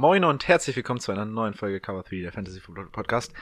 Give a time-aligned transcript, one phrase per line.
[0.00, 3.32] Moin und herzlich willkommen zu einer neuen Folge Cover 3 der Fantasy Football Podcast.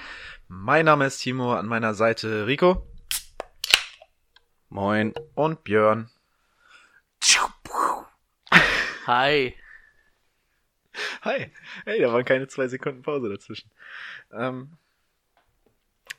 [0.48, 2.86] Mein Name ist Timo, an meiner Seite Rico.
[4.70, 5.12] Moin.
[5.34, 6.08] Und Björn.
[9.06, 9.54] Hi.
[11.20, 11.52] Hi.
[11.84, 13.70] Hey, da waren keine zwei Sekunden Pause dazwischen.
[14.32, 14.78] Ähm,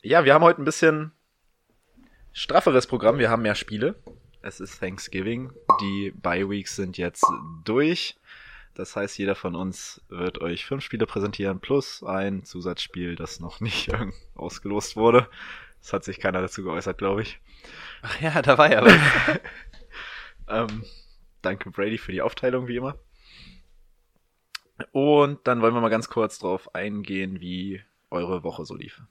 [0.04, 1.14] ja, wir haben heute ein bisschen
[2.32, 3.18] strafferes Programm.
[3.18, 3.96] Wir haben mehr Spiele.
[4.44, 5.52] Es ist Thanksgiving.
[5.82, 7.26] Die Bye Weeks sind jetzt
[7.64, 8.16] durch.
[8.78, 13.60] Das heißt, jeder von uns wird euch fünf Spiele präsentieren plus ein Zusatzspiel, das noch
[13.60, 13.90] nicht
[14.36, 15.28] ausgelost wurde.
[15.82, 17.40] Es hat sich keiner dazu geäußert, glaube ich.
[18.04, 19.40] Ach ja, da war ja was.
[20.70, 20.86] ähm,
[21.42, 23.00] danke Brady für die Aufteilung, wie immer.
[24.92, 29.02] Und dann wollen wir mal ganz kurz drauf eingehen, wie eure Woche so lief.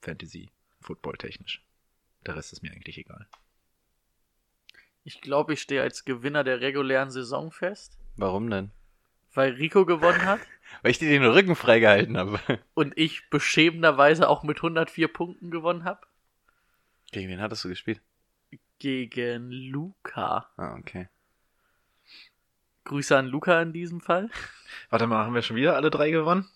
[0.00, 1.60] Fantasy, Football technisch.
[2.24, 3.26] Der Rest ist mir eigentlich egal.
[5.02, 7.98] Ich glaube, ich stehe als Gewinner der regulären Saison fest.
[8.16, 8.70] Warum denn?
[9.34, 10.40] Weil Rico gewonnen hat.
[10.82, 12.38] Weil ich dir den Rücken freigehalten habe.
[12.74, 16.00] Und ich beschämenderweise auch mit 104 Punkten gewonnen habe.
[17.12, 18.00] Gegen wen hattest du gespielt?
[18.78, 20.48] Gegen Luca.
[20.56, 21.08] Ah, okay.
[22.84, 24.30] Grüße an Luca in diesem Fall.
[24.90, 26.48] Warte mal, haben wir schon wieder alle drei gewonnen?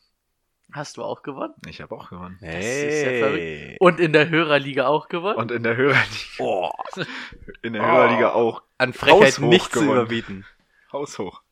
[0.73, 1.55] Hast du auch gewonnen?
[1.67, 2.37] Ich habe auch gewonnen.
[2.41, 3.71] Hey.
[3.71, 5.39] Ja Und in der Hörerliga auch gewonnen?
[5.39, 6.05] Und in der Hörerliga.
[6.41, 6.71] Oh.
[7.63, 8.63] In der Hörerliga auch.
[8.77, 10.45] An Frechheit Haushoch nicht zu überbieten.
[10.93, 11.43] Haushoch.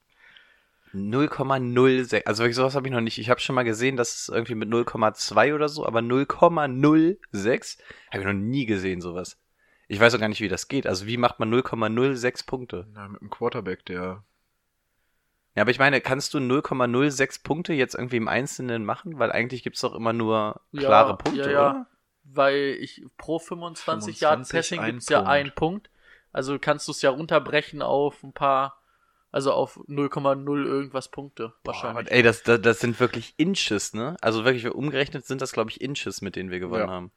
[0.97, 2.25] 0,06.
[2.25, 3.19] Also wirklich sowas habe ich noch nicht.
[3.19, 7.79] Ich habe schon mal gesehen, dass es irgendwie mit 0,2 oder so, aber 0,06
[8.11, 9.39] habe ich noch nie gesehen sowas.
[9.89, 10.87] Ich weiß auch gar nicht, wie das geht.
[10.87, 12.87] Also wie macht man 0,06 Punkte?
[12.93, 14.25] Na, mit einem Quarterback, der.
[15.55, 19.19] Ja, aber ich meine, kannst du 0,06 Punkte jetzt irgendwie im Einzelnen machen?
[19.19, 21.71] Weil eigentlich gibt's doch immer nur klare ja, Punkte, ja, ja.
[21.71, 21.87] oder?
[22.25, 25.91] Weil ich pro 25, Yard 25 Passing ein gibt's ja einen Punkt.
[26.33, 28.83] Also kannst du es ja runterbrechen auf ein paar,
[29.37, 32.11] also auf 0,0 irgendwas Punkte wahrscheinlich.
[32.11, 34.17] Ey, das, das, das sind wirklich Inches, ne?
[34.23, 36.91] Also wirklich umgerechnet sind das, glaube ich, Inches, mit denen wir gewonnen Ja.
[36.91, 37.11] haben.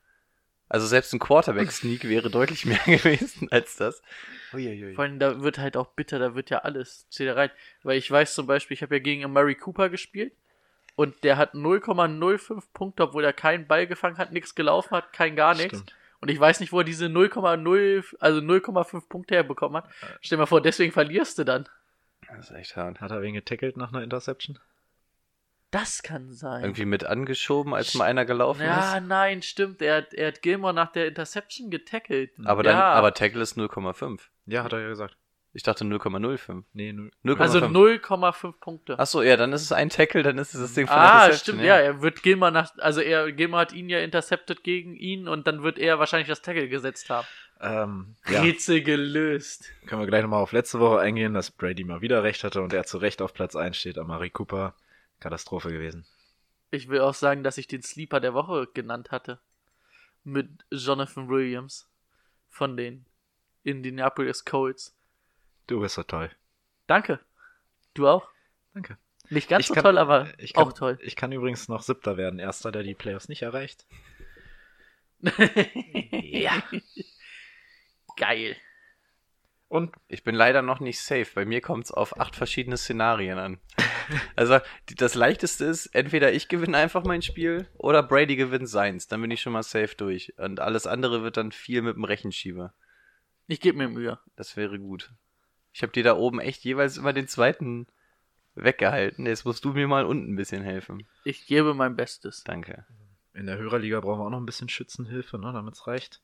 [0.68, 4.02] Also selbst ein Quarterback-Sneak wäre deutlich mehr gewesen als das.
[4.53, 4.96] Uiuiui.
[4.96, 7.52] Vor allem, da wird halt auch bitter, da wird ja alles, zählt ja rein.
[7.84, 10.34] Weil ich weiß zum Beispiel, ich habe ja gegen Murray Cooper gespielt
[10.97, 15.38] und der hat 0,05 Punkte, obwohl er keinen Ball gefangen hat, nichts gelaufen hat, kein
[15.38, 15.85] gar nichts.
[16.19, 19.90] Und ich weiß nicht, wo er diese 0,0, also 0,5 Punkte herbekommen hat.
[20.19, 21.69] Stell dir mal vor, deswegen verlierst du dann.
[22.35, 23.01] Das ist echt hart.
[23.01, 24.59] Hat er wen getackelt nach einer Interception?
[25.72, 26.63] Das kann sein.
[26.63, 29.03] Irgendwie mit angeschoben, als mal einer gelaufen ja, ist.
[29.03, 29.81] nein, stimmt.
[29.81, 32.31] Er hat, er hat Gilmore nach der Interception getackelt.
[32.44, 32.94] Aber dann, ja.
[32.94, 34.19] aber Tackle ist 0,5.
[34.47, 35.16] Ja, hat er ja gesagt.
[35.51, 36.63] Ich dachte 0,05.
[36.73, 37.12] Nee, null.
[37.23, 37.40] 0,5.
[37.40, 39.00] Also 0,5 Punkte.
[39.00, 41.56] Achso, ja, dann ist es ein Tackle, dann ist es das Ding von Ah, Interception,
[41.56, 41.78] stimmt, ja.
[41.78, 45.63] Er wird Gilmore nach, also er, Gilmore hat ihn ja intercepted gegen ihn und dann
[45.63, 47.28] wird er wahrscheinlich das Tackle gesetzt haben.
[47.62, 49.70] Ähm, ja, Rätsel gelöst.
[49.86, 52.72] können wir gleich nochmal auf letzte Woche eingehen, dass Brady mal wieder recht hatte und
[52.74, 53.97] er zu Recht auf Platz 1 steht.
[53.97, 54.75] Amari Cooper,
[55.20, 56.06] Katastrophe gewesen.
[56.72, 59.40] Ich will auch sagen, dass ich den Sleeper der Woche genannt hatte.
[60.24, 61.90] Mit Jonathan Williams
[62.50, 63.06] von den
[63.64, 64.96] Indianapolis Colts.
[65.68, 66.30] Du bist so toll.
[66.88, 67.20] Danke.
[67.94, 68.30] Du auch?
[68.74, 68.97] Danke.
[69.30, 70.97] Nicht ganz Ich so kann- toll, aber kann, auch toll.
[71.02, 72.40] Ich kann übrigens noch Siebter werden.
[72.40, 73.86] Erster, der die Playoffs nicht erreicht.
[76.22, 76.64] ja.
[78.19, 78.56] Geil.
[79.68, 81.28] Und Ich bin leider noch nicht safe.
[81.35, 83.59] Bei mir kommt es auf acht verschiedene Szenarien an.
[84.35, 84.57] Also,
[84.90, 89.08] die- das leichteste ist, entweder ich gewinne einfach mein Spiel oder Brady gewinnt seins.
[89.08, 90.34] Dann bin ich schon mal safe durch.
[90.40, 92.74] Und alles andere wird dann viel mit dem Rechenschieber.
[93.46, 94.18] Ich gebe mir Mühe.
[94.35, 95.12] Das wäre gut.
[95.74, 97.85] Ich habe dir da oben echt jeweils immer den zweiten
[98.56, 99.28] weggehalten.
[99.28, 101.08] Jetzt musst du mir mal unten ein bisschen helfen.
[101.23, 102.43] Ich gebe mein Bestes.
[102.43, 102.85] Danke.
[103.35, 106.20] in der Hörerliga brauchen wir auch noch ein bisschen Schützenhilfe, ne, damit es reicht.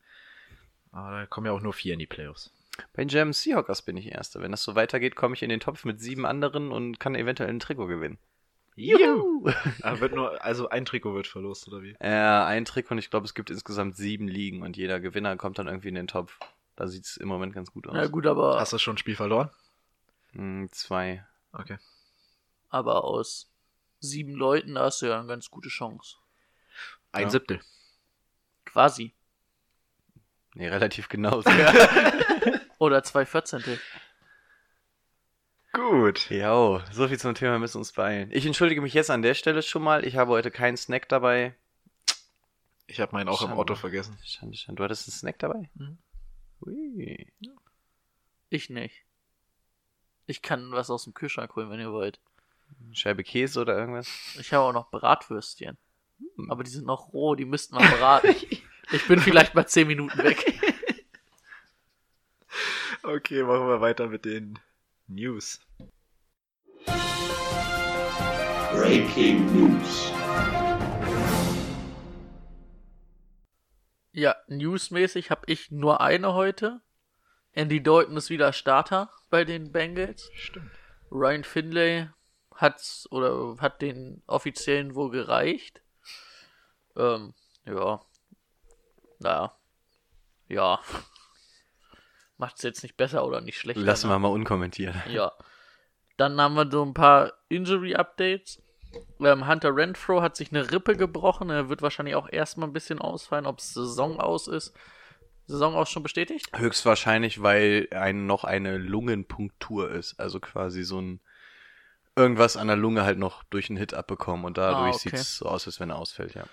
[0.96, 2.52] Aber da kommen ja auch nur vier in die Playoffs.
[2.94, 4.42] Bei den German Seahawkers bin ich Erster.
[4.42, 7.50] Wenn das so weitergeht, komme ich in den Topf mit sieben anderen und kann eventuell
[7.50, 8.18] ein Trikot gewinnen.
[8.78, 9.50] Juhu!
[9.82, 11.96] Aber wird nur, also ein Trikot wird verlost, oder wie?
[12.02, 15.60] Ja, ein Trick und ich glaube, es gibt insgesamt sieben Ligen und jeder Gewinner kommt
[15.60, 16.38] dann irgendwie in den Topf.
[16.76, 17.94] Da sieht's im Moment ganz gut aus.
[17.94, 19.50] Na gut, aber, Hast du schon ein Spiel verloren?
[20.32, 21.26] Hm, zwei.
[21.54, 21.78] Okay.
[22.70, 23.50] aber aus
[24.00, 26.18] sieben Leuten hast du ja eine ganz gute Chance.
[27.14, 27.30] Ein Ja.
[27.30, 27.62] Siebtel.
[28.66, 29.14] Quasi.
[30.56, 31.44] Nee, relativ genau.
[32.80, 33.80] Oder zwei Vierzehntel.
[35.74, 36.30] Gut.
[36.30, 38.30] Jo, so viel zum Thema, wir müssen uns beeilen.
[38.32, 40.06] Ich entschuldige mich jetzt an der Stelle schon mal.
[40.06, 41.54] Ich habe heute keinen Snack dabei.
[42.88, 43.62] Ich habe meinen auch im Schande.
[43.62, 44.18] Auto vergessen.
[44.24, 44.80] Schande, schande.
[44.80, 45.70] Du hattest einen Snack dabei?
[45.76, 45.98] Mhm.
[46.66, 47.28] Ui.
[48.50, 49.04] Ich nicht.
[50.28, 52.20] Ich kann was aus dem Kühlschrank holen, wenn ihr wollt.
[52.94, 54.08] Scheibe Käse oder irgendwas?
[54.40, 55.78] Ich habe auch noch Bratwürstchen.
[56.38, 56.52] Hm.
[56.52, 58.34] Aber die sind noch roh, die müssten wir braten.
[58.92, 60.60] ich bin vielleicht mal 10 Minuten weg.
[63.08, 64.58] Okay, machen wir weiter mit den
[65.06, 65.60] News.
[68.72, 70.12] Breaking News.
[74.12, 76.82] Ja, newsmäßig habe ich nur eine heute.
[77.52, 80.32] Andy Dalton ist wieder Starter bei den Bengals.
[80.34, 80.72] Stimmt.
[81.12, 82.10] Ryan Finlay
[82.56, 85.82] hat's oder hat den offiziellen wohl gereicht.
[86.96, 87.36] Ähm,
[87.66, 88.02] ja.
[89.26, 89.52] Naja.
[90.48, 90.80] Ja.
[92.38, 93.82] Macht's jetzt nicht besser oder nicht schlechter.
[93.82, 94.96] Lassen wir mal unkommentiert.
[95.08, 95.32] Ja.
[96.18, 98.62] Dann haben wir so ein paar Injury-Updates.
[99.20, 101.50] Ähm, Hunter Renfro hat sich eine Rippe gebrochen.
[101.50, 104.74] Er wird wahrscheinlich auch erstmal ein bisschen ausfallen, ob es Saison aus ist.
[105.48, 106.48] Saison aus schon bestätigt?
[106.56, 110.20] Höchstwahrscheinlich, weil ein, noch eine Lungenpunktur ist.
[110.20, 111.20] Also quasi so ein
[112.16, 115.10] irgendwas an der Lunge halt noch durch einen Hit abbekommen und dadurch Ah, okay.
[115.10, 116.46] sieht's so aus, als wenn er ausfällt, ja.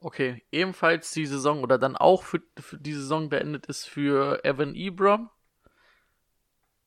[0.00, 4.74] Okay, ebenfalls die Saison oder dann auch für, für die Saison beendet ist für Evan
[4.74, 5.28] Ebron.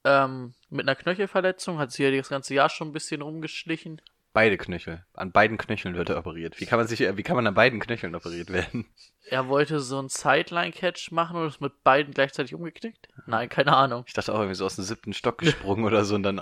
[0.03, 4.01] Ähm, mit einer Knöchelverletzung hat sie ja das ganze Jahr schon ein bisschen rumgeschlichen.
[4.33, 5.05] Beide Knöchel.
[5.13, 6.59] An beiden Knöcheln wird er operiert.
[6.61, 8.85] Wie kann man sich, wie kann man an beiden Knöcheln operiert werden?
[9.29, 13.07] Er wollte so einen Sideline-Catch machen und ist mit beiden gleichzeitig umgeknickt?
[13.27, 14.03] Nein, keine Ahnung.
[14.07, 16.41] Ich dachte auch irgendwie so aus dem siebten Stock gesprungen oder so und dann.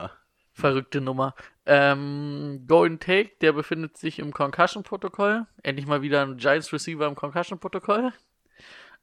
[0.59, 1.35] Verrückte Nummer.
[1.65, 5.45] Ähm, Golden Take, der befindet sich im Concussion-Protokoll.
[5.63, 8.11] Endlich mal wieder ein Giants-Receiver im Concussion-Protokoll.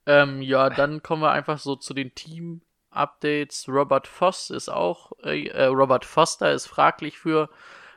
[0.05, 3.69] Ähm, ja, dann kommen wir einfach so zu den Team-Updates.
[3.69, 7.49] Robert Voss ist auch, äh, äh, Robert Foster ist fraglich für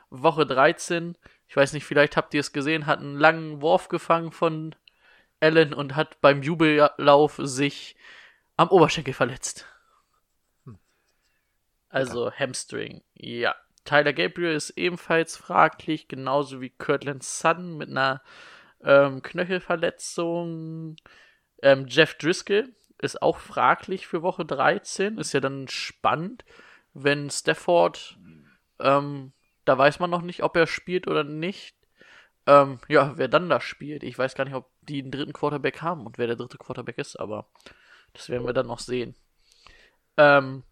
[0.08, 1.18] Woche 13.
[1.46, 4.74] Ich weiß nicht, vielleicht habt ihr es gesehen, hat einen langen Wurf gefangen von
[5.40, 7.96] Allen und hat beim Jubellauf sich
[8.56, 9.66] am Oberschenkel verletzt.
[11.90, 13.54] Also Hamstring, ja.
[13.84, 18.22] Tyler Gabriel ist ebenfalls fraglich, genauso wie Kirtland Sutton mit einer
[18.82, 20.96] ähm, Knöchelverletzung.
[21.62, 25.18] Ähm, Jeff Driscoll ist auch fraglich für Woche 13.
[25.18, 26.44] Ist ja dann spannend,
[26.92, 28.18] wenn Stafford,
[28.78, 29.32] ähm,
[29.64, 31.76] da weiß man noch nicht, ob er spielt oder nicht.
[32.46, 34.02] Ähm, ja, wer dann da spielt.
[34.02, 36.98] Ich weiß gar nicht, ob die einen dritten Quarterback haben und wer der dritte Quarterback
[36.98, 37.46] ist, aber
[38.12, 39.14] das werden wir dann noch sehen.
[40.16, 40.64] Ähm,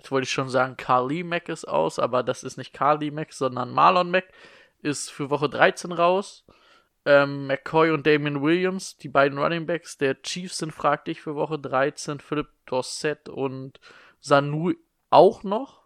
[0.00, 3.34] Jetzt wollte ich schon sagen, Carly Mack ist aus, aber das ist nicht Carly Mack,
[3.34, 4.32] sondern Marlon Mack
[4.80, 6.46] ist für Woche 13 raus.
[7.04, 11.58] Ähm, McCoy und Damien Williams, die beiden Running Backs der Chiefs sind fraglich für Woche
[11.58, 12.18] 13.
[12.20, 13.78] Philip Dorsett und
[14.20, 14.72] Sanu
[15.10, 15.82] auch noch.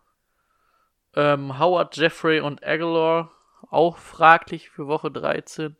[1.16, 3.32] Ähm, Howard, Jeffrey und Aguilar
[3.68, 5.76] auch fraglich für Woche 13.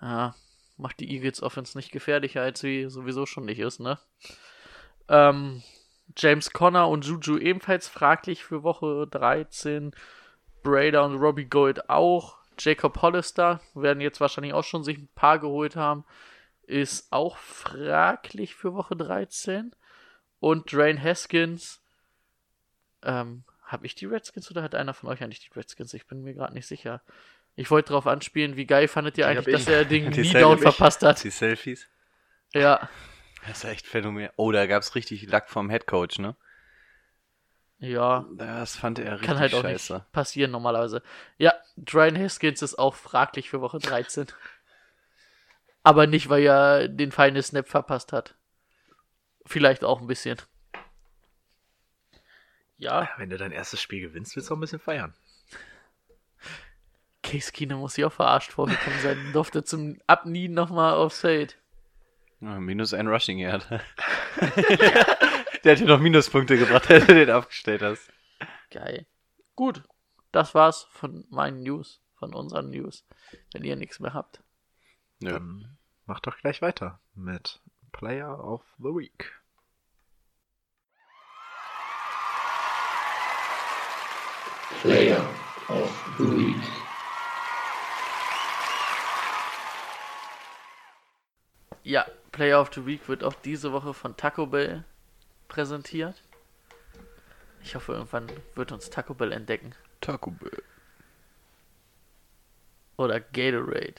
[0.00, 0.34] Ja,
[0.78, 3.98] macht die Eagles Offense nicht gefährlicher, als sie sowieso schon nicht ist, ne?
[5.10, 5.62] Ähm,
[6.16, 9.92] James Conner und Juju ebenfalls fraglich für Woche 13.
[10.62, 12.38] Brader und Robbie Gold auch.
[12.58, 16.04] Jacob Hollister werden jetzt wahrscheinlich auch schon sich ein paar geholt haben.
[16.62, 19.74] Ist auch fraglich für Woche 13.
[20.40, 21.80] Und Drain Haskins.
[23.02, 25.94] Ähm, habe ich die Redskins oder hat einer von euch eigentlich die Redskins?
[25.94, 27.02] Ich bin mir gerade nicht sicher.
[27.54, 29.74] Ich wollte darauf anspielen, wie geil fandet ihr Die eigentlich, dass ich.
[29.74, 31.22] er den Knee-Down verpasst hat?
[31.22, 31.86] Die Selfies.
[32.54, 32.88] Ja.
[33.46, 34.32] Das ist echt phänomenal.
[34.36, 36.36] Oh, da gab's richtig Lack vom Headcoach, ne?
[37.78, 38.26] Ja.
[38.34, 39.94] Das fand er richtig Kann halt auch scheiße.
[39.94, 41.02] nicht passieren normalerweise.
[41.38, 44.26] Ja, Brian Haskins ist auch fraglich für Woche 13.
[45.84, 48.34] Aber nicht, weil er den feinen Snap verpasst hat.
[49.46, 50.38] Vielleicht auch ein bisschen.
[52.76, 55.14] Ja, Wenn du dein erstes Spiel gewinnst, willst du auch ein bisschen feiern.
[57.24, 59.32] Case Keenum muss sich auch verarscht vorgekommen sein.
[59.32, 61.58] Durfte zum Abnieden nochmal aufs Feld.
[62.40, 63.68] Ja, minus ein Rushing Yard.
[65.64, 68.12] Der hat dir noch Minuspunkte gebracht, wenn du den aufgestellt hast.
[68.70, 69.06] Geil.
[69.56, 69.82] Gut,
[70.30, 73.04] das war's von meinen News, von unseren News.
[73.52, 74.40] Wenn ihr nichts mehr habt.
[75.20, 75.32] Nö.
[75.32, 75.76] Dann
[76.06, 79.32] mach doch gleich weiter mit Player of the Week.
[84.80, 85.24] Player
[85.68, 86.87] of the Week.
[91.88, 94.84] Ja, Player of the Week wird auch diese Woche von Taco Bell
[95.48, 96.22] präsentiert.
[97.62, 99.74] Ich hoffe, irgendwann wird uns Taco Bell entdecken.
[100.02, 100.62] Taco Bell.
[102.98, 103.94] Oder Gatorade.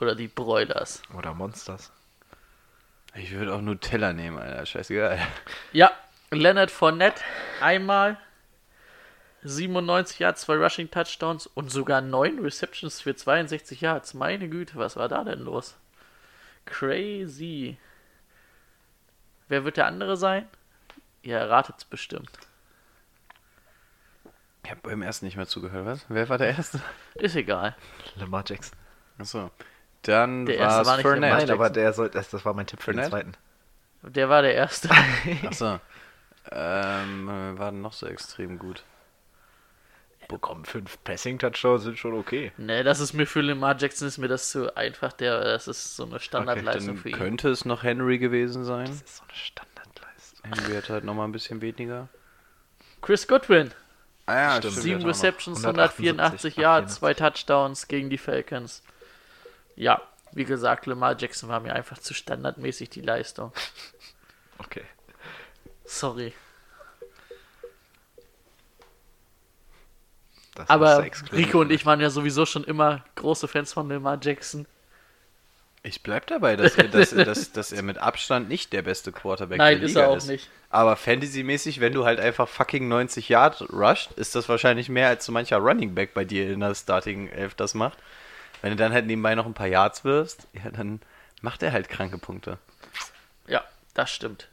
[0.00, 1.00] Oder die Broilers.
[1.16, 1.90] Oder Monsters.
[3.14, 4.66] Ich würde auch Nutella nehmen, Alter.
[4.66, 5.18] Scheißegal.
[5.72, 5.90] Ja,
[6.30, 7.22] Leonard Fournette
[7.62, 8.18] einmal.
[9.44, 14.12] 97 Yards, zwei Rushing Touchdowns und sogar neun Receptions für 62 Yards.
[14.12, 15.79] Meine Güte, was war da denn los?
[16.70, 17.76] Crazy.
[19.48, 20.46] Wer wird der andere sein?
[21.22, 22.30] Ihr erratet es bestimmt.
[24.64, 26.06] Ich habe beim ersten nicht mehr zugehört, was?
[26.08, 26.80] Wer war der Erste?
[27.14, 27.76] Ist egal.
[28.16, 28.78] Lamar Jackson.
[29.18, 29.50] Achso.
[30.02, 32.66] Dann Der Erste war es nicht Lamar Nein, aber der soll, das, das war mein
[32.66, 33.32] Tipp für den Fournette?
[33.32, 34.12] zweiten.
[34.14, 34.88] Der war der Erste.
[35.46, 35.80] Achso.
[36.52, 38.84] Ähm, wer war denn noch so extrem gut?
[40.30, 42.52] Bekommen fünf Passing-Touchdowns sind schon okay.
[42.56, 45.12] ne, das ist mir für Lamar Jackson ist mir das zu einfach.
[45.12, 47.16] Der, das ist so eine Standardleistung Dann für ihn.
[47.16, 48.86] könnte es noch Henry gewesen sein.
[48.86, 50.40] Das ist so eine Standardleistung.
[50.44, 52.08] Henry hat halt nochmal ein bisschen weniger.
[53.02, 53.72] Chris Goodwin.
[54.26, 54.74] Ah ja, Stimmt.
[54.74, 58.84] Sieben Receptions, 178 184 Yards, zwei Touchdowns gegen die Falcons.
[59.74, 60.00] Ja,
[60.32, 63.52] wie gesagt, Lamar Jackson war mir einfach zu standardmäßig die Leistung.
[64.62, 64.84] Okay.
[65.86, 66.34] Sorry.
[70.54, 71.32] Das Aber ist.
[71.32, 74.66] Rico und ich waren ja sowieso schon immer große Fans von Lamar Jackson.
[75.82, 79.58] Ich bleib dabei, dass er, dass, dass, dass er mit Abstand nicht der beste Quarterback
[79.58, 80.48] Nein, der ist Liga er auch nicht.
[80.68, 85.24] Aber Fantasy-mäßig, wenn du halt einfach fucking 90 Yard rusht, ist das wahrscheinlich mehr als
[85.24, 87.98] so mancher Running Back bei dir in der Starting 11 das macht.
[88.62, 91.00] Wenn du dann halt nebenbei noch ein paar Yards wirfst, ja, dann
[91.40, 92.58] macht er halt kranke Punkte.
[93.46, 93.64] Ja,
[93.94, 94.49] das stimmt.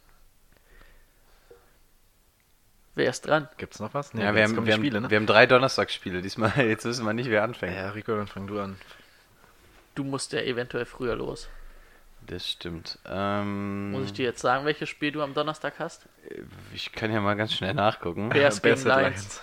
[2.98, 3.48] Wer ist dran?
[3.58, 4.16] Gibt's noch was?
[4.16, 5.10] Nee, ja, wir haben, wir, Spiele, haben, ne?
[5.12, 6.24] wir haben drei Donnerstagsspiele.
[6.24, 7.76] Diesmal, jetzt wissen wir nicht, wer anfängt.
[7.76, 8.76] Ja, Rico, dann fang du an.
[9.94, 11.48] Du musst ja eventuell früher los.
[12.26, 12.98] Das stimmt.
[13.08, 16.08] Ähm, Muss ich dir jetzt sagen, welches Spiel du am Donnerstag hast?
[16.74, 18.30] ich kann ja mal ganz schnell nachgucken.
[18.30, 19.42] Bears gegen at Lions.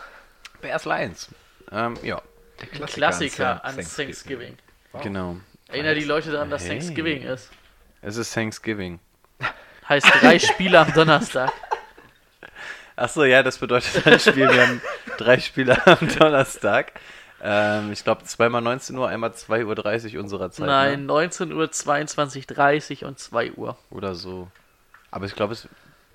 [0.61, 1.29] Bears Lions.
[1.71, 2.21] Ähm, ja,
[2.61, 4.57] Der Klassiker, Klassiker an Thanksgiving.
[5.01, 5.37] genau.
[5.69, 6.71] Erinnere die Leute daran, dass Hey.
[6.71, 7.51] Thanksgiving ist.
[8.03, 8.99] Es ist Thanksgiving.
[9.89, 11.53] Heißt drei Spiele am Donnerstag.
[12.97, 14.49] Achso, ja, das bedeutet ein Spiel.
[14.51, 14.81] Wir haben
[15.19, 16.93] drei Spiele am Donnerstag.
[17.43, 20.67] Ähm, ich glaube, zweimal 19 Uhr, einmal 2.30 Uhr unserer Zeit.
[20.67, 21.07] Nein, Ne?
[21.07, 23.77] 19 Uhr, 22.30 und 2 Uhr.
[23.91, 24.49] Oder so.
[25.11, 25.69] Aber ich glaube, es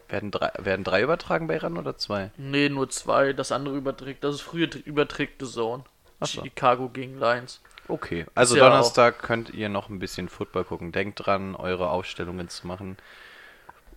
[0.10, 2.32] werden drei, werden drei übertragen bei RAN oder zwei?
[2.38, 3.34] Nee, nur zwei.
[3.34, 4.24] Das andere überträgt.
[4.24, 5.84] Das ist früher überträgt The Zone.
[6.22, 6.42] So.
[6.44, 7.62] Chicago gegen Lions.
[7.88, 8.26] Okay.
[8.36, 10.92] Also ja Donnerstag könnt ihr noch ein bisschen Football gucken.
[10.92, 12.98] Denkt dran, eure Aufstellungen zu machen.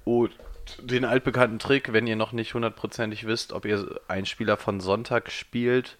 [0.04, 0.32] Und
[0.80, 5.30] den altbekannten Trick, wenn ihr noch nicht hundertprozentig wisst, ob ihr einen Spieler von Sonntag
[5.30, 5.98] spielt,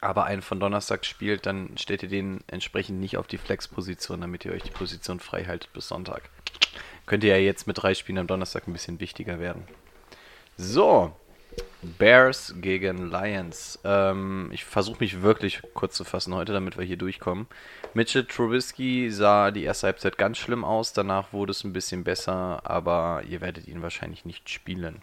[0.00, 4.44] aber einen von Donnerstag spielt, dann stellt ihr den entsprechend nicht auf die Flex-Position, damit
[4.44, 6.30] ihr euch die Position frei haltet bis Sonntag.
[7.06, 9.64] Könnte ja jetzt mit drei Spielen am Donnerstag ein bisschen wichtiger werden.
[10.56, 11.16] So,
[11.82, 13.78] Bears gegen Lions.
[13.84, 17.46] Ähm, ich versuche mich wirklich kurz zu fassen heute, damit wir hier durchkommen.
[17.94, 22.60] Mitchell Trubisky sah die erste Halbzeit ganz schlimm aus, danach wurde es ein bisschen besser,
[22.64, 25.02] aber ihr werdet ihn wahrscheinlich nicht spielen.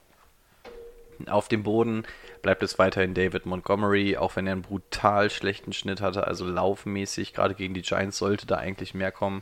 [1.26, 2.04] Auf dem Boden
[2.44, 7.34] bleibt es weiterhin David Montgomery, auch wenn er einen brutal schlechten Schnitt hatte, also laufmäßig,
[7.34, 9.42] gerade gegen die Giants sollte da eigentlich mehr kommen.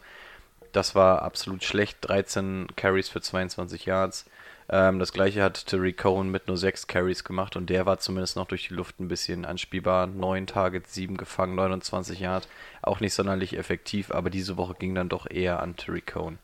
[0.72, 4.26] Das war absolut schlecht, 13 Carries für 22 Yards.
[4.70, 8.36] Ähm, das gleiche hat Terry Cohen mit nur 6 Carries gemacht und der war zumindest
[8.36, 10.08] noch durch die Luft ein bisschen anspielbar.
[10.08, 12.48] 9 Targets, 7 gefangen, 29 Yards.
[12.82, 16.40] Auch nicht sonderlich effektiv, aber diese Woche ging dann doch eher an Terry Cohen.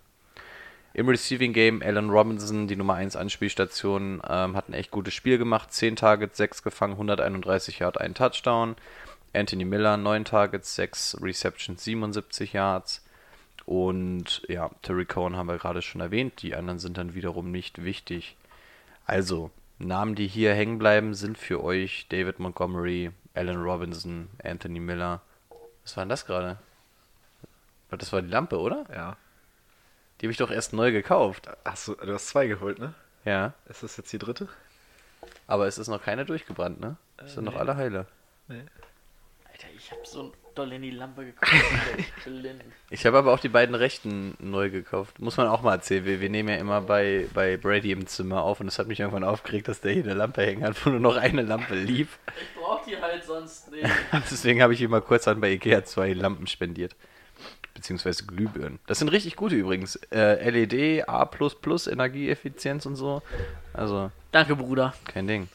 [0.93, 5.37] Im Receiving Game Allen Robinson, die Nummer 1 Anspielstation, ähm, hat ein echt gutes Spiel
[5.37, 5.71] gemacht.
[5.71, 8.75] 10 Targets, 6 gefangen, 131 Yards, ein Touchdown.
[9.33, 13.01] Anthony Miller, 9 Targets, 6 Receptions, 77 Yards.
[13.65, 16.41] Und ja, Terry Cohen haben wir gerade schon erwähnt.
[16.41, 18.35] Die anderen sind dann wiederum nicht wichtig.
[19.05, 25.21] Also, Namen, die hier hängen bleiben, sind für euch David Montgomery, Allen Robinson, Anthony Miller.
[25.83, 26.57] Was war denn das gerade?
[27.89, 28.85] Das war die Lampe, oder?
[28.93, 29.17] Ja.
[30.19, 31.49] Die habe ich doch erst neu gekauft.
[31.63, 32.93] Achso, du hast zwei geholt, ne?
[33.25, 33.53] Ja.
[33.67, 34.47] Ist das jetzt die dritte?
[35.47, 36.95] Aber es ist noch keine durchgebrannt, ne?
[37.17, 38.05] Es sind noch alle heile.
[38.47, 41.51] Alter, ich hab so doll in die Lampe geguckt.
[42.89, 45.19] ich habe aber auch die beiden rechten neu gekauft.
[45.19, 46.05] Muss man auch mal erzählen.
[46.05, 48.99] Wir, wir nehmen ja immer bei, bei Brady im Zimmer auf und es hat mich
[48.99, 52.19] irgendwann aufgeregt, dass der hier eine Lampe hängen hat, wo nur noch eine Lampe lief.
[52.27, 53.87] Ich brauch die halt sonst nicht.
[54.31, 56.95] Deswegen habe ich ihm mal kurz an bei Ikea zwei Lampen spendiert.
[57.73, 58.79] Beziehungsweise Glühbirnen.
[58.85, 59.95] Das sind richtig gute übrigens.
[60.11, 61.29] Äh, LED, A,
[61.87, 63.21] Energieeffizienz und so.
[63.73, 64.93] Also, Danke, Bruder.
[65.07, 65.47] kein Ding.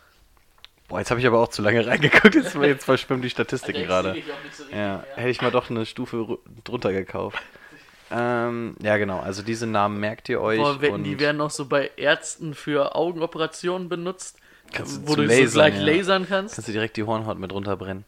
[0.89, 2.35] Boah, jetzt habe ich aber auch zu lange reingeguckt.
[2.35, 4.11] Jetzt, jetzt verschwimmen die Statistiken Alter, gerade.
[4.13, 7.39] auch so Ja, hätte ich mal doch eine Stufe ru- drunter gekauft.
[8.11, 9.19] ähm, ja, genau.
[9.21, 10.59] Also diese Namen merkt ihr euch.
[10.59, 14.39] Boah, und die werden noch so bei Ärzten für Augenoperationen benutzt,
[14.73, 15.97] Kannst du wo du so Lasern, gleich ja.
[15.97, 16.55] lasern kannst.
[16.57, 18.05] kannst du direkt die Hornhaut mit runterbrennen.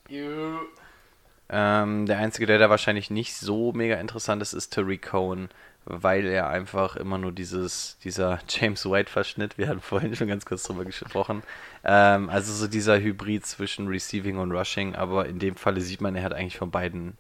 [1.51, 5.49] Ähm, der einzige, der da wahrscheinlich nicht so mega interessant ist, ist Terry Cohen,
[5.85, 10.63] weil er einfach immer nur dieses, dieser James White-Verschnitt, wir hatten vorhin schon ganz kurz
[10.65, 11.43] drüber gesprochen,
[11.85, 16.15] ähm, also so dieser Hybrid zwischen Receiving und Rushing, aber in dem Falle sieht man,
[16.15, 17.17] er hat eigentlich von beiden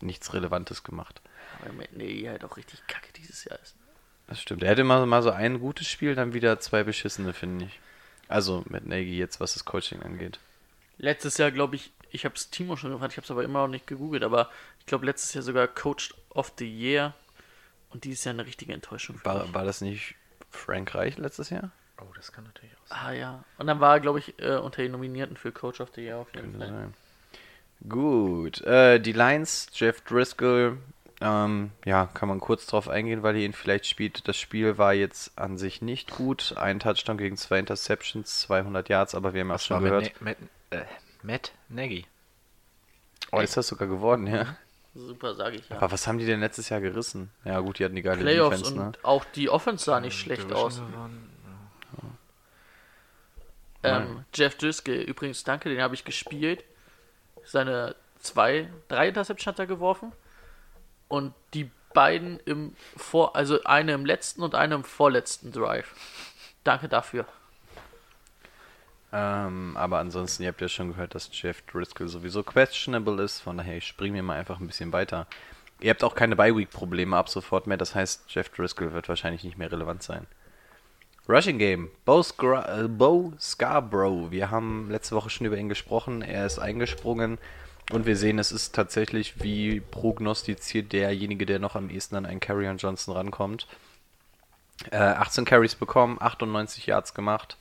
[0.00, 1.20] nichts Relevantes gemacht.
[1.62, 3.74] Aber Matt Nagy halt auch richtig kacke dieses Jahr ist.
[4.26, 4.62] Das stimmt.
[4.62, 7.80] Er hatte immer mal so ein gutes Spiel, dann wieder zwei beschissene, finde ich.
[8.28, 10.38] Also mit Nagy jetzt, was das Coaching angeht.
[10.98, 13.62] Letztes Jahr, glaube ich, ich habe es Timo schon gefragt, ich habe es aber immer
[13.62, 17.14] noch nicht gegoogelt, aber ich glaube letztes Jahr sogar Coach of the Year
[17.90, 19.18] und dieses Jahr eine richtige Enttäuschung.
[19.18, 19.38] für mich.
[19.38, 20.14] War, war das nicht
[20.50, 21.70] Frank Reich letztes Jahr?
[22.00, 22.98] Oh, das kann natürlich auch sein.
[23.00, 23.44] Ah ja.
[23.58, 26.16] Und dann war er, glaube ich, äh, unter den Nominierten für Coach of the Year
[26.18, 26.68] auf jeden Könnte Fall.
[26.68, 26.94] sein.
[27.88, 30.76] Gut, äh, die Lions, Jeff Driscoll,
[31.22, 34.26] ähm, ja, kann man kurz drauf eingehen, weil ihr ihn vielleicht spielt.
[34.28, 36.54] Das Spiel war jetzt an sich nicht gut.
[36.56, 40.20] Ein Touchdown gegen zwei Interceptions, 200 Yards, aber wir haben Das schon war gehört.
[40.20, 40.38] Matt,
[40.70, 40.84] Matt, äh,
[41.22, 42.06] Matt Nagy.
[43.32, 44.56] Oh, ist das sogar geworden, ja.
[44.94, 45.76] Super, sage ich ja.
[45.76, 47.30] Aber was haben die denn letztes Jahr gerissen?
[47.44, 48.98] Ja, gut, die hatten die geile Playoffs Defense, und ne?
[49.02, 50.82] auch die Offense sah nicht schlecht Division aus.
[53.82, 56.64] Ähm, Jeff Driscoll, übrigens, danke, den habe ich gespielt.
[57.44, 60.12] Seine zwei, drei Interception hat er geworfen.
[61.08, 65.94] Und die beiden im vor, also eine im letzten und eine im vorletzten Drive.
[66.62, 67.26] Danke dafür.
[69.12, 73.40] Ähm, aber ansonsten, ihr habt ja schon gehört, dass Jeff Driscoll sowieso questionable ist.
[73.40, 75.26] Von daher, ich springe mir mal einfach ein bisschen weiter.
[75.80, 77.76] Ihr habt auch keine Bye-Week-Probleme ab sofort mehr.
[77.76, 80.26] Das heißt, Jeff Driscoll wird wahrscheinlich nicht mehr relevant sein.
[81.28, 81.90] Rushing Game.
[82.04, 84.30] Bo, Scra äh, Bo Scarborough.
[84.30, 86.22] Wir haben letzte Woche schon über ihn gesprochen.
[86.22, 87.38] Er ist eingesprungen.
[87.90, 92.40] Und wir sehen, es ist tatsächlich wie prognostiziert derjenige, der noch am ehesten an einen
[92.40, 93.66] Carrion Johnson rankommt.
[94.90, 97.56] Äh, 18 Carries bekommen, 98 Yards gemacht.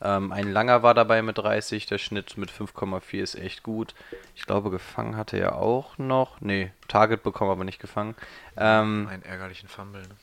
[0.00, 3.94] Ähm, ein langer war dabei mit 30, der Schnitt mit 5,4 ist echt gut.
[4.36, 6.40] Ich glaube, gefangen hatte er auch noch.
[6.40, 8.14] Nee, Target bekommen, aber nicht gefangen.
[8.56, 10.02] Ähm, Einen ärgerlichen Fumble.
[10.02, 10.16] Ne?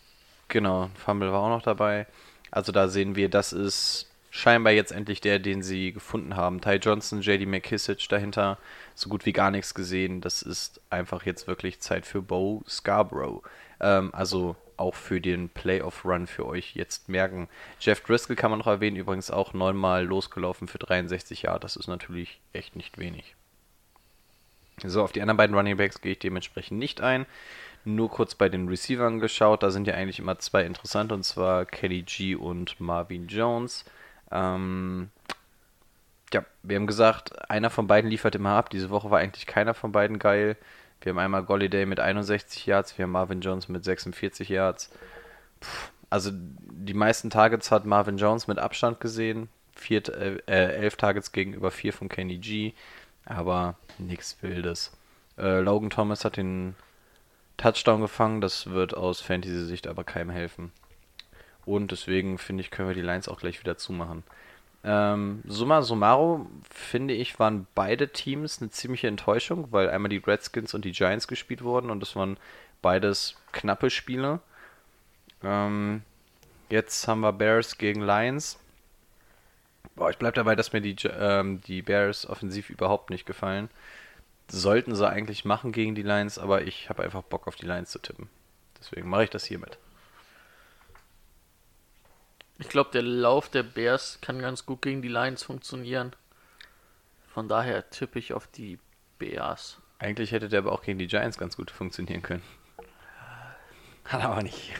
[0.48, 2.08] Genau, Fumble war auch noch dabei.
[2.51, 6.62] Also da sehen wir, das ist scheinbar jetzt endlich der, den sie gefunden haben.
[6.62, 8.58] Ty Johnson, JD McKissick dahinter,
[8.94, 10.22] so gut wie gar nichts gesehen.
[10.22, 13.43] Das ist einfach jetzt wirklich Zeit für Bo Scarborough.
[13.80, 17.48] Ähm, also auch für den Playoff-Run für euch jetzt merken.
[17.80, 21.60] Jeff Driscoll kann man noch erwähnen, übrigens auch neunmal losgelaufen für 63 Jahre.
[21.60, 23.36] Das ist natürlich echt nicht wenig.
[24.84, 27.26] So, auf die anderen beiden Running Backs gehe ich dementsprechend nicht ein.
[27.86, 31.66] Nur kurz bei den Receivern geschaut, da sind ja eigentlich immer zwei interessante, und zwar
[31.66, 33.86] Kelly G und Marvin Jones.
[34.32, 35.12] Ähm,
[36.34, 38.70] ja, wir haben gesagt, einer von beiden liefert immer ab.
[38.70, 40.58] Diese Woche war eigentlich keiner von beiden geil.
[41.06, 44.89] Wir haben einmal Golliday mit 61 Yards, wir haben Marvin Jones mit 46 Yards.
[45.60, 45.68] Puh,
[46.10, 49.50] also die meisten Targets hat Marvin Jones mit Abstand gesehen.
[49.76, 52.74] Vier, äh, äh, elf Targets gegenüber vier von Kenny G.
[53.24, 54.98] Aber nichts Wildes.
[55.38, 56.76] Äh, Logan Thomas hat den
[57.58, 58.41] Touchdown gefangen.
[58.41, 60.72] Das wird aus Fantasy-Sicht aber keinem helfen.
[61.65, 64.24] Und deswegen finde ich, können wir die Lines auch gleich wieder zumachen.
[64.88, 70.76] Ähm, summa summarum, finde ich, waren beide Teams eine ziemliche Enttäuschung, weil einmal die Redskins
[70.76, 72.38] und die Giants gespielt wurden und es waren
[72.84, 74.41] beides knappe Spiele.
[75.43, 76.04] Ähm,
[76.69, 78.60] jetzt haben wir Bears gegen Lions.
[79.95, 83.69] Boah, ich bleibe dabei, dass mir die, ähm, die Bears offensiv überhaupt nicht gefallen.
[84.50, 87.89] Sollten sie eigentlich machen gegen die Lions, aber ich habe einfach Bock auf die Lions
[87.89, 88.30] zu tippen.
[88.80, 89.80] Deswegen mache ich das hiermit.
[92.58, 96.13] Ich glaube, der Lauf der Bears kann ganz gut gegen die Lions funktionieren.
[97.28, 98.80] Von daher tippe ich auf die
[99.20, 99.82] Bears.
[100.00, 102.44] Eigentlich hätte der aber auch gegen die Giants ganz gut funktionieren können.
[104.06, 104.74] Hat aber nicht.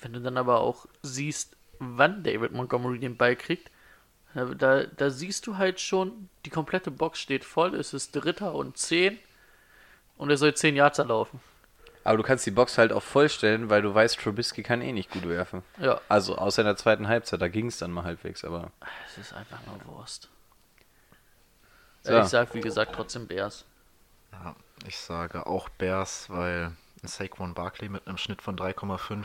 [0.00, 3.70] Wenn du dann aber auch siehst, wann David Montgomery den Ball kriegt,
[4.34, 8.76] da, da, siehst du halt schon, die komplette Box steht voll, es ist Dritter und
[8.76, 9.18] Zehn
[10.18, 11.40] und er soll 10 Yards erlaufen.
[12.06, 15.10] Aber du kannst die Box halt auch vollstellen, weil du weißt, Trubisky kann eh nicht
[15.10, 15.62] gut werfen.
[15.80, 18.70] Ja, Also außer in der zweiten Halbzeit, da ging es dann mal halbwegs, aber.
[19.06, 20.28] es ist einfach nur Wurst.
[22.02, 22.16] So.
[22.18, 23.64] Ich sag, wie gesagt, trotzdem Bears.
[24.32, 24.54] Ja,
[24.86, 29.24] ich sage auch Bears, weil ein Saquon Barkley mit einem Schnitt von 3,5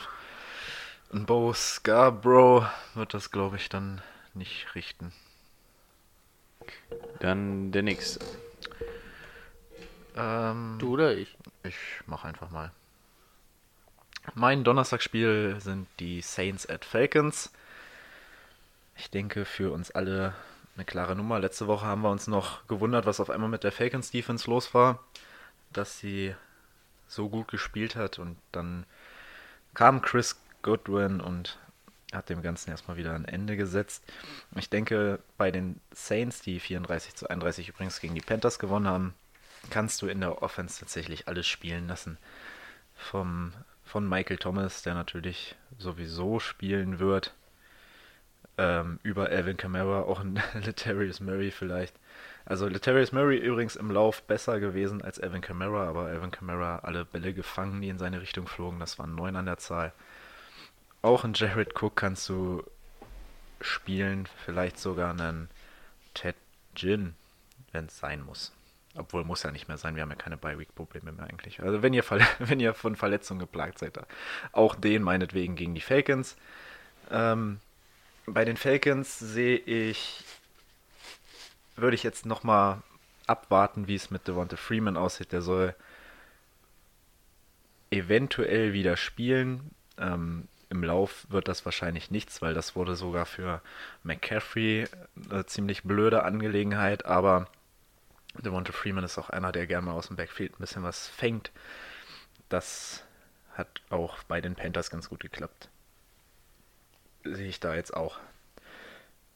[1.11, 2.65] und Bo Scarborough
[2.95, 4.01] wird das, glaube ich, dann
[4.33, 5.13] nicht richten.
[7.19, 8.25] Dann der nächste.
[10.15, 11.37] Ähm, Du oder ich?
[11.63, 12.71] Ich mach einfach mal.
[14.35, 17.51] Mein Donnerstagsspiel sind die Saints at Falcons.
[18.95, 20.35] Ich denke, für uns alle
[20.75, 21.39] eine klare Nummer.
[21.39, 24.73] Letzte Woche haben wir uns noch gewundert, was auf einmal mit der Falcons Defense los
[24.73, 25.03] war,
[25.73, 26.35] dass sie
[27.07, 28.85] so gut gespielt hat und dann
[29.73, 31.57] kam Chris Goodwin und
[32.13, 34.03] hat dem Ganzen erstmal wieder ein Ende gesetzt.
[34.55, 39.13] Ich denke, bei den Saints, die 34 zu 31 übrigens gegen die Panthers gewonnen haben,
[39.69, 42.17] kannst du in der Offense tatsächlich alles spielen lassen.
[42.95, 43.53] Vom
[43.91, 47.33] von Michael Thomas, der natürlich sowieso spielen wird.
[48.57, 51.93] Ähm, über Alvin Kamara, auch ein Letarius Murray vielleicht.
[52.45, 57.03] Also Letarius Murray übrigens im Lauf besser gewesen als Alvin Kamara, aber Alvin Kamara alle
[57.03, 58.79] Bälle gefangen, die in seine Richtung flogen.
[58.79, 59.91] Das waren neun an der Zahl.
[61.01, 62.63] Auch ein Jared Cook kannst du
[63.59, 65.49] spielen, vielleicht sogar einen
[66.13, 66.37] Ted
[66.75, 67.13] Gin,
[67.73, 68.53] wenn es sein muss.
[68.95, 71.61] Obwohl muss ja nicht mehr sein, wir haben ja keine Bi-Week-Probleme mehr eigentlich.
[71.61, 72.03] Also wenn ihr,
[72.39, 73.99] wenn ihr von Verletzungen geplagt seid,
[74.51, 76.35] auch den meinetwegen gegen die Falcons.
[77.09, 77.59] Ähm,
[78.25, 80.23] bei den Falcons sehe ich,
[81.75, 82.81] würde ich jetzt nochmal
[83.27, 85.31] abwarten, wie es mit Devonta Freeman aussieht.
[85.31, 85.73] Der soll
[87.91, 89.71] eventuell wieder spielen.
[89.97, 93.61] Ähm, Im Lauf wird das wahrscheinlich nichts, weil das wurde sogar für
[94.03, 94.87] McCaffrey
[95.29, 97.47] eine ziemlich blöde Angelegenheit, aber
[98.39, 101.51] Devonta Freeman ist auch einer, der gerne mal aus dem Backfield ein bisschen was fängt.
[102.49, 103.03] Das
[103.53, 105.69] hat auch bei den Panthers ganz gut geklappt.
[107.23, 108.19] Sehe ich da jetzt auch.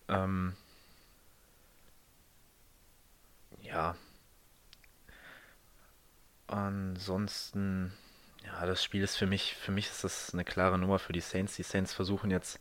[0.07, 0.55] Ähm
[3.61, 3.95] ja.
[6.47, 7.93] Ansonsten,
[8.43, 11.21] ja, das Spiel ist für mich, für mich ist das eine klare Nummer für die
[11.21, 11.55] Saints.
[11.55, 12.59] Die Saints versuchen jetzt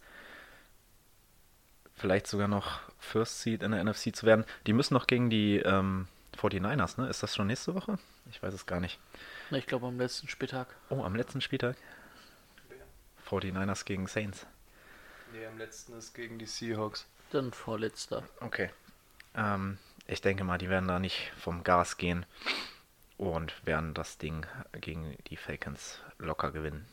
[1.95, 4.45] vielleicht sogar noch First Seed in der NFC zu werden.
[4.67, 7.09] Die müssen noch gegen die ähm, 49ers, ne?
[7.09, 7.99] Ist das schon nächste Woche?
[8.31, 8.99] Ich weiß es gar nicht.
[9.51, 10.69] Ne, ich glaube am letzten Spieltag.
[10.91, 11.77] Oh, am letzten Spieltag?
[13.29, 14.47] 49ers gegen Saints.
[15.33, 17.07] Nee, am letzten ist gegen die Seahawks.
[17.31, 18.23] Dann vorletzter.
[18.41, 18.71] Okay.
[19.35, 22.27] Ähm, ich denke mal, die werden da nicht vom Gas gehen
[23.17, 26.87] und werden das Ding gegen die Falcons locker gewinnen.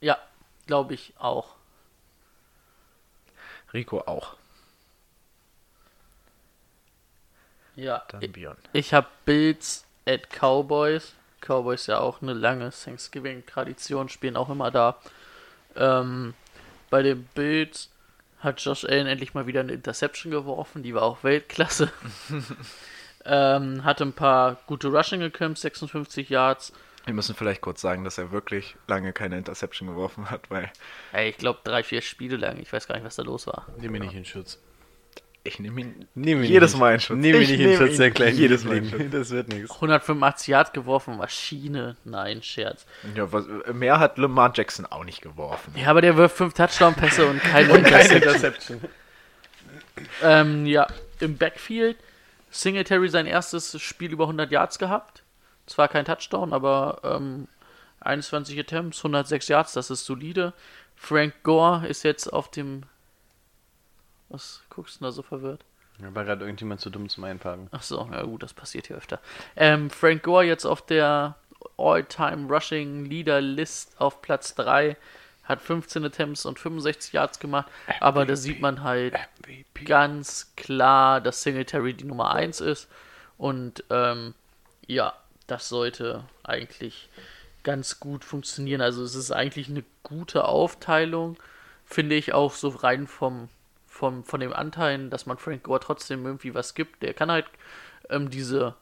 [0.00, 0.18] Ja,
[0.66, 1.55] glaube ich auch.
[3.72, 4.36] Rico auch.
[7.76, 8.02] Ja.
[8.08, 8.56] Dann ich Björn.
[8.72, 11.12] ich habe Bills at Cowboys.
[11.40, 14.98] Cowboys ja auch eine lange Thanksgiving-Tradition, spielen auch immer da.
[15.76, 16.34] Ähm,
[16.90, 17.90] bei den Bills
[18.40, 21.92] hat Josh Allen endlich mal wieder eine Interception geworfen, die war auch Weltklasse.
[23.24, 26.72] ähm, hatte ein paar gute Rushing Attempts, 56 Yards.
[27.06, 30.70] Wir müssen vielleicht kurz sagen, dass er wirklich lange keine Interception geworfen hat, weil
[31.12, 32.58] Hey, ich glaube drei, vier Spiele lang.
[32.60, 33.66] Ich weiß gar nicht, was da los war.
[33.78, 34.58] Nimm mich nicht in Schutz.
[35.44, 36.80] ich nehme ihn Nimm mich jedes nicht.
[36.80, 37.16] Mal in Schutz.
[37.18, 39.10] Nimm mich Ich nicht in nehme Schutz, der ihn kleine jedes Mal in Liebling.
[39.12, 39.70] Das wird nichts.
[39.70, 41.96] 185 Yards geworfen, Maschine.
[42.04, 42.86] Nein, Scherz.
[43.14, 45.72] Ja, was, mehr hat Lamar Jackson auch nicht geworfen.
[45.76, 48.78] Ja, aber der wirft fünf Touchdown-Pässe und keine Keine Interception.
[48.78, 48.80] Interception.
[50.22, 50.86] Ähm, ja,
[51.20, 51.96] im Backfield
[52.50, 55.22] Singletary sein erstes Spiel über 100 Yards gehabt.
[55.66, 57.48] Zwar kein Touchdown, aber ähm,
[58.00, 60.52] 21 Attempts, 106 Yards, das ist solide.
[60.94, 62.84] Frank Gore ist jetzt auf dem.
[64.28, 65.64] Was guckst du denn da so verwirrt?
[65.98, 67.68] Da war gerade irgendjemand zu dumm zum Einparken.
[67.70, 69.20] Ach so, ja gut, das passiert hier öfter.
[69.54, 71.36] Ähm, Frank Gore jetzt auf der
[71.78, 74.96] All-Time Rushing Leader List auf Platz 3.
[75.44, 77.70] Hat 15 Attempts und 65 Yards gemacht.
[78.00, 79.14] Aber da sieht man halt
[79.84, 82.88] ganz klar, dass Singletary die Nummer 1 ist.
[83.38, 84.34] Und ähm,
[84.86, 85.14] ja,
[85.46, 87.08] das sollte eigentlich
[87.62, 88.80] ganz gut funktionieren.
[88.80, 91.36] Also es ist eigentlich eine gute Aufteilung,
[91.84, 93.48] finde ich auch so rein vom,
[93.86, 97.02] vom von dem Anteilen, dass man Frank Gore trotzdem irgendwie was gibt.
[97.02, 97.46] Der kann halt
[98.10, 98.74] ähm, diese,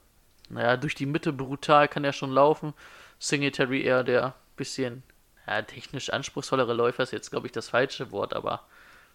[0.49, 2.75] naja, durch die Mitte brutal kann er schon laufen.
[3.19, 5.03] Singletary eher der bisschen
[5.47, 8.65] ja, technisch anspruchsvollere Läufer ist jetzt, glaube ich, das falsche Wort, aber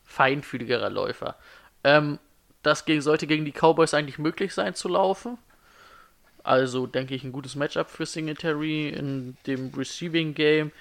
[0.03, 1.35] feinfühligerer Läufer.
[1.83, 2.19] Ähm,
[2.63, 5.37] das sollte gegen die Cowboys eigentlich möglich sein zu laufen.
[6.49, 10.71] Also denke ich ein gutes Matchup für Singletary in dem Receiving Game.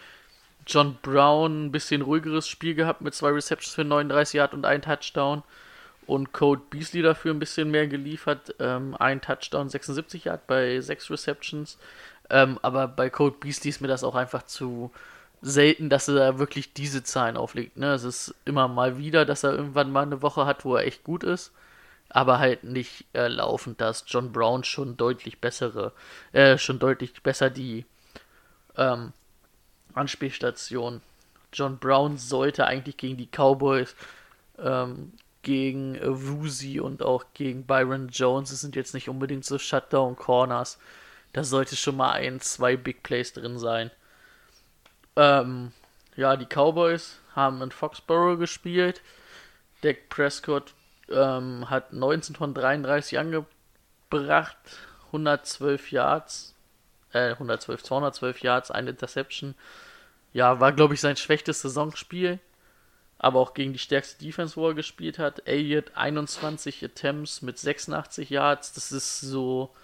[0.66, 4.80] John Brown ein bisschen ruhigeres Spiel gehabt mit zwei Receptions für 39 Yard und ein
[4.80, 5.42] Touchdown.
[6.06, 8.54] Und Code Beasley dafür ein bisschen mehr geliefert.
[8.60, 11.76] Ähm, ein Touchdown, 76 Yard bei sechs Receptions.
[12.30, 14.90] Ähm, aber bei Code Beasley ist mir das auch einfach zu
[15.42, 17.76] selten, dass er da wirklich diese Zahlen auflegt.
[17.76, 17.92] Ne?
[17.92, 21.04] Es ist immer mal wieder, dass er irgendwann mal eine Woche hat, wo er echt
[21.04, 21.52] gut ist.
[22.10, 25.92] Aber halt nicht äh, laufend, da ist John Brown schon deutlich bessere,
[26.32, 27.84] äh, schon deutlich besser die
[28.76, 29.12] ähm,
[29.94, 31.02] Anspielstation.
[31.52, 33.94] John Brown sollte eigentlich gegen die Cowboys,
[34.58, 39.58] ähm, gegen äh, Woozy und auch gegen Byron Jones, das sind jetzt nicht unbedingt so
[39.58, 40.78] Shutdown-Corners.
[41.32, 43.90] Da sollte schon mal ein, zwei Big Plays drin sein.
[45.16, 45.72] Ähm,
[46.16, 49.02] ja, die Cowboys haben in Foxborough gespielt.
[49.82, 50.74] Dak Prescott
[51.10, 54.56] ähm, hat 19 von 33 angebracht,
[55.06, 56.54] 112 Yards,
[57.12, 59.54] äh, 112, 212 Yards, eine Interception.
[60.32, 62.38] Ja, war, glaube ich, sein schwächstes Saisonspiel.
[63.18, 65.42] Aber auch gegen die stärkste Defense, wo er gespielt hat.
[65.48, 68.74] Elliott 21 Attempts mit 86 Yards.
[68.74, 69.74] Das ist so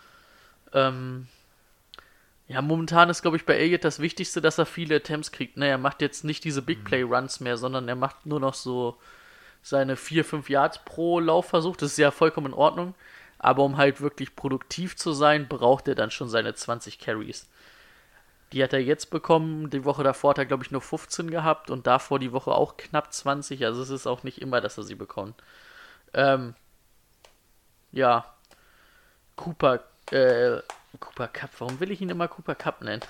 [0.72, 1.28] Ähm,
[2.48, 5.56] ja, momentan ist, glaube ich, bei Elliott das Wichtigste, dass er viele Attempts kriegt.
[5.56, 8.54] Ne, er macht jetzt nicht diese Big Play Runs mehr, sondern er macht nur noch
[8.54, 8.98] so
[9.64, 11.76] seine 4, 5 Yards pro Laufversuch.
[11.76, 12.94] Das ist ja vollkommen in Ordnung.
[13.38, 17.48] Aber um halt wirklich produktiv zu sein, braucht er dann schon seine 20 Carries.
[18.52, 19.70] Die hat er jetzt bekommen.
[19.70, 22.76] Die Woche davor hat er, glaube ich, nur 15 gehabt und davor die Woche auch
[22.76, 23.64] knapp 20.
[23.64, 25.42] Also es ist auch nicht immer, dass er sie bekommt.
[26.12, 26.54] Ähm,
[27.90, 28.26] ja.
[29.36, 30.58] Cooper, äh,
[31.00, 31.50] Cooper Cup.
[31.58, 33.02] Warum will ich ihn immer Cooper Cup nennen?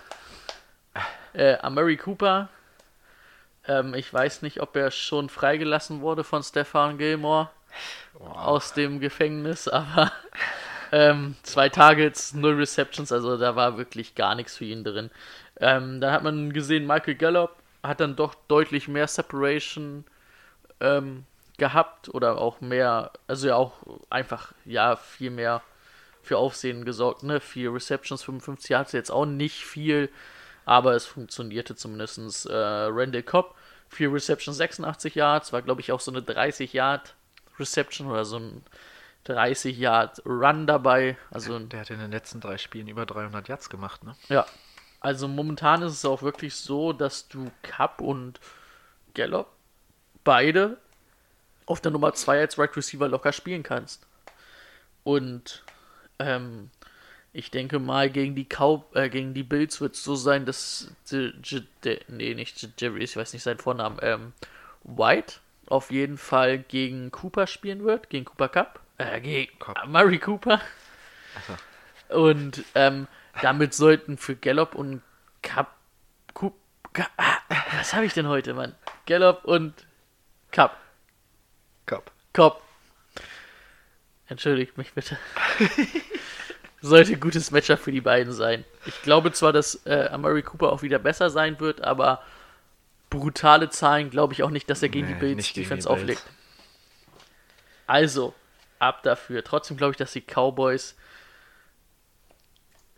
[1.32, 2.48] Äh, Amari Cooper.
[3.66, 7.50] Ähm, ich weiß nicht, ob er schon freigelassen wurde von Stefan Gilmore
[8.20, 10.12] aus dem Gefängnis, aber
[10.92, 15.10] ähm, zwei Targets, null Receptions, also da war wirklich gar nichts für ihn drin.
[15.60, 20.04] Ähm, dann hat man gesehen, Michael Gallup hat dann doch deutlich mehr Separation
[20.80, 21.24] ähm,
[21.58, 23.72] gehabt oder auch mehr, also ja auch
[24.10, 25.62] einfach, ja, viel mehr
[26.22, 27.38] für Aufsehen gesorgt, ne?
[27.40, 30.08] Vier Receptions, 55 Yards, jetzt auch nicht viel,
[30.64, 32.46] aber es funktionierte zumindest.
[32.46, 33.54] Äh, Randall Cobb,
[33.88, 37.14] vier Receptions, 86 Yards, war glaube ich auch so eine 30 Yard
[37.58, 38.62] Reception oder so ein
[39.24, 41.16] 30 Yard Run dabei.
[41.30, 44.14] Also Der hat in den letzten drei Spielen über 300 Yards gemacht, ne?
[44.28, 44.46] ja,
[45.00, 48.40] also momentan ist es auch wirklich so, dass du Cup und
[49.12, 49.48] Gallup
[50.24, 50.78] beide
[51.66, 54.06] auf der Nummer 2 als Right Receiver locker spielen kannst.
[55.02, 55.62] Und
[56.18, 56.70] ähm,
[57.34, 60.90] ich denke mal, gegen die Cow äh, gegen die Bills wird es so sein, dass
[61.10, 64.32] nee, nicht Jerry, ich weiß nicht seinen Vornamen, ähm,
[64.84, 65.34] White
[65.66, 69.86] auf jeden Fall gegen Cooper spielen wird, gegen Cooper Cup, äh, gegen Cup.
[69.86, 70.60] Murray Cooper.
[72.08, 73.08] Und ähm,
[73.42, 75.02] damit sollten für Gallop und
[75.42, 75.74] Cup,
[76.34, 76.54] Coop,
[76.92, 77.38] Cup ah,
[77.76, 78.74] was habe ich denn heute, Mann?
[79.06, 79.74] Gallop und
[80.52, 80.78] Cup,
[81.86, 82.12] Cup.
[82.34, 82.62] Cobb.
[84.26, 85.18] Entschuldigt mich bitte.
[86.86, 88.62] Sollte ein gutes Matchup für die beiden sein.
[88.84, 92.22] Ich glaube zwar, dass äh, Amari Cooper auch wieder besser sein wird, aber
[93.08, 96.22] brutale Zahlen glaube ich auch nicht, dass er gegen Nee, die Bills Defense die auflegt.
[97.86, 98.34] Also,
[98.78, 99.42] ab dafür.
[99.42, 100.94] Trotzdem glaube ich, dass die Cowboys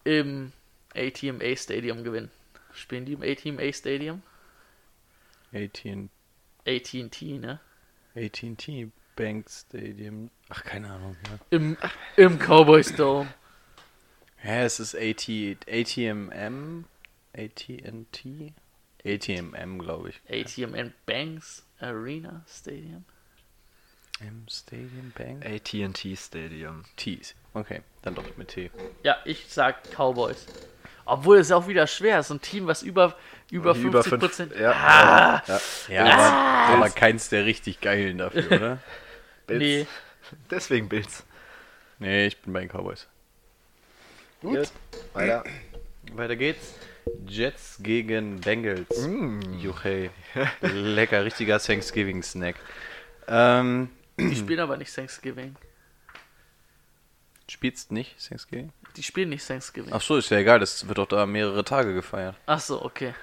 [0.02, 0.50] im
[0.96, 2.32] ATMA Stadium gewinnen.
[2.72, 4.22] Spielen die im ATMA Stadium?
[5.52, 6.08] AT&T
[6.66, 7.60] AT&T, ne?
[8.16, 10.30] AT&T Bank Stadium.
[10.48, 11.16] Ach, keine Ahnung.
[11.30, 11.76] Ja, Im,
[12.16, 13.28] im Cowboys Dome.
[14.46, 15.28] Ja es ist AT,
[15.68, 16.84] ATMM,
[17.36, 18.52] AT&T,
[19.04, 20.20] ATMM, glaube ich.
[20.28, 23.04] ATM Banks Arena Stadium.
[24.20, 25.44] M Stadium Bank?
[25.44, 26.84] AT&T Stadium.
[26.96, 27.34] T's.
[27.52, 28.70] Okay, dann doch mit T.
[29.02, 30.46] Ja, ich sag Cowboys.
[31.04, 32.28] Obwohl es auch wieder schwer ist.
[32.28, 33.14] So ein Team, was über,
[33.50, 34.56] über Über 50 fünf- Prozent.
[34.56, 35.60] Ja, Ah, ja.
[35.88, 36.04] Ja,
[36.70, 38.78] aber, aber keins der richtig geilen dafür, oder?
[39.46, 39.60] Bills.
[39.60, 39.86] nee.
[40.50, 41.24] Deswegen Bills.
[42.00, 43.06] nee, ich bin bei den Cowboys.
[44.40, 44.70] Gut.
[45.12, 45.44] Weiter.
[46.14, 46.74] Weiter geht's.
[47.26, 49.06] Jets gegen Bengals.
[49.06, 49.40] Mm.
[49.58, 50.10] Juchey.
[50.60, 52.56] Lecker, richtiger Thanksgiving-Snack.
[53.28, 55.56] Ähm, Die spielen aber nicht Thanksgiving.
[57.48, 58.72] spielst nicht Thanksgiving?
[58.96, 59.92] Die spielen nicht Thanksgiving.
[59.92, 62.34] Ach so, ist ja egal, das wird doch da mehrere Tage gefeiert.
[62.46, 63.14] Ach so, okay.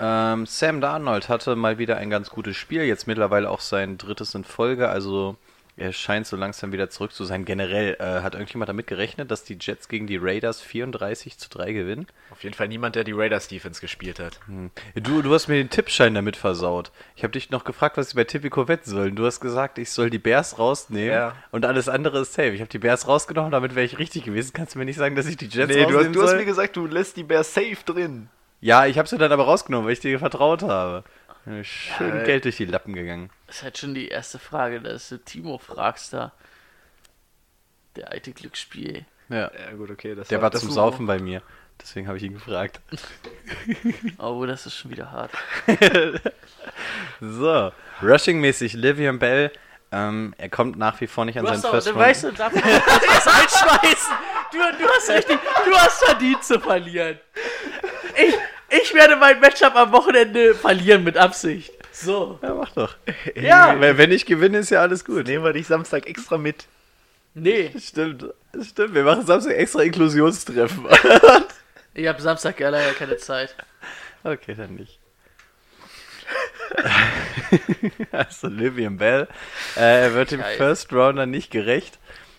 [0.00, 4.34] Ähm, Sam Darnold hatte mal wieder ein ganz gutes Spiel, jetzt mittlerweile auch sein drittes
[4.34, 5.36] in Folge, also
[5.78, 7.44] er scheint so langsam wieder zurück zu sein.
[7.44, 11.72] Generell äh, hat irgendjemand damit gerechnet, dass die Jets gegen die Raiders 34 zu 3
[11.72, 12.06] gewinnen?
[12.30, 14.40] Auf jeden Fall niemand, der die Raiders Defense gespielt hat.
[14.46, 14.70] Hm.
[14.96, 16.90] Du, du hast mir den Tippschein damit versaut.
[17.16, 19.12] Ich habe dich noch gefragt, was ich bei Tipico wetten soll.
[19.12, 21.34] Du hast gesagt, ich soll die Bears rausnehmen Ja.
[21.52, 22.50] und alles andere ist safe.
[22.50, 24.52] Ich habe die Bears rausgenommen, damit wäre ich richtig gewesen.
[24.52, 26.30] Kannst du mir nicht sagen, dass ich die Jets Nee, du hast, rausnehmen du hast
[26.30, 26.38] soll?
[26.38, 28.28] mir gesagt, du lässt die Bears safe drin.
[28.60, 31.04] ja, ich habe sie dann aber rausgenommen, weil ich dir vertraut habe.
[31.62, 33.30] Schön Ja, Geld durch die Lappen gegangen.
[33.48, 36.32] Das ist halt schon die erste Frage, dass du Timo fragst da.
[37.96, 39.06] Der alte Glücksspiel.
[39.30, 39.50] Ja.
[39.52, 40.14] Ja, gut, okay.
[40.14, 41.42] Das Der war das zum Saufen bei mir.
[41.80, 42.80] Deswegen habe ich ihn gefragt.
[44.18, 45.30] Oh, das ist schon wieder hart.
[47.20, 49.50] So, Rushing-mäßig Livian Bell.
[49.90, 52.02] Ähm, er kommt nach wie vor nicht an Du seinen First du Round.
[52.06, 54.12] weißt du, darf ich das einschmeißen?
[54.52, 57.18] Du, du hast richtig, du hast verdient zu verlieren.
[58.16, 58.34] Ich,
[58.80, 61.72] ich werde mein Matchup am Wochenende verlieren mit Absicht.
[62.00, 62.38] So.
[62.42, 62.96] Ja, mach doch.
[63.34, 65.26] Ja, wenn ich gewinne, ist ja alles gut.
[65.26, 66.66] Nehmen wir dich Samstag extra mit.
[67.34, 68.26] Nee, Stimmt,
[68.62, 68.94] stimmt.
[68.94, 70.86] Wir machen Samstag extra Inklusionstreffen.
[71.94, 73.54] ich habe Samstag ja leider keine Zeit.
[74.24, 74.98] okay, dann nicht.
[78.12, 79.28] also Livian Bell.
[79.76, 80.56] Äh, er wird dem Geil.
[80.56, 81.98] First Rounder nicht gerecht.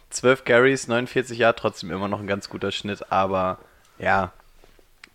[0.09, 3.59] 12 Carries, 49 Jahre, trotzdem immer noch ein ganz guter Schnitt, aber
[3.99, 4.31] ja,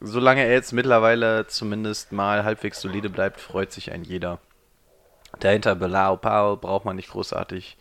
[0.05, 4.38] solange er jetzt mittlerweile zumindest mal halbwegs solide bleibt, freut sich ein jeder.
[5.40, 7.77] Dahinter Belau Powell braucht man nicht großartig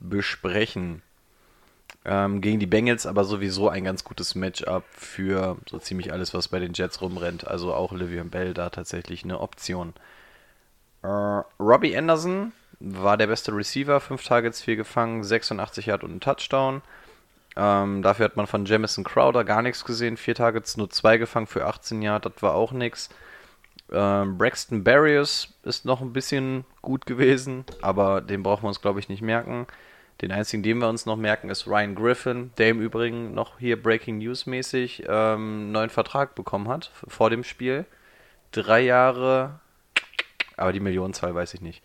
[0.00, 1.02] besprechen.
[2.04, 6.48] Ähm, gegen die Bengals aber sowieso ein ganz gutes Matchup für so ziemlich alles, was
[6.48, 7.46] bei den Jets rumrennt.
[7.46, 9.94] Also auch Livian Bell da tatsächlich eine Option.
[11.02, 11.06] Äh,
[11.60, 16.82] Robbie Anderson war der beste Receiver, 5 Targets, 4 gefangen, 86 Yard und ein Touchdown.
[17.58, 20.16] Ähm, dafür hat man von Jamison Crowder gar nichts gesehen.
[20.16, 23.10] 4 Targets, nur 2 gefangen für 18 Yard, das war auch nichts.
[23.90, 29.00] Ähm, Braxton Barriers ist noch ein bisschen gut gewesen, aber den brauchen wir uns, glaube
[29.00, 29.66] ich, nicht merken.
[30.20, 33.80] Den einzigen, den wir uns noch merken, ist Ryan Griffin, der im Übrigen noch hier
[33.80, 37.86] Breaking News mäßig ähm, einen neuen Vertrag bekommen hat vor dem Spiel.
[38.52, 39.60] Drei Jahre,
[40.56, 41.82] aber die Millionenzahl weiß ich nicht.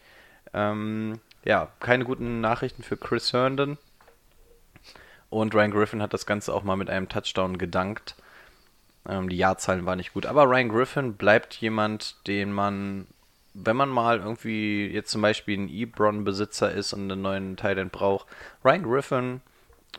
[0.53, 3.77] Ähm, ja, keine guten Nachrichten für Chris Herndon.
[5.33, 8.15] Und Ryan Griffin hat das Ganze auch mal mit einem Touchdown gedankt.
[9.09, 10.27] Ähm, die Jahrzahlen waren nicht gut.
[10.27, 13.07] Aber Ryan Griffin bleibt jemand, den man,
[13.55, 18.27] wenn man mal irgendwie jetzt zum Beispiel ein Ebron-Besitzer ist und einen neuen Titan braucht,
[18.63, 19.41] Ryan Griffin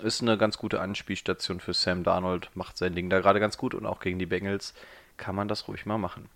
[0.04, 3.74] ist eine ganz gute Anspielstation für Sam Darnold, macht sein Ding da gerade ganz gut
[3.74, 4.72] und auch gegen die Bengals
[5.16, 6.28] kann man das ruhig mal machen.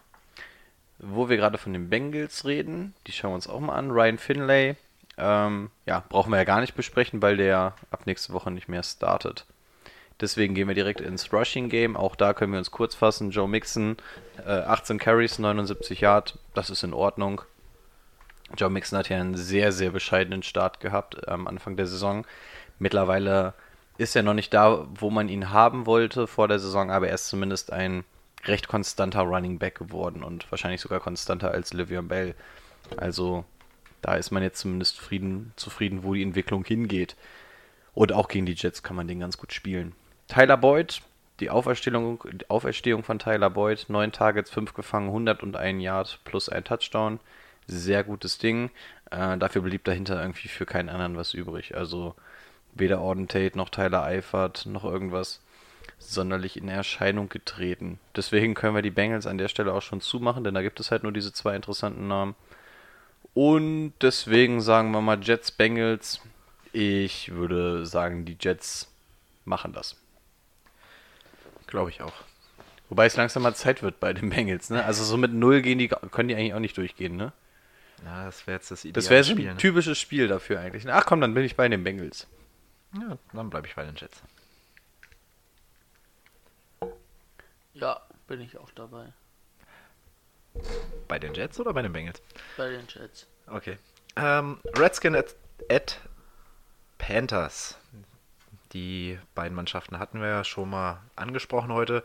[0.98, 3.92] Wo wir gerade von den Bengals reden, die schauen wir uns auch mal an.
[3.92, 4.76] Ryan Finlay,
[5.18, 8.82] ähm, ja, brauchen wir ja gar nicht besprechen, weil der ab nächste Woche nicht mehr
[8.82, 9.46] startet.
[10.20, 11.96] Deswegen gehen wir direkt ins Rushing Game.
[11.96, 13.30] Auch da können wir uns kurz fassen.
[13.30, 13.96] Joe Mixon,
[14.44, 17.42] äh, 18 Carries, 79 Yard, das ist in Ordnung.
[18.56, 22.26] Joe Mixon hat ja einen sehr, sehr bescheidenen Start gehabt am Anfang der Saison.
[22.78, 23.54] Mittlerweile
[23.98, 27.14] ist er noch nicht da, wo man ihn haben wollte vor der Saison, aber er
[27.14, 28.04] ist zumindest ein
[28.44, 32.34] recht konstanter Running Back geworden und wahrscheinlich sogar konstanter als Livion Bell.
[32.96, 33.44] Also
[34.02, 37.16] da ist man jetzt zumindest zufrieden, zufrieden, wo die Entwicklung hingeht.
[37.94, 39.94] Und auch gegen die Jets kann man den ganz gut spielen.
[40.28, 41.02] Tyler Boyd,
[41.40, 46.64] die Auferstehung, die Auferstehung von Tyler Boyd, 9 Targets, 5 gefangen, 101 Yard plus ein
[46.64, 47.20] Touchdown.
[47.66, 48.70] Sehr gutes Ding.
[49.10, 51.76] Äh, dafür blieb dahinter irgendwie für keinen anderen was übrig.
[51.76, 52.14] Also
[52.74, 55.40] weder Auden Tate noch Tyler Eifert noch irgendwas
[55.98, 57.98] sonderlich in Erscheinung getreten.
[58.14, 60.90] Deswegen können wir die Bengals an der Stelle auch schon zumachen, denn da gibt es
[60.90, 62.36] halt nur diese zwei interessanten Namen.
[63.34, 66.20] Und deswegen sagen wir mal Jets, Bengals.
[66.72, 68.90] Ich würde sagen, die Jets
[69.44, 69.96] machen das.
[71.66, 72.12] Glaube ich auch.
[72.88, 74.84] Wobei es langsam mal Zeit wird bei den Bengals, ne?
[74.84, 77.32] Also so mit Null gehen die, können die eigentlich auch nicht durchgehen, ne?
[78.04, 79.50] Ja, das wäre jetzt das ideale Das wäre so ein Spiel.
[79.50, 79.56] Ne?
[79.56, 80.88] typisches Spiel dafür eigentlich.
[80.88, 82.26] Ach komm, dann bin ich bei den Bengals.
[82.94, 84.22] Ja, dann bleibe ich bei den Jets.
[87.74, 89.12] Ja, bin ich auch dabei.
[91.08, 92.20] Bei den Jets oder bei den Bengals?
[92.56, 93.26] Bei den Jets.
[93.46, 93.78] Okay.
[94.16, 95.34] Ähm, Redskin at,
[95.70, 96.00] at
[96.98, 97.78] Panthers.
[98.72, 102.02] Die beiden Mannschaften hatten wir ja schon mal angesprochen heute.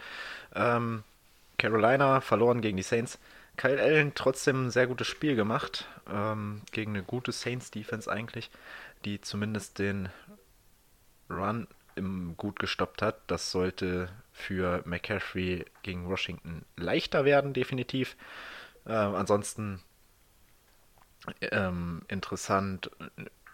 [0.56, 1.04] Ähm,
[1.58, 3.20] Carolina verloren gegen die Saints.
[3.58, 5.88] Kyle Allen trotzdem ein sehr gutes Spiel gemacht.
[6.10, 8.50] Ähm, gegen eine gute Saints-Defense eigentlich,
[9.06, 10.10] die zumindest den
[11.30, 13.20] Run im gut gestoppt hat.
[13.28, 18.18] Das sollte für McCaffrey gegen Washington leichter werden, definitiv.
[18.86, 19.82] Ähm, ansonsten
[21.52, 22.92] ähm, interessant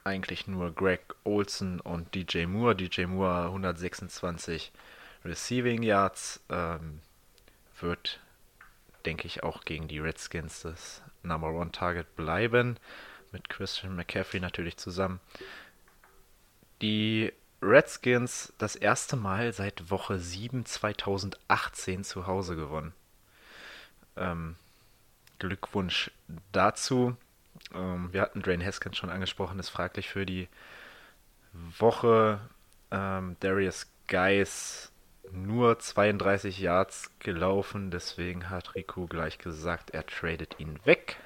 [0.03, 2.75] eigentlich nur Greg Olson und DJ Moore.
[2.75, 4.71] DJ Moore 126
[5.25, 7.01] Receiving Yards ähm,
[7.79, 8.19] wird,
[9.05, 12.77] denke ich, auch gegen die Redskins das Number One Target bleiben.
[13.31, 15.19] Mit Christian McCaffrey natürlich zusammen.
[16.81, 22.93] Die Redskins das erste Mal seit Woche 7 2018 zu Hause gewonnen.
[24.15, 24.55] Ähm,
[25.39, 26.11] Glückwunsch
[26.51, 27.15] dazu.
[27.73, 30.47] Ähm, wir hatten Drain Haskins schon angesprochen, ist fraglich für die
[31.53, 32.39] Woche.
[32.91, 34.91] Ähm, Darius Geis
[35.31, 41.17] nur 32 Yards gelaufen, deswegen hat Rico gleich gesagt, er tradet ihn weg.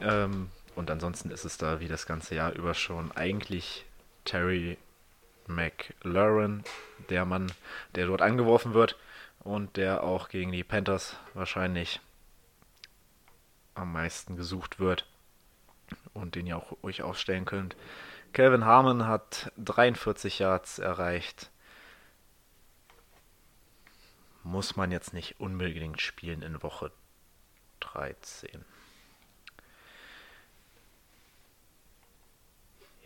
[0.00, 3.84] Ähm, und ansonsten ist es da wie das ganze Jahr über schon eigentlich
[4.28, 4.76] Terry
[5.46, 6.62] McLaurin,
[7.08, 7.50] der Mann,
[7.94, 8.98] der dort angeworfen wird
[9.40, 12.00] und der auch gegen die Panthers wahrscheinlich
[13.74, 15.06] am meisten gesucht wird
[16.12, 17.74] und den ihr auch euch aufstellen könnt.
[18.34, 21.50] Calvin Harmon hat 43 Yards erreicht.
[24.42, 26.92] Muss man jetzt nicht unbedingt spielen in Woche
[27.80, 28.62] 13.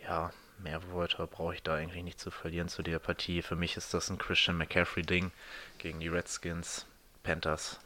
[0.01, 0.33] Ja,
[0.63, 3.41] mehr Worte brauche ich da eigentlich nicht zu verlieren zu der Partie.
[3.41, 5.31] Für mich ist das ein Christian McCaffrey-Ding
[5.77, 6.85] gegen die Redskins,
[7.23, 7.79] Panthers.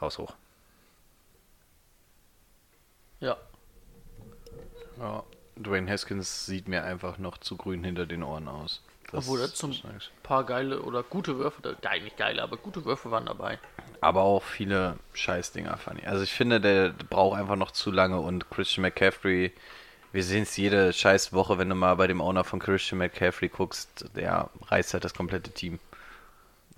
[0.00, 0.34] Haus hoch.
[3.20, 3.36] Ja.
[4.98, 5.24] Ja,
[5.56, 8.82] Dwayne Haskins sieht mir einfach noch zu grün hinter den Ohren aus.
[9.10, 10.10] Das Obwohl er zum nice.
[10.22, 13.58] paar geile oder gute Würfe, da- geil, nicht geile, aber gute Würfe waren dabei.
[14.00, 16.08] Aber auch viele Scheißdinger fand ich.
[16.08, 19.52] Also ich finde, der braucht einfach noch zu lange und Christian McCaffrey
[20.14, 23.48] Wir sehen es jede scheiß Woche, wenn du mal bei dem Owner von Christian McCaffrey
[23.48, 25.80] guckst, der reißt halt das komplette Team.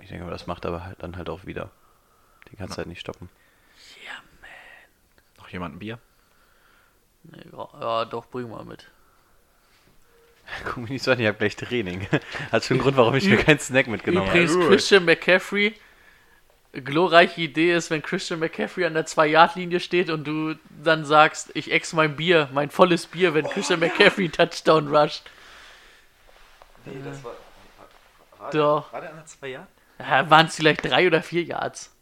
[0.01, 1.70] Ich denke, das macht aber halt dann halt auch wieder.
[2.51, 3.28] Den kannst du halt nicht stoppen.
[5.37, 5.99] Noch jemand ein Bier?
[7.24, 8.91] Nee, ja, ja, doch, bring mal mit.
[10.64, 12.09] Guck mich nicht so an, ich hab gleich Training.
[12.53, 14.45] Hat schon einen Grund, warum ich mir keinen Snack mitgenommen habe.
[14.45, 15.74] Übrigens, Christian McCaffrey,
[16.83, 21.70] glorreiche Idee ist, wenn Christian McCaffrey an der 2-Yard-Linie steht und du dann sagst, ich
[21.72, 25.22] ex mein Bier, mein volles Bier, wenn Christian McCaffrey einen Touchdown rusht.
[26.85, 27.33] Nee, das war.
[28.53, 28.93] Doch.
[28.93, 29.66] War der an der zwei Jahren?
[29.99, 31.93] Ja, Waren es vielleicht drei oder vier Yards?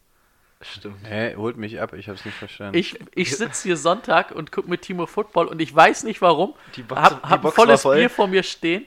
[0.61, 1.07] Stimmt.
[1.07, 2.77] Hä, holt mich ab, ich hab's nicht verstanden.
[2.77, 6.55] Ich, ich sitze hier Sonntag und gucke mit Timo Football und ich weiß nicht warum.
[6.77, 7.97] Die Box- hab, die hab ein Box volles war voll.
[7.99, 8.87] Bier vor mir stehen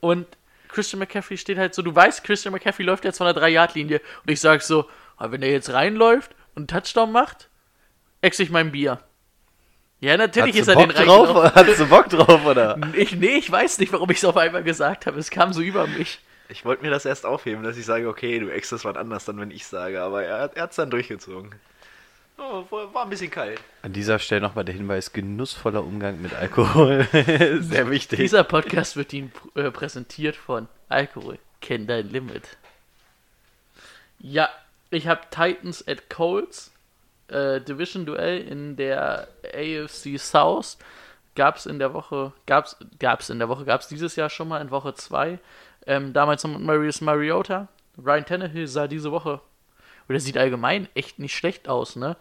[0.00, 0.26] und
[0.68, 4.30] Christian McCaffrey steht halt so, du weißt, Christian McCaffrey läuft jetzt von der 3-Yard-Linie und
[4.30, 7.48] ich sag so, ah, wenn er jetzt reinläuft und einen Touchdown macht,
[8.20, 9.00] ex ich mein Bier.
[10.00, 11.28] Ja, natürlich Hast ist er Bock den drauf?
[11.34, 11.54] reingelaufen.
[11.68, 12.78] Hast du Bock drauf, oder?
[12.94, 15.18] Ich, nee, ich weiß nicht, warum ich es auf einmal gesagt habe.
[15.18, 16.20] Es kam so über mich.
[16.50, 19.24] Ich wollte mir das erst aufheben, dass ich sage, okay, du ex das was anders
[19.24, 21.54] dann, wenn ich sage, aber er, hat- er hat's dann durchgezogen.
[22.38, 23.60] Oh, war war ein bisschen kalt.
[23.82, 27.06] An dieser Stelle nochmal der Hinweis, genussvoller Umgang mit Alkohol.
[27.12, 28.20] Sehr wichtig.
[28.20, 31.38] Dieser Podcast wird Ihnen äh, präsentiert von Alkohol.
[31.60, 32.56] Kenn dein Limit.
[34.20, 34.48] Ja,
[34.90, 36.70] ich habe Titans at Colts.
[37.28, 40.78] Äh, Division-Duell in der AFC South.
[41.34, 44.70] Gab's in der Woche, gab's, gab's in der Woche, gab's dieses Jahr schon mal in
[44.70, 45.38] Woche 2.
[45.86, 47.68] Ähm, damals noch mit Marius Mariota.
[47.96, 49.40] Ryan Tannehill sah diese Woche,
[50.08, 52.16] oder sieht allgemein echt nicht schlecht aus, ne?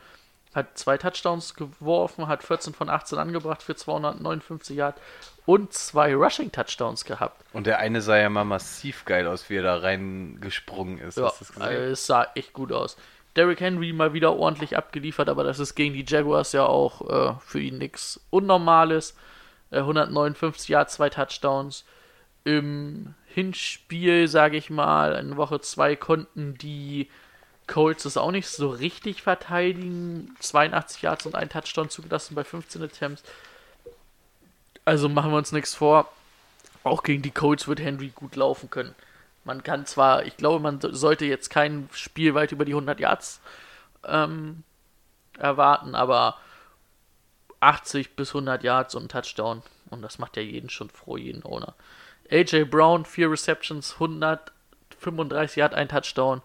[0.55, 4.99] Hat zwei Touchdowns geworfen, hat 14 von 18 angebracht für 259 Yards
[5.45, 7.43] und zwei Rushing-Touchdowns gehabt.
[7.53, 11.17] Und der eine sah ja mal massiv geil aus, wie er da reingesprungen ist.
[11.17, 12.97] Ja, es sah echt gut aus.
[13.35, 17.39] Derrick Henry mal wieder ordentlich abgeliefert, aber das ist gegen die Jaguars ja auch äh,
[17.45, 19.15] für ihn nichts Unnormales.
[19.69, 21.85] Äh, 159 Yards, zwei Touchdowns.
[22.43, 27.09] Im Hinspiel, sage ich mal, in Woche 2 konnten die
[27.67, 30.35] Colts es auch nicht so richtig verteidigen.
[30.39, 33.23] 82 Yards und ein Touchdown zugelassen bei 15 Attempts.
[34.85, 36.11] Also machen wir uns nichts vor.
[36.83, 38.95] Auch gegen die Colts wird Henry gut laufen können.
[39.43, 42.99] Man kann zwar, ich glaube, man so- sollte jetzt kein Spiel weit über die 100
[42.99, 43.41] Yards
[44.05, 44.63] ähm,
[45.37, 46.37] erwarten, aber
[47.59, 49.61] 80 bis 100 Yards und ein Touchdown.
[49.89, 51.73] Und das macht ja jeden schon froh, jeden Owner.
[52.29, 56.41] AJ Brown, 4 Receptions, 135 Yards, ein Touchdown.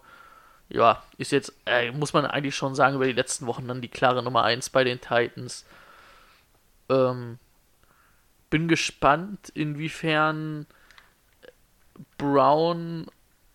[0.73, 3.89] Ja, ist jetzt, äh, muss man eigentlich schon sagen, über die letzten Wochen dann die
[3.89, 5.65] klare Nummer 1 bei den Titans.
[6.89, 7.37] Ähm,
[8.49, 10.65] bin gespannt, inwiefern
[12.17, 13.05] Brown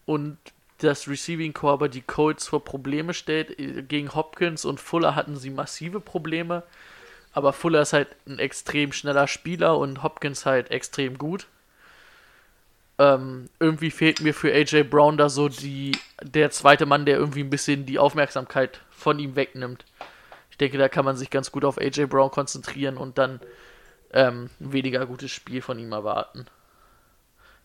[0.06, 0.38] und
[0.78, 3.56] das Receiving Core aber die Colts vor Probleme stellt.
[3.88, 6.62] Gegen Hopkins und Fuller hatten sie massive Probleme.
[7.32, 11.48] Aber Fuller ist halt ein extrem schneller Spieler und Hopkins halt extrem gut.
[12.98, 17.44] Ähm, irgendwie fehlt mir für AJ Brown da so die, der zweite Mann, der irgendwie
[17.44, 19.84] ein bisschen die Aufmerksamkeit von ihm wegnimmt.
[20.50, 23.40] Ich denke, da kann man sich ganz gut auf AJ Brown konzentrieren und dann
[24.12, 26.46] ähm, weniger gutes Spiel von ihm erwarten.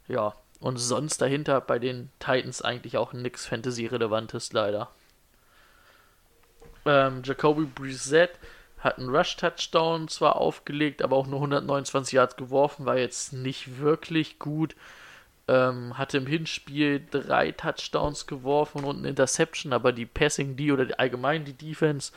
[0.07, 4.89] Ja, und sonst dahinter bei den Titans eigentlich auch nichts Fantasy-Relevantes, leider.
[6.86, 8.31] Ähm, Jacoby Brissett
[8.79, 14.39] hat einen Rush-Touchdown zwar aufgelegt, aber auch nur 129 Yards geworfen, war jetzt nicht wirklich
[14.39, 14.75] gut.
[15.48, 20.86] Ähm, hatte im Hinspiel drei Touchdowns geworfen und eine Interception, aber die Passing D oder
[20.86, 22.14] die, allgemein die Defense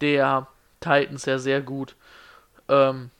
[0.00, 0.46] der
[0.80, 1.94] Titans ja sehr gut.
[2.68, 3.10] Ähm,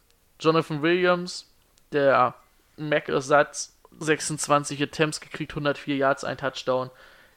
[0.41, 1.49] Jonathan Williams,
[1.93, 2.35] der
[2.77, 6.91] Mac-Ersatz, 26 Attempts gekriegt, 104 Yards, ein Touchdown,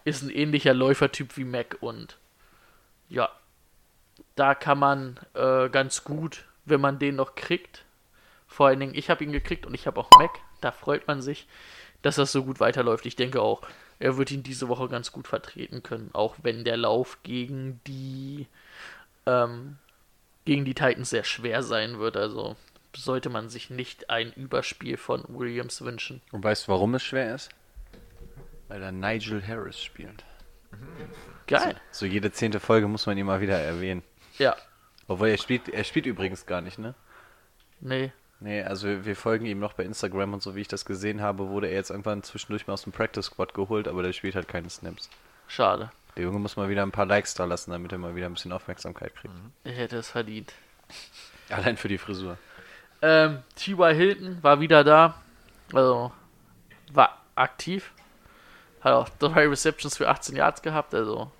[0.05, 2.17] ist ein ähnlicher Läufertyp wie Mac und
[3.09, 3.29] ja,
[4.35, 7.83] da kann man äh, ganz gut, wenn man den noch kriegt.
[8.47, 10.31] Vor allen Dingen, ich habe ihn gekriegt und ich habe auch Mac.
[10.61, 11.47] Da freut man sich,
[12.05, 13.07] dass das so gut weiterläuft.
[13.07, 13.63] Ich denke auch,
[13.97, 18.45] er wird ihn diese Woche ganz gut vertreten können, auch wenn der Lauf gegen die
[19.25, 19.77] ähm,
[20.45, 22.15] gegen die Titans sehr schwer sein wird.
[22.15, 22.57] Also
[22.95, 26.21] sollte man sich nicht ein Überspiel von Williams wünschen.
[26.31, 27.49] Und weißt du, warum es schwer ist?
[28.67, 30.23] Weil da Nigel Harris spielt.
[31.47, 31.75] Geil.
[31.89, 34.03] So jede zehnte Folge muss man ihn mal wieder erwähnen.
[34.37, 34.55] Ja.
[35.07, 36.93] Obwohl er spielt, er spielt übrigens gar nicht, ne?
[37.81, 38.11] Nee.
[38.45, 41.19] Nee, also wir, wir folgen ihm noch bei Instagram und so, wie ich das gesehen
[41.19, 44.35] habe, wurde er jetzt irgendwann zwischendurch mal aus dem Practice Squad geholt, aber der spielt
[44.35, 45.09] halt keine Snaps.
[45.47, 45.91] Schade.
[46.15, 48.35] Der Junge muss mal wieder ein paar Likes da lassen, damit er mal wieder ein
[48.35, 49.33] bisschen Aufmerksamkeit kriegt.
[49.63, 50.53] Er hätte es verdient.
[51.49, 52.37] Allein für die Frisur.
[53.01, 53.95] Ähm, T.Y.
[53.95, 55.19] Hilton war wieder da.
[55.73, 56.11] Also
[56.93, 57.93] war aktiv.
[58.81, 60.93] Hat auch drei Receptions für 18 Yards gehabt.
[60.93, 61.31] Also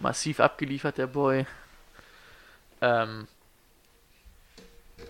[0.00, 1.46] massiv abgeliefert, der Boy.
[2.82, 3.26] Ähm,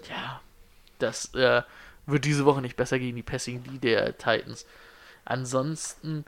[0.09, 0.41] ja,
[0.99, 1.63] das äh,
[2.07, 4.67] wird diese Woche nicht besser gegen die Passing D der Titans.
[5.25, 6.25] Ansonsten,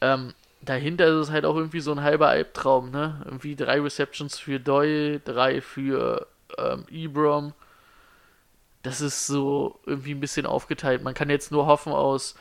[0.00, 3.22] ähm, dahinter ist es halt auch irgendwie so ein halber Albtraum, ne?
[3.24, 6.26] Irgendwie drei Receptions für Doyle, drei für
[6.58, 7.54] ähm, Ebrom.
[8.82, 11.02] Das ist so irgendwie ein bisschen aufgeteilt.
[11.02, 12.36] Man kann jetzt nur hoffen aus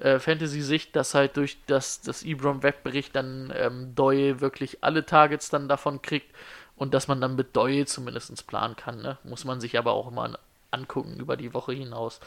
[0.00, 5.48] äh, Fantasy-Sicht, dass halt durch das, das Ebrom wegbricht, dann ähm, Doyle wirklich alle Targets
[5.50, 6.34] dann davon kriegt
[6.76, 9.00] und dass man dann mit Doyle zumindest planen kann.
[9.00, 9.18] Ne?
[9.24, 10.38] Muss man sich aber auch mal
[10.70, 12.20] angucken über die Woche hinaus.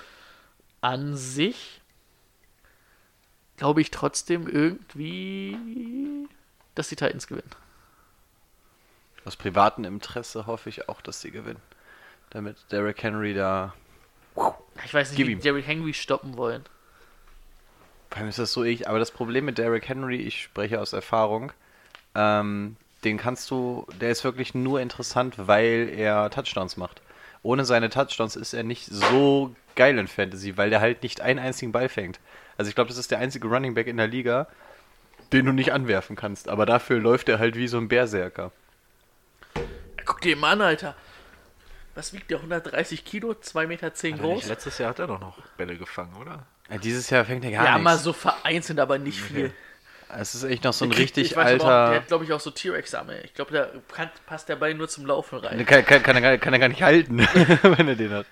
[0.81, 1.81] An sich
[3.57, 5.57] glaube ich trotzdem irgendwie,
[6.75, 7.51] dass die Titans gewinnen.
[9.25, 11.61] Aus privatem Interesse hoffe ich auch, dass sie gewinnen.
[12.29, 13.73] Damit Derrick Henry da.
[14.85, 15.41] Ich weiß nicht, wie ihm.
[15.41, 16.63] Derrick Henry stoppen wollen.
[18.09, 18.87] Bei mir ist das so ich.
[18.87, 21.51] Aber das Problem mit Derrick Henry, ich spreche aus Erfahrung,
[22.15, 27.01] ähm, den kannst du, der ist wirklich nur interessant, weil er Touchdowns macht.
[27.41, 31.39] Ohne seine Touchdowns ist er nicht so geil in Fantasy, weil der halt nicht einen
[31.39, 32.19] einzigen Ball fängt.
[32.57, 34.47] Also ich glaube, das ist der einzige Running Back in der Liga,
[35.31, 36.49] den du nicht anwerfen kannst.
[36.49, 38.51] Aber dafür läuft er halt wie so ein Berserker.
[40.05, 40.95] Guck dir mal an, Alter.
[41.95, 42.37] Was wiegt der?
[42.37, 44.47] 130 Kilo, 2,10 Meter zehn groß?
[44.47, 46.45] Letztes Jahr hat er doch noch Bälle gefangen, oder?
[46.69, 47.83] Ja, dieses Jahr fängt er gar Ja, nichts.
[47.83, 49.51] mal so vereinzelt, aber nicht viel.
[50.17, 51.95] Es ist echt noch so ein kriegt- richtig ich weiß aber Auch, der alter.
[51.97, 53.21] hat, glaube ich, auch so T-Rex-Arme.
[53.23, 55.63] Ich glaube, da kann, passt der Ball nur zum Laufen rein.
[55.65, 57.19] Kann, kann, kann, er, gar- kann er gar nicht halten,
[57.61, 58.25] wenn er den hat.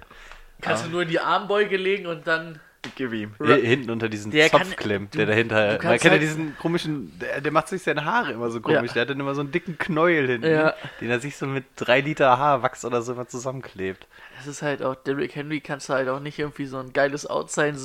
[0.61, 2.59] Kannst du nur in die Armbeuge legen und dann.
[2.95, 3.33] Gib ihm.
[3.43, 5.67] Hinten unter diesen Der kann- Zopf klemmt, du- der dahinter.
[5.73, 7.11] Man kennt ja halt- diesen komischen.
[7.19, 8.87] Der, der macht sich seine Haare immer so komisch.
[8.89, 8.93] Ja.
[8.93, 10.73] Der hat dann immer so einen dicken Knäuel hinten, Ja.
[11.01, 14.07] den er sich so mit drei Liter Haarwachs oder so immer zusammenklebt.
[14.37, 17.27] Das ist halt auch, Derrick Henry kannst du halt auch nicht irgendwie so ein geiles
[17.27, 17.75] Outside,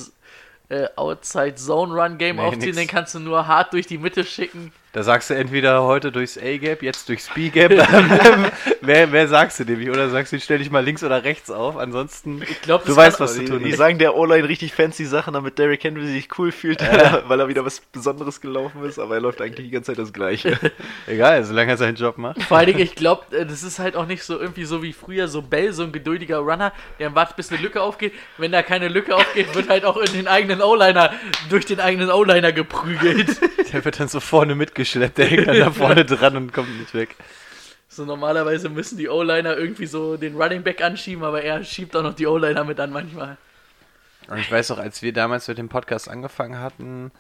[0.73, 2.77] äh, Outside Zone Run Game Nee, aufziehen, nix.
[2.77, 4.73] den kannst du nur hart durch die Mitte schicken.
[4.95, 7.70] Da sagst du entweder heute durchs A-Gap, jetzt durchs B-Gap.
[8.82, 9.88] wer, wer sagst du nämlich?
[9.88, 11.78] Oder sagst du, stell dich mal links oder rechts auf.
[11.78, 13.78] Ansonsten, Ich glaube, du weißt, was zu Die, tun die ist.
[13.78, 17.40] sagen der O-Line richtig fancy Sachen, damit Derrick Henry sich cool fühlt, weil, er, weil
[17.40, 20.59] er wieder was Besonderes gelaufen ist, aber er läuft eigentlich die ganze Zeit das Gleiche.
[21.07, 22.43] Egal, solange er seinen Job macht.
[22.43, 25.26] Vor allen Dingen, ich glaube, das ist halt auch nicht so irgendwie so wie früher,
[25.26, 28.12] so Bell, so ein geduldiger Runner, der wartet, bis eine Lücke aufgeht.
[28.36, 31.14] Wenn da keine Lücke aufgeht, wird halt auch in den eigenen O-Liner,
[31.49, 33.40] durch den eigenen O-Liner geprügelt.
[33.72, 36.95] Der wird dann so vorne mitgeschleppt, der hängt dann da vorne dran und kommt nicht
[36.95, 37.16] weg.
[37.89, 42.03] So normalerweise müssen die O-Liner irgendwie so den Running Back anschieben, aber er schiebt auch
[42.03, 43.37] noch die O-Liner mit an manchmal.
[44.28, 47.11] Und ich weiß auch, als wir damals mit dem Podcast angefangen hatten,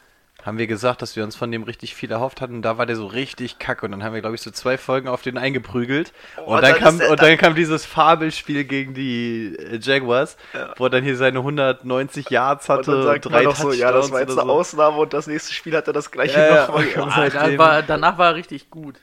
[0.44, 2.54] haben wir gesagt, dass wir uns von dem richtig viel erhofft hatten.
[2.56, 3.86] Und da war der so richtig kacke.
[3.86, 6.12] Und dann haben wir, glaube ich, so zwei Folgen auf den eingeprügelt.
[6.36, 9.78] Oh, und, dann dann kam, ist er- und dann kam dieses Fabelspiel gegen die äh,
[9.80, 10.36] Jaguars,
[10.76, 13.92] wo er dann hier seine 190 Yards Und hatte, dann sagt man drei so, ja,
[13.92, 16.66] das war jetzt eine Ausnahme und das nächste Spiel hat er das gleiche Ja, ja,
[16.66, 18.96] nochmal und- dann war, danach war er richtig gut.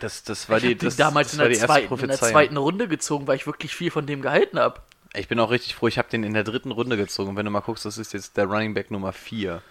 [0.00, 2.08] Das, das war Ich die, das, damals das in, war der die erste zweiten, in
[2.08, 4.80] der zweiten Runde gezogen, weil ich wirklich viel von dem gehalten habe.
[5.14, 7.36] Ich bin auch richtig froh, ich habe den in der dritten Runde gezogen.
[7.36, 9.62] Wenn du mal guckst, das ist jetzt der Running Back Nummer 4.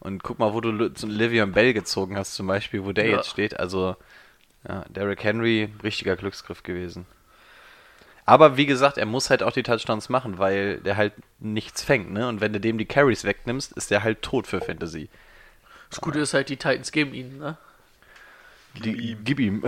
[0.00, 3.16] Und guck mal, wo du einen Livian Bell gezogen hast, zum Beispiel, wo der Ja.
[3.16, 3.58] jetzt steht.
[3.58, 3.96] Also,
[4.68, 7.06] ja, Derrick Henry, richtiger Glücksgriff gewesen.
[8.24, 12.12] Aber wie gesagt, er muss halt auch die Touchdowns machen, weil der halt nichts fängt,
[12.12, 12.28] ne?
[12.28, 15.08] Und wenn du dem die Carries wegnimmst, ist der halt tot für Fantasy.
[15.90, 17.56] Das Gute ist halt, die Titans geben ihn, ne?
[18.74, 19.24] Gib ihm.
[19.24, 19.62] Gib ihm.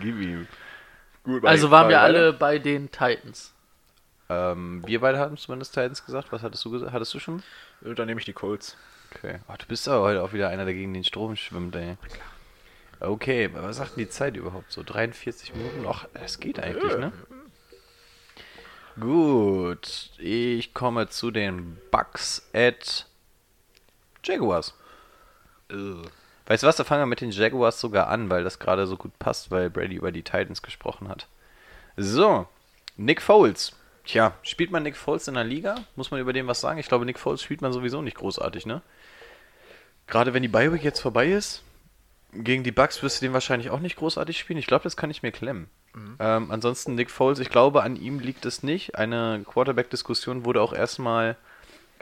[0.00, 0.46] Gib ihm.
[1.24, 3.52] Gut, Also waren wir alle bei den Titans.
[4.28, 6.30] Ähm, wir beide haben zumindest Titans gesagt.
[6.30, 6.92] Was hattest du gesagt?
[6.92, 7.42] Hattest du schon?
[7.84, 8.76] Äh, Dann nehme ich die Colts.
[9.18, 9.40] Okay.
[9.48, 11.96] Ach, du bist aber heute auch wieder einer, der gegen den Strom schwimmt, ey.
[13.00, 14.82] Okay, aber was sagt denn die Zeit überhaupt so?
[14.82, 15.86] 43 Minuten?
[15.88, 17.12] Ach, es geht eigentlich, ne?
[18.98, 23.06] Gut, ich komme zu den Bucks at
[24.24, 24.74] Jaguars.
[25.68, 28.96] Weißt du was, da fangen wir mit den Jaguars sogar an, weil das gerade so
[28.96, 31.28] gut passt, weil Brady über die Titans gesprochen hat.
[31.96, 32.48] So,
[32.96, 33.72] Nick Foles.
[34.04, 35.76] Tja, spielt man Nick Foles in der Liga?
[35.94, 36.78] Muss man über den was sagen?
[36.78, 38.80] Ich glaube, Nick Foles spielt man sowieso nicht großartig, ne?
[40.08, 41.62] Gerade wenn die Bye-Week jetzt vorbei ist,
[42.32, 44.58] gegen die Bucks wirst du den wahrscheinlich auch nicht großartig spielen.
[44.58, 45.68] Ich glaube, das kann ich mir klemmen.
[46.20, 48.96] Ähm, ansonsten Nick Foles, ich glaube, an ihm liegt es nicht.
[48.96, 51.36] Eine Quarterback-Diskussion wurde auch erstmal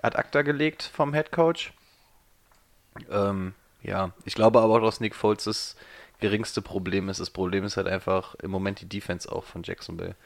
[0.03, 1.73] ad acta gelegt vom Head Coach.
[3.11, 5.77] Ähm, ja, ich glaube aber auch, dass Nick Foles das
[6.21, 7.21] geringste Problem ist.
[7.21, 10.17] Das Problem ist halt einfach im Moment die Defense auch von Jacksonville.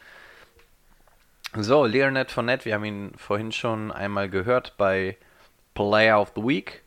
[1.57, 5.17] So, Leonard Fournette, wir haben ihn vorhin schon einmal gehört bei
[5.75, 6.83] Player of the Week.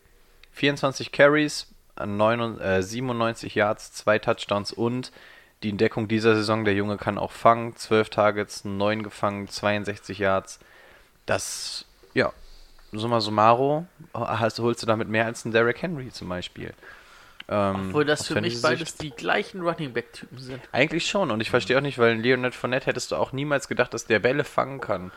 [0.53, 1.67] 24 Carries,
[2.03, 5.11] 9, äh, 97 Yards, 2 Touchdowns und
[5.63, 7.75] die Entdeckung dieser Saison, der Junge kann auch fangen.
[7.75, 10.59] 12 Targets, 9 gefangen, 62 Yards.
[11.25, 12.33] Das, ja,
[12.91, 16.73] summa summaro, hast, holst du damit mehr als ein Derrick Henry zum Beispiel.
[17.47, 20.61] Ähm, Obwohl das für mich beides die gleichen Running Back-Typen sind.
[20.71, 21.31] Eigentlich schon.
[21.31, 24.19] Und ich verstehe auch nicht, weil Leonard Fournette hättest du auch niemals gedacht, dass der
[24.19, 25.11] Bälle fangen kann.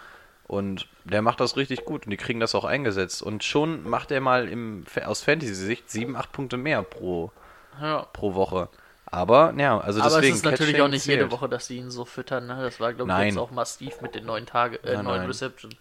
[0.46, 3.20] Und der macht das richtig gut und die kriegen das auch eingesetzt.
[3.22, 7.32] Und schon macht er mal im, aus Fantasy-Sicht 7, 8 Punkte mehr pro,
[7.80, 8.06] Ja.
[8.12, 8.68] pro Woche.
[9.06, 10.32] Aber, ja, also Aber deswegen.
[10.32, 11.32] es ist natürlich Catching auch nicht jede zählt.
[11.32, 12.46] Woche, dass sie ihn so füttern.
[12.46, 12.58] Ne?
[12.60, 15.26] Das war, glaube ich, jetzt auch massiv mit den neuen Tage, äh, Nein, neuen nein.
[15.26, 15.74] Reception.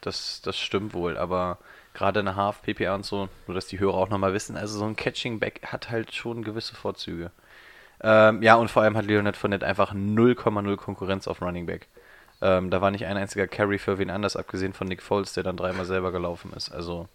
[0.00, 1.58] Das, das stimmt wohl, aber
[1.94, 4.84] gerade eine Half PPA und so, nur dass die Hörer auch nochmal wissen, also so
[4.86, 7.30] ein Catching Back hat halt schon gewisse Vorzüge.
[8.02, 11.88] Ähm, ja, und vor allem hat Leonard Fournette einfach 0,0 Konkurrenz auf Running Back.
[12.42, 15.44] Ähm, da war nicht ein einziger Carry für wen anders, abgesehen von Nick Foles, der
[15.44, 16.70] dann dreimal selber gelaufen ist.
[16.72, 17.08] Also,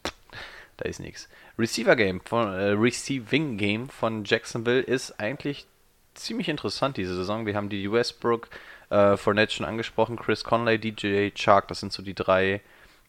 [0.77, 1.27] da ist nichts.
[1.59, 5.67] Receiver Game von äh, Receiving Game von Jacksonville ist eigentlich
[6.13, 7.45] ziemlich interessant diese Saison.
[7.45, 8.47] Wir haben die Westbrook,
[8.89, 12.61] äh, Fournette schon angesprochen, Chris Conley, DJ Chark, das sind so die drei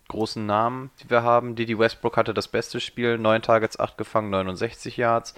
[0.09, 1.55] großen Namen, die wir haben.
[1.55, 5.35] Didi Westbrook hatte das beste Spiel, 9 Targets, 8 gefangen, 69 Yards.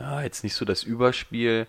[0.00, 1.66] Ja, jetzt nicht so das Überspiel,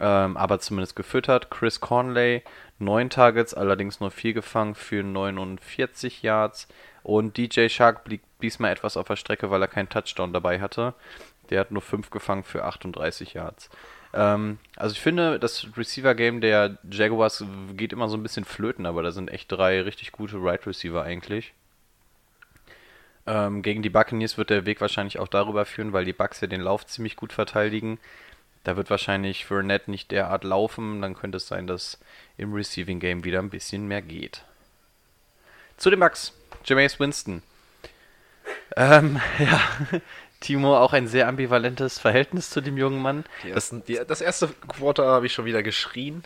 [0.00, 1.50] ähm, aber zumindest gefüttert.
[1.50, 2.42] Chris Conley,
[2.78, 6.68] 9 Targets, allerdings nur 4 gefangen für 49 Yards.
[7.02, 10.94] Und DJ Shark blieb diesmal etwas auf der Strecke, weil er keinen Touchdown dabei hatte.
[11.50, 13.70] Der hat nur 5 gefangen für 38 Yards.
[14.12, 17.44] Ähm, also ich finde, das Receiver-Game der Jaguars
[17.74, 21.02] geht immer so ein bisschen flöten, aber da sind echt drei richtig gute Right Receiver
[21.02, 21.52] eigentlich.
[23.26, 26.48] Ähm, gegen die Buccaneers wird der Weg wahrscheinlich auch darüber führen, weil die Bucks ja
[26.48, 27.98] den Lauf ziemlich gut verteidigen.
[28.64, 31.00] Da wird wahrscheinlich Fournette nicht derart laufen.
[31.00, 31.98] Dann könnte es sein, dass
[32.36, 34.44] im Receiving Game wieder ein bisschen mehr geht.
[35.76, 36.32] Zu den Bucks.
[36.64, 37.42] Jameis Winston.
[38.76, 39.60] Ähm, ja,
[40.40, 43.24] Timo, auch ein sehr ambivalentes Verhältnis zu dem jungen Mann.
[43.52, 46.24] Das, die, das erste Quarter habe ich schon wieder geschrien.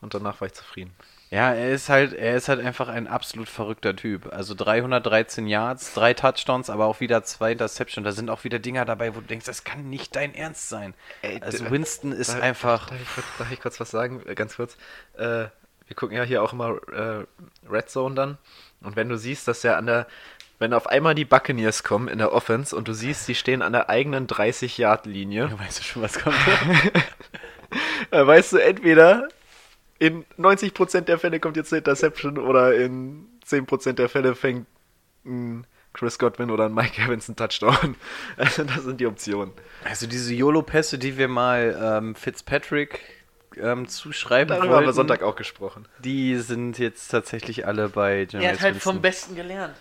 [0.00, 0.94] Und danach war ich zufrieden.
[1.32, 4.30] Ja, er ist halt, er ist halt einfach ein absolut verrückter Typ.
[4.34, 8.04] Also 313 Yards, drei Touchdowns, aber auch wieder zwei Interceptions.
[8.04, 10.92] Da sind auch wieder Dinger dabei, wo du denkst, das kann nicht dein Ernst sein.
[11.22, 12.90] Ey, also Winston ist Darf- einfach.
[12.90, 14.22] Darf ich, kurz, darf ich kurz was sagen?
[14.26, 14.76] Äh, Ganz kurz.
[15.16, 15.46] Äh,
[15.86, 17.24] wir gucken ja hier auch immer äh,
[17.66, 18.36] Red Zone dann.
[18.82, 20.06] Und wenn du siehst, dass er an der.
[20.58, 23.72] Wenn auf einmal die Buccaneers kommen in der Offense und du siehst, die stehen an
[23.72, 26.36] der eigenen 30-Yard-Linie, Ja, weißt du schon, was kommt?
[28.10, 29.28] äh, weißt du, entweder
[30.02, 34.66] in 90% der Fälle kommt jetzt eine Interception oder in 10% der Fälle fängt
[35.24, 37.94] ein Chris Godwin oder ein Mike Evans einen Touchdown.
[38.36, 39.52] Also das sind die Optionen.
[39.84, 42.98] also diese YOLO-Pässe, die wir mal ähm, Fitzpatrick
[43.56, 45.86] ähm, zuschreiben Darüber wollten, haben wir Sonntag auch gesprochen.
[46.00, 48.94] die sind jetzt tatsächlich alle bei Jameis Er hat halt Winston.
[48.94, 49.76] vom Besten gelernt.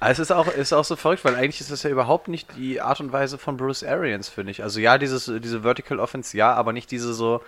[0.00, 2.56] Aber es ist auch, ist auch so verrückt, weil eigentlich ist das ja überhaupt nicht
[2.56, 4.64] die Art und Weise von Bruce Arians, finde ich.
[4.64, 7.42] Also ja, dieses, diese Vertical Offense, ja, aber nicht diese so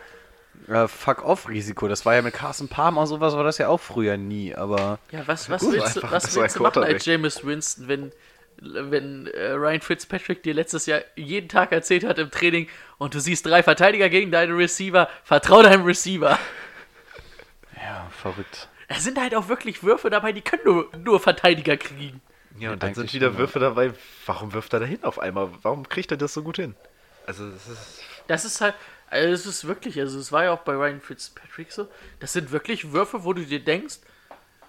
[0.69, 1.89] äh, Fuck-Off-Risiko.
[1.89, 5.27] Das war ja mit Carson Palmer sowas, war das ja auch früher nie, aber Ja,
[5.27, 7.05] was, was Gut, willst du, einfach- was willst du machen als.
[7.07, 8.13] Jameis Winston, wenn,
[8.59, 13.21] wenn äh, Ryan Fitzpatrick dir letztes Jahr jeden Tag erzählt hat im Training und du
[13.21, 16.39] siehst drei Verteidiger gegen deine Receiver, vertrau deinem Receiver.
[17.77, 18.69] ja, verrückt.
[18.89, 22.21] Es sind halt auch wirklich Würfe dabei, die können nur, nur Verteidiger kriegen.
[22.59, 23.39] Ja, und dann sind wieder immer.
[23.39, 23.93] Würfe dabei.
[24.25, 25.51] Warum wirft er da hin auf einmal?
[25.63, 26.75] Warum kriegt er das so gut hin?
[27.27, 28.01] Also, das ist.
[28.29, 28.75] Das ist halt,
[29.11, 31.89] also es ist wirklich, also es war ja auch bei Ryan Fitzpatrick so,
[32.21, 33.99] das sind wirklich Würfe, wo du dir denkst,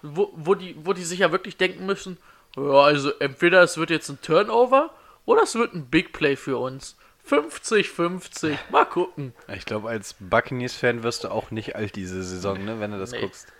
[0.02, 2.18] wo, wo, die, wo die sich ja wirklich denken müssen,
[2.56, 4.90] ja, also entweder es wird jetzt ein Turnover
[5.26, 6.96] oder es wird ein Big Play für uns.
[7.28, 9.34] 50-50, mal gucken.
[9.54, 13.12] Ich glaube, als Buccaneers-Fan wirst du auch nicht alt diese Saison, ne, wenn du das
[13.12, 13.20] Nee.
[13.20, 13.52] guckst.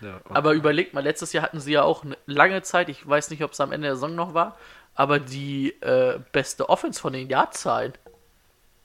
[0.00, 3.30] Ja, Aber überlegt mal, letztes Jahr hatten sie ja auch eine lange Zeit, ich weiß
[3.30, 4.58] nicht, ob es am Ende der Saison noch war,
[4.96, 7.92] aber die äh, beste Offense von den Jahrzahlen.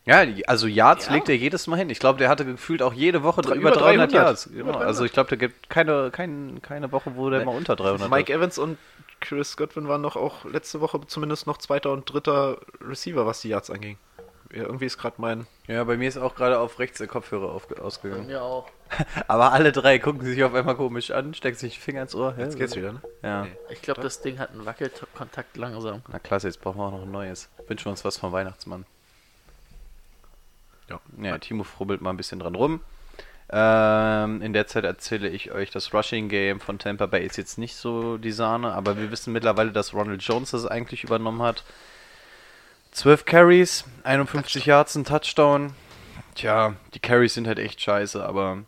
[0.09, 1.13] Ja, also Yards Ja.
[1.13, 1.89] legt er jedes Mal hin.
[1.89, 4.13] Ich glaube, der hatte gefühlt auch jede Woche Drei- über über 300, 300.
[4.13, 4.45] Yards.
[4.47, 4.71] Über Genau.
[4.71, 4.87] 300.
[4.87, 8.33] Also ich glaube, der gibt keine, kein, keine Woche, wo der mal unter 300 Mike
[8.33, 8.39] hat.
[8.39, 8.77] Evans und
[9.21, 13.49] Chris Godwin waren doch auch letzte Woche zumindest noch zweiter und dritter Receiver, was die
[13.49, 13.97] Yards anging.
[14.51, 15.45] Ja, irgendwie ist gerade mein.
[15.67, 18.27] Ja, bei mir ist auch gerade auf rechts der Kopfhörer auf, ausgegangen.
[18.31, 18.67] Ja auch.
[19.27, 22.33] Aber alle drei gucken sich auf einmal komisch an, stecken sich den Finger ins Ohr.
[22.35, 22.41] Hä?
[22.45, 23.01] Jetzt geht's wieder, ne?
[23.21, 23.43] Ja.
[23.43, 23.51] Nee.
[23.69, 26.01] Ich glaube, das Ding hat einen Wackelkontakt langsam.
[26.11, 27.49] Na klasse, jetzt brauchen wir auch noch ein neues.
[27.67, 28.85] Wünschen wir uns was vom Weihnachtsmann.
[30.89, 30.99] Ja.
[31.21, 32.81] Ja, Timo frubbelt mal ein bisschen dran rum.
[33.51, 37.57] Ähm, in der Zeit erzähle ich euch, das Rushing Game von Tampa Bay ist jetzt
[37.57, 41.63] nicht so die Sahne, aber wir wissen mittlerweile, dass Ronald Jones das eigentlich übernommen hat.
[42.91, 45.73] 12 Carries, 51 Yards, ein Touchdown.
[46.35, 48.63] Tja, die Carries sind halt echt scheiße, aber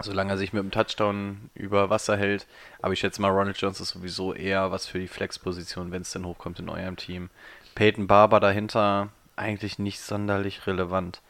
[0.00, 2.46] solange er sich mit dem Touchdown über Wasser hält.
[2.80, 6.12] Aber ich schätze mal, Ronald Jones ist sowieso eher was für die Flex-Position, wenn es
[6.12, 7.30] denn hochkommt in eurem Team.
[7.74, 11.22] Peyton Barber dahinter, eigentlich nicht sonderlich relevant.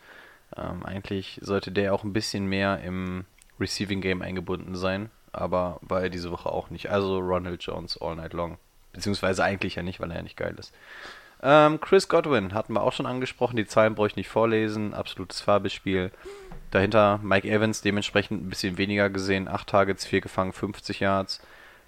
[0.56, 3.24] Ähm, eigentlich sollte der auch ein bisschen mehr im
[3.60, 6.90] Receiving Game eingebunden sein, aber war er diese Woche auch nicht.
[6.90, 8.58] Also Ronald Jones all night long.
[8.92, 10.74] Beziehungsweise eigentlich ja nicht, weil er ja nicht geil ist.
[11.42, 13.56] Ähm, Chris Godwin hatten wir auch schon angesprochen.
[13.56, 14.94] Die Zahlen brauche ich nicht vorlesen.
[14.94, 16.12] Absolutes Farbespiel.
[16.70, 19.48] Dahinter Mike Evans dementsprechend ein bisschen weniger gesehen.
[19.48, 21.40] 8 Targets, 4 gefangen, 50 Yards.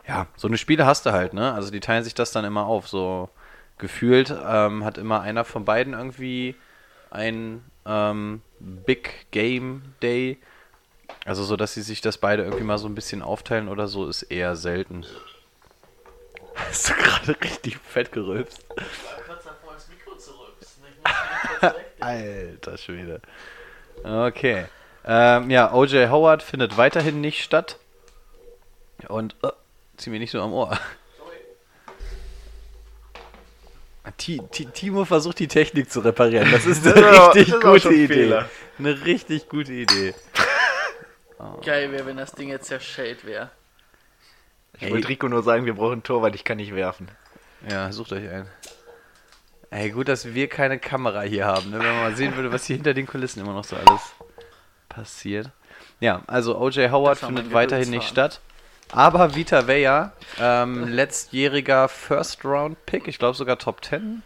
[0.09, 1.53] Ja, so eine Spiele hast du halt, ne?
[1.53, 2.89] Also die teilen sich das dann immer auf.
[2.89, 3.31] So
[3.79, 6.55] gefühlt ähm, hat immer einer von beiden irgendwie
[7.11, 10.39] ein ähm, Big Game Day.
[11.25, 14.09] Also so, dass sie sich das beide irgendwie mal so ein bisschen aufteilen oder so,
[14.09, 15.07] ist eher selten.
[16.55, 18.65] Hast du gerade richtig fett gerülpst?
[22.01, 23.21] Alter Schwede.
[24.03, 24.67] Okay.
[25.07, 27.79] Ähm, ja, OJ Howard findet weiterhin nicht statt.
[29.09, 29.49] Und äh,
[29.97, 30.79] zieh mir nicht so am Ohr.
[34.19, 36.51] Ti- Ti- Timo versucht die Technik zu reparieren.
[36.53, 38.07] Das ist eine Das richtig das ist auch gute Idee.
[38.15, 38.49] Fehler.
[38.79, 40.15] Eine richtig gute Idee.
[41.65, 43.51] Geil wäre, wenn das Ding jetzt zerschellt wäre.
[44.77, 44.91] Ich Ey.
[44.93, 47.09] wollte Rico nur sagen, wir brauchen ein Tor, weil ich kann nicht werfen.
[47.69, 48.49] Ja, sucht euch einen.
[49.71, 51.79] Ey, gut, dass wir keine Kamera hier haben, ne?
[51.79, 54.01] wenn man mal sehen würde, was hier hinter den Kulissen immer noch so alles
[54.89, 55.51] passiert.
[56.01, 58.41] Ja, also OJ Howard findet weiterhin nicht statt.
[58.95, 64.23] Aber Vita Vea, ähm, letztjähriger First-Round-Pick, ich glaube sogar Top 10.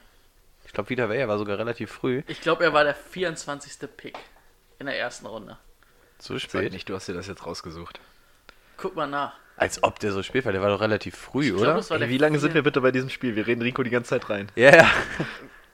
[0.66, 2.22] Ich glaube, Vita Vea war sogar relativ früh.
[2.26, 3.88] Ich glaube, er war der 24.
[3.96, 4.18] Pick
[4.78, 5.56] in der ersten Runde.
[6.18, 6.72] Zu Sag spät.
[6.72, 8.00] nicht, du hast dir das jetzt rausgesucht.
[8.76, 9.32] Guck mal nach.
[9.56, 11.72] Als ob der so spät war, der war doch relativ früh, Ich oder?
[11.74, 13.34] glaub, war Ey, der wie lange sind wir bitte bei diesem Spiel?
[13.36, 14.52] Wir reden Rico die ganze Zeit rein.
[14.54, 14.90] Ja, ja.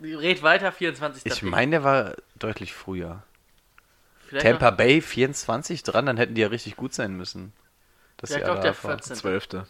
[0.01, 1.27] Red weiter, 24.
[1.27, 3.23] Ich meine, der war deutlich früher.
[4.29, 7.53] Vielleicht Tampa Bay 24 dran, dann hätten die ja richtig gut sein müssen.
[8.25, 8.91] Das Ja, ich Jahr glaube, der davor.
[8.93, 9.17] 14.
[9.17, 9.67] Zwölfte.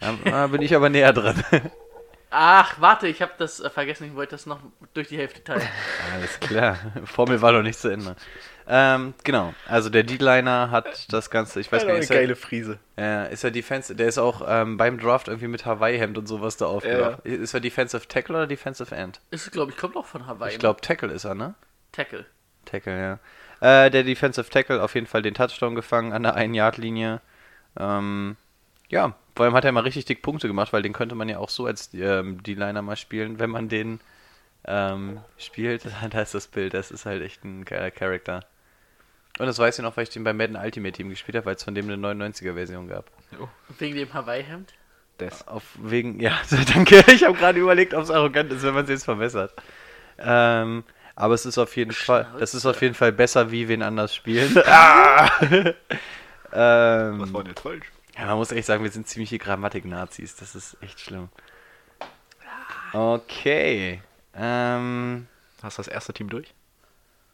[0.00, 1.42] Ja, da bin ich aber näher dran.
[2.30, 4.04] Ach, warte, ich habe das äh, vergessen.
[4.06, 4.60] Ich wollte das noch
[4.94, 5.66] durch die Hälfte teilen.
[6.12, 6.76] Alles klar.
[7.04, 8.16] Formel war noch nicht zu Ende.
[8.68, 9.54] Ähm, genau.
[9.66, 12.78] Also der D-Liner hat das Ganze, ich weiß gar eine nicht, geile ist Friese.
[12.96, 16.26] er, äh, ist er Defense, der ist auch ähm, beim Draft irgendwie mit Hawaii-Hemd und
[16.26, 17.24] sowas da aufgelaufen.
[17.24, 19.20] Ist er Defensive Tackle oder Defensive End?
[19.30, 20.52] Ist, glaube ich, kommt auch von Hawaii.
[20.52, 21.54] Ich glaube Tackle ist er, ne?
[21.92, 22.26] Tackle.
[22.64, 23.18] Tackle,
[23.62, 23.84] ja.
[23.86, 27.20] Äh, der Defensive Tackle auf jeden Fall den Touchdown gefangen an der 1-Yard-Linie.
[27.78, 28.36] Ähm,
[28.88, 31.38] ja, vor allem hat er mal richtig dick Punkte gemacht, weil den könnte man ja
[31.38, 34.00] auch so als ähm, D-Liner mal spielen, wenn man den
[34.64, 35.86] ähm, spielt.
[36.10, 38.44] Da ist das Bild, das ist halt echt ein geiler Charakter.
[39.38, 41.56] Und das weiß ich noch, weil ich den beim Madden Ultimate Team gespielt habe, weil
[41.56, 43.10] es von dem eine 99er-Version gab.
[43.78, 44.72] Wegen dem Hawaii-Hemd.
[45.18, 45.46] Das.
[45.46, 46.38] Auf wegen, ja,
[46.74, 47.04] danke.
[47.08, 49.52] Ich habe gerade überlegt, ob es arrogant ist, wenn man es jetzt verbessert.
[50.18, 53.82] Ähm, aber es ist auf jeden Fall, das ist auf jeden Fall besser, wie wen
[53.82, 54.54] anders spielen.
[54.66, 55.28] ah!
[56.52, 57.86] Ähm, Was war denn jetzt falsch?
[58.16, 60.36] ja, man muss echt sagen, wir sind ziemliche Grammatik-Nazis.
[60.36, 61.28] Das ist echt schlimm.
[62.92, 64.00] Okay.
[64.34, 65.26] Ähm,
[65.62, 66.52] Hast du das erste Team durch?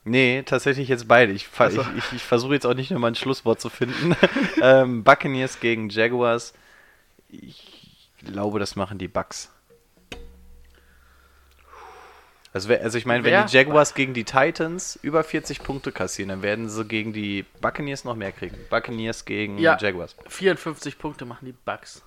[0.04, 1.32] nee, tatsächlich jetzt beide.
[1.32, 1.80] Ich, ver Ach so.
[1.82, 4.16] ich, ich, ich versuche jetzt auch nicht nochmal ein Schlusswort zu finden.
[4.62, 6.54] ähm, Buccaneers gegen Jaguars.
[7.28, 9.50] Ich glaube, das machen die Bucks.
[12.54, 16.42] Also, also ich meine, wenn die Jaguars gegen die Titans über 40 Punkte kassieren, dann
[16.42, 18.56] werden sie gegen die Buccaneers noch mehr kriegen.
[18.68, 19.78] Buccaneers gegen Ja.
[19.80, 20.14] Jaguars.
[20.28, 22.02] 54 Punkte machen die Bucks.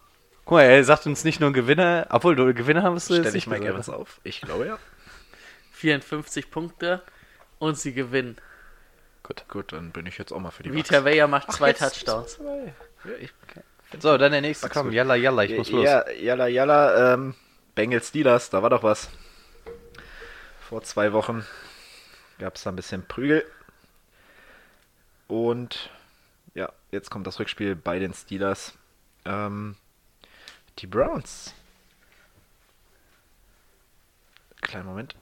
[0.46, 3.26] Guck mal, er sagt uns nicht nur Gewinner, obwohl du Gewinner haben wir jetzt Stell
[3.26, 3.74] ich nicht mal gesagt.
[3.74, 4.20] Evans auf?
[4.24, 4.78] Ich glaube ja.
[5.72, 7.02] 54 Punkte
[7.58, 8.38] und sie gewinnen.
[9.24, 9.44] Gut.
[9.50, 12.40] Gut, dann bin ich jetzt auch mal für die Vita Vea macht zwei jetzt- Touchdowns.
[13.06, 13.32] Ja, ich,
[14.00, 14.68] So, dann der nächste.
[14.68, 15.84] Bucks Komm, jalla, jalla, ich muss los.
[15.84, 17.34] Ja, jalla, jalla, ähm,
[17.74, 19.10] Bengals Steelers, da war doch was.
[20.68, 21.46] Vor zwei Wochen
[22.40, 23.46] gab es da ein bisschen Prügel.
[25.28, 25.92] Und
[26.56, 28.74] ja, jetzt kommt das Rückspiel bei den Steelers.
[29.26, 29.76] Ähm,
[30.80, 31.54] die Browns.
[34.62, 35.16] Kleinen Moment.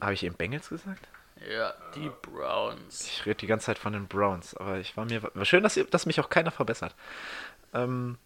[0.00, 1.08] Habe ich eben Bengals gesagt?
[1.50, 3.04] Ja, die Browns.
[3.08, 5.24] Ich rede die ganze Zeit von den Browns, aber ich war mir.
[5.34, 6.94] War schön, dass, ihr, dass mich auch keiner verbessert.
[7.74, 8.16] Ähm,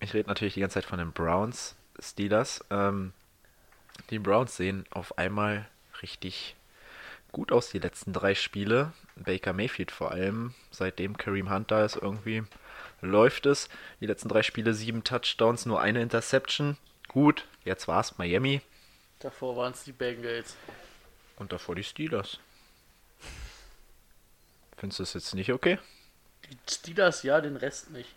[0.00, 2.64] ich rede natürlich die ganze Zeit von den Browns, Steelers.
[2.70, 3.12] Ähm,
[4.10, 5.68] die Browns sehen auf einmal
[6.02, 6.54] richtig
[7.32, 8.92] gut aus, die letzten drei Spiele.
[9.16, 12.44] Baker Mayfield vor allem, seitdem Kareem Hunt da ist, irgendwie
[13.00, 13.68] läuft es.
[14.00, 16.76] Die letzten drei Spiele sieben Touchdowns, nur eine Interception.
[17.08, 18.60] Gut, jetzt war es Miami
[19.20, 20.56] Davor waren es die Bengals.
[21.36, 22.38] und davor die Steelers.
[24.76, 25.78] Findest du es jetzt nicht okay?
[26.48, 28.14] Die Steelers ja, den Rest nicht.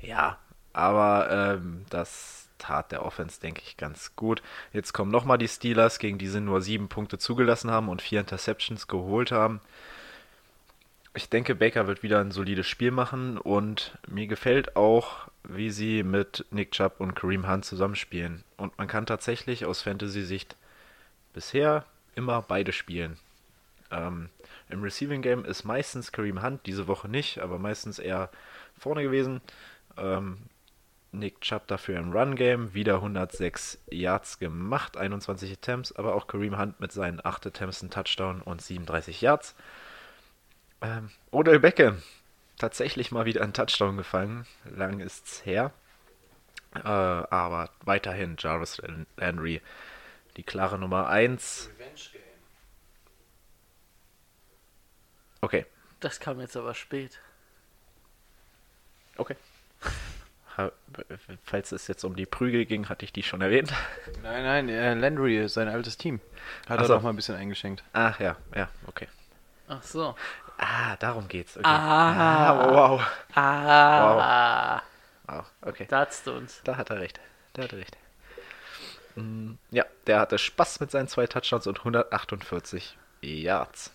[0.00, 0.38] Ja,
[0.72, 4.42] aber ähm, das tat der Offense, denke ich, ganz gut.
[4.72, 8.20] Jetzt kommen nochmal die Steelers, gegen die sie nur sieben Punkte zugelassen haben und vier
[8.20, 9.60] Interceptions geholt haben.
[11.16, 16.02] Ich denke, Baker wird wieder ein solides Spiel machen und mir gefällt auch, wie sie
[16.02, 18.42] mit Nick Chubb und Kareem Hunt zusammenspielen.
[18.56, 20.56] Und man kann tatsächlich aus Fantasy-Sicht
[21.32, 21.84] bisher
[22.16, 23.16] immer beide spielen.
[23.92, 24.28] Ähm,
[24.68, 28.30] Im Receiving Game ist meistens Kareem Hunt, diese Woche nicht, aber meistens eher
[28.76, 29.40] vorne gewesen.
[29.96, 30.38] Ähm,
[31.14, 36.80] Nick Chubb dafür im Run-Game, wieder 106 Yards gemacht, 21 Attempts, aber auch Kareem Hunt
[36.80, 39.54] mit seinen 8 Attempts einen Touchdown und 37 Yards.
[40.82, 42.02] Ähm, Odell Beckham,
[42.58, 45.72] tatsächlich mal wieder ein Touchdown gefangen, lang ist's her.
[46.74, 48.82] Äh, aber weiterhin Jarvis
[49.16, 49.62] Landry,
[50.36, 51.70] die klare Nummer 1.
[55.40, 55.66] Okay,
[56.00, 57.18] Das kam jetzt aber spät.
[59.16, 59.36] okay.
[61.44, 63.72] Falls es jetzt um die Prügel ging, hatte ich die schon erwähnt.
[64.22, 66.20] Nein, nein, äh, Landry, sein altes Team.
[66.68, 66.94] Hat Ach er so.
[66.94, 67.82] doch mal ein bisschen eingeschenkt.
[67.92, 69.08] Ach ja, ja, okay.
[69.68, 70.14] Ach so.
[70.58, 71.56] Ah, darum geht's.
[71.56, 71.66] Okay.
[71.66, 72.50] Ah.
[72.50, 73.02] Ah, wow.
[73.34, 74.82] Ah,
[75.26, 75.44] wow.
[75.62, 75.86] Okay.
[75.88, 76.60] da hast du uns.
[76.64, 77.18] Da hat er recht.
[77.54, 77.96] Da hat er recht.
[79.16, 83.90] Mm, Ja, der hatte Spaß mit seinen zwei Touchdowns und 148 Yards.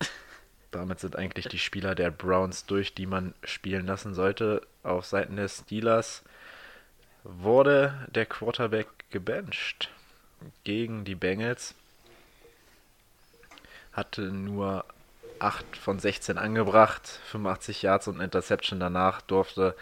[0.70, 4.62] Damit sind eigentlich die Spieler der Browns durch, die man spielen lassen sollte.
[4.82, 6.22] Auf Seiten der Steelers
[7.22, 9.90] wurde der Quarterback gebencht
[10.64, 11.74] gegen die Bengals.
[13.92, 14.84] Hatte nur
[15.38, 19.74] 8 von 16 angebracht, 85 Yards und eine Interception danach durfte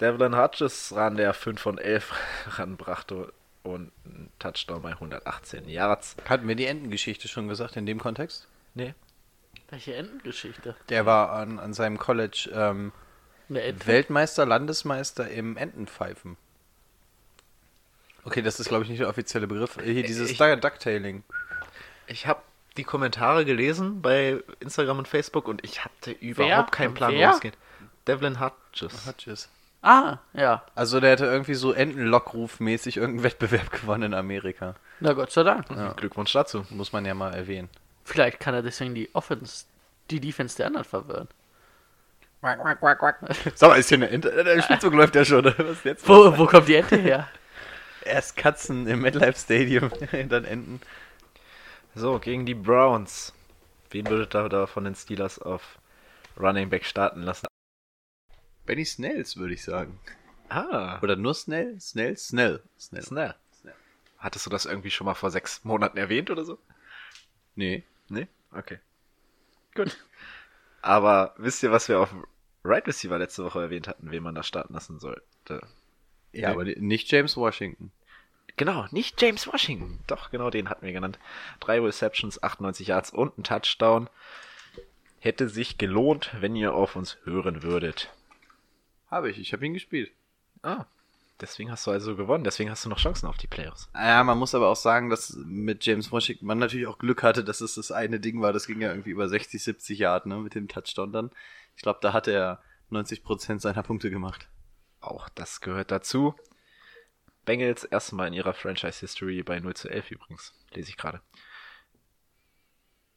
[0.00, 2.12] Devlin Hodges ran, der 5 von 11
[2.58, 3.32] ranbrachte
[3.62, 6.16] und einen Touchdown bei 118 Yards.
[6.28, 8.48] Hatten wir die Entengeschichte schon gesagt in dem Kontext?
[8.74, 8.94] Nee.
[9.70, 10.76] Welche Entengeschichte?
[10.88, 12.92] Der war an, an seinem College ähm?
[13.48, 16.36] Weltmeister, Landesmeister im Entenpfeifen.
[18.24, 19.76] Okay, das ist, glaube ich, nicht der offizielle Begriff.
[19.82, 21.22] Hier dieses Ich- Ducktailing.
[22.06, 22.40] Ich habe
[22.76, 27.20] die Kommentare gelesen bei Instagram und Facebook und ich hatte überhaupt keinen Plan, Wer?
[27.28, 27.56] worum es geht.
[28.06, 29.06] Devlin Hodges.
[29.06, 29.48] Hodges.
[29.82, 30.64] Ah, ja.
[30.74, 34.74] Also der hätte irgendwie so Entenlockruf-mäßig irgendeinen Wettbewerb gewonnen in Amerika.
[35.00, 35.66] Na Gott sei Dank.
[35.96, 36.64] Glückwunsch dazu.
[36.70, 37.68] Muss man ja mal erwähnen.
[38.04, 39.66] Vielleicht kann er deswegen die Offense,
[40.10, 41.28] die Defense der anderen verwirren.
[43.54, 44.44] Sag mal, ist hier eine Ente?
[44.44, 45.44] Der Spielzug läuft ja schon.
[45.44, 46.08] Was ist jetzt?
[46.08, 47.28] Wo, wo kommt die Ente her?
[48.04, 49.90] Erst Katzen im MetLife Stadium,
[50.28, 50.80] dann Enten.
[51.94, 53.32] So, gegen die Browns.
[53.90, 55.78] Wen würdet ihr da von den Steelers auf
[56.38, 57.46] Running Back starten lassen?
[58.66, 59.98] Benny Snells, würde ich sagen.
[60.48, 61.80] Ah, Oder nur Snell?
[61.80, 62.16] Snell?
[62.16, 62.62] Snell.
[62.78, 63.02] Snell.
[63.02, 63.34] Snell.
[64.18, 66.58] Hattest du das irgendwie schon mal vor sechs Monaten erwähnt oder so?
[67.54, 67.84] Nee.
[68.08, 68.26] Nee?
[68.52, 68.78] Okay.
[69.74, 69.96] Gut.
[70.82, 72.14] Aber wisst ihr, was wir auf
[72.64, 75.60] Right Receiver letzte Woche erwähnt hatten, wen man da starten lassen sollte?
[76.32, 77.92] Ja, aber nicht James Washington.
[78.56, 79.98] Genau, nicht James Washington.
[80.06, 81.18] Doch, genau den hatten wir genannt.
[81.60, 84.08] Drei Receptions, 98 Yards und ein Touchdown.
[85.18, 88.10] Hätte sich gelohnt, wenn ihr auf uns hören würdet.
[89.10, 90.12] Habe ich, ich habe ihn gespielt.
[90.62, 90.84] Ah,
[91.40, 92.44] deswegen hast du also gewonnen.
[92.44, 93.88] Deswegen hast du noch Chancen auf die Playoffs.
[93.94, 97.42] Ja, man muss aber auch sagen, dass mit James Washington man natürlich auch Glück hatte,
[97.42, 98.52] dass es das eine Ding war.
[98.52, 101.30] Das ging ja irgendwie über 60, 70 Yard, ne, mit dem Touchdown dann.
[101.76, 104.48] Ich glaube, da hat er 90% seiner Punkte gemacht.
[105.00, 106.34] Auch das gehört dazu.
[107.44, 110.54] Bengals erstmal in ihrer Franchise-History bei 0 zu 11 übrigens.
[110.72, 111.20] Lese ich gerade.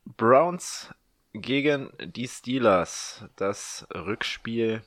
[0.05, 0.93] Browns
[1.33, 3.25] gegen die Steelers.
[3.35, 4.83] Das Rückspiel.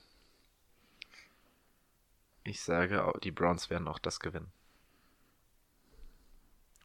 [2.44, 4.52] Ich sage, die Browns werden auch das gewinnen.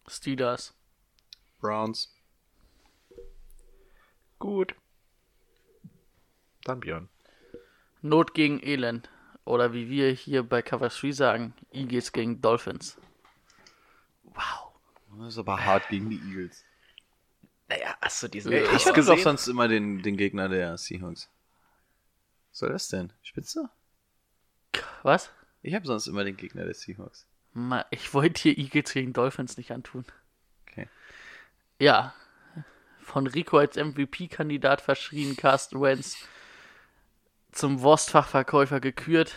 [0.08, 0.74] Steelers.
[1.60, 2.14] Browns.
[4.38, 4.76] Gut.
[6.66, 7.08] Dann Björn.
[8.02, 9.10] Not gegen Elend.
[9.46, 12.98] Oder wie wir hier bei Cover 3 sagen, Eagles gegen Dolphins.
[14.24, 14.74] Wow.
[15.18, 16.66] Das ist aber hart gegen die Eagles.
[17.70, 21.30] Naja, hast du diesen Ja, Ich habe doch sonst immer den, den Gegner der Seahawks.
[22.52, 23.14] Was soll das denn?
[23.24, 23.70] Spitze?
[25.04, 25.32] Was?
[25.62, 27.28] Ich habe sonst immer den Gegner der Seahawks.
[27.54, 30.06] Ma- Ich wollte hier Eagles gegen Dolphins nicht antun.
[30.68, 30.88] Okay.
[31.80, 32.14] Ja.
[33.00, 36.28] Von Rico als MVP-Kandidat verschrien, Carsten Wentz
[37.56, 39.34] zum Wurstfachverkäufer gekürt.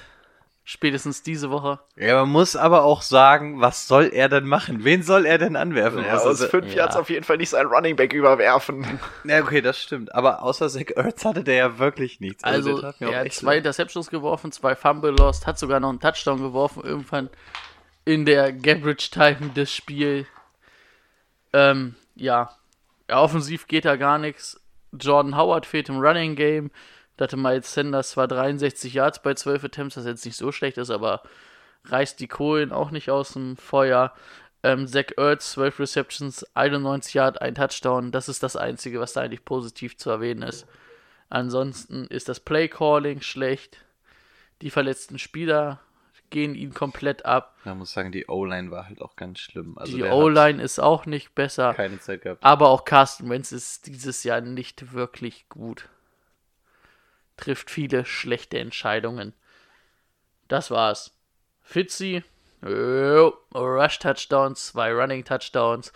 [0.71, 1.79] Spätestens diese Woche.
[1.97, 4.85] Ja, man muss aber auch sagen, was soll er denn machen?
[4.85, 6.05] Wen soll er denn anwerfen?
[6.05, 6.81] Ja, Außer aus fünf ja.
[6.83, 8.87] Yards auf jeden Fall nicht sein Running Back überwerfen.
[9.25, 10.15] ja, okay, das stimmt.
[10.15, 12.45] Aber außer Zach Ertz hatte der ja wirklich nichts.
[12.45, 13.57] Also, auch er hat zwei.
[13.57, 17.31] Interceptions geworfen, zwei Fumble lost, hat sogar noch einen Touchdown geworfen, irgendwann
[18.05, 20.27] in der Gabbridge Time des Spiels.
[21.55, 22.51] Ähm, ja.
[23.09, 24.61] ja, offensiv geht da gar nichts.
[24.93, 26.71] Jordan Howard fehlt im Running Game.
[27.19, 30.79] Da hatte Miles Sanders zwar 63 Yards bei 12 Attempts, was jetzt nicht so schlecht
[30.79, 31.23] ist, aber
[31.85, 34.15] reißt die Kohlen auch nicht aus dem Feuer.
[34.63, 38.13] Ähm, Zach Ertz, 12 Receptions, 91 Yards, ein Touchdown.
[38.13, 40.67] Das ist das Einzige, was da eigentlich positiv zu erwähnen ist.
[41.29, 43.85] Ansonsten ist das Play-Calling schlecht.
[44.63, 45.81] Die verletzten Spieler
[46.31, 47.57] gehen ihn komplett ab.
[47.65, 49.77] Man muss sagen, die O-Line war halt auch ganz schlimm.
[49.77, 51.75] Also die O-Line ist auch nicht besser.
[51.75, 52.45] keine Zeit gehabt.
[52.45, 55.89] Aber auch Carsten Wentz ist dieses Jahr nicht wirklich gut.
[57.39, 59.33] Trifft viele schlechte Entscheidungen.
[60.49, 61.15] Das war's.
[61.63, 62.23] Fitzy,
[62.63, 65.93] Rush Touchdowns, zwei Running Touchdowns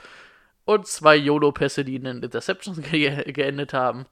[0.64, 4.06] und zwei YOLO-Pässe, die in den Interceptions ge geendet haben.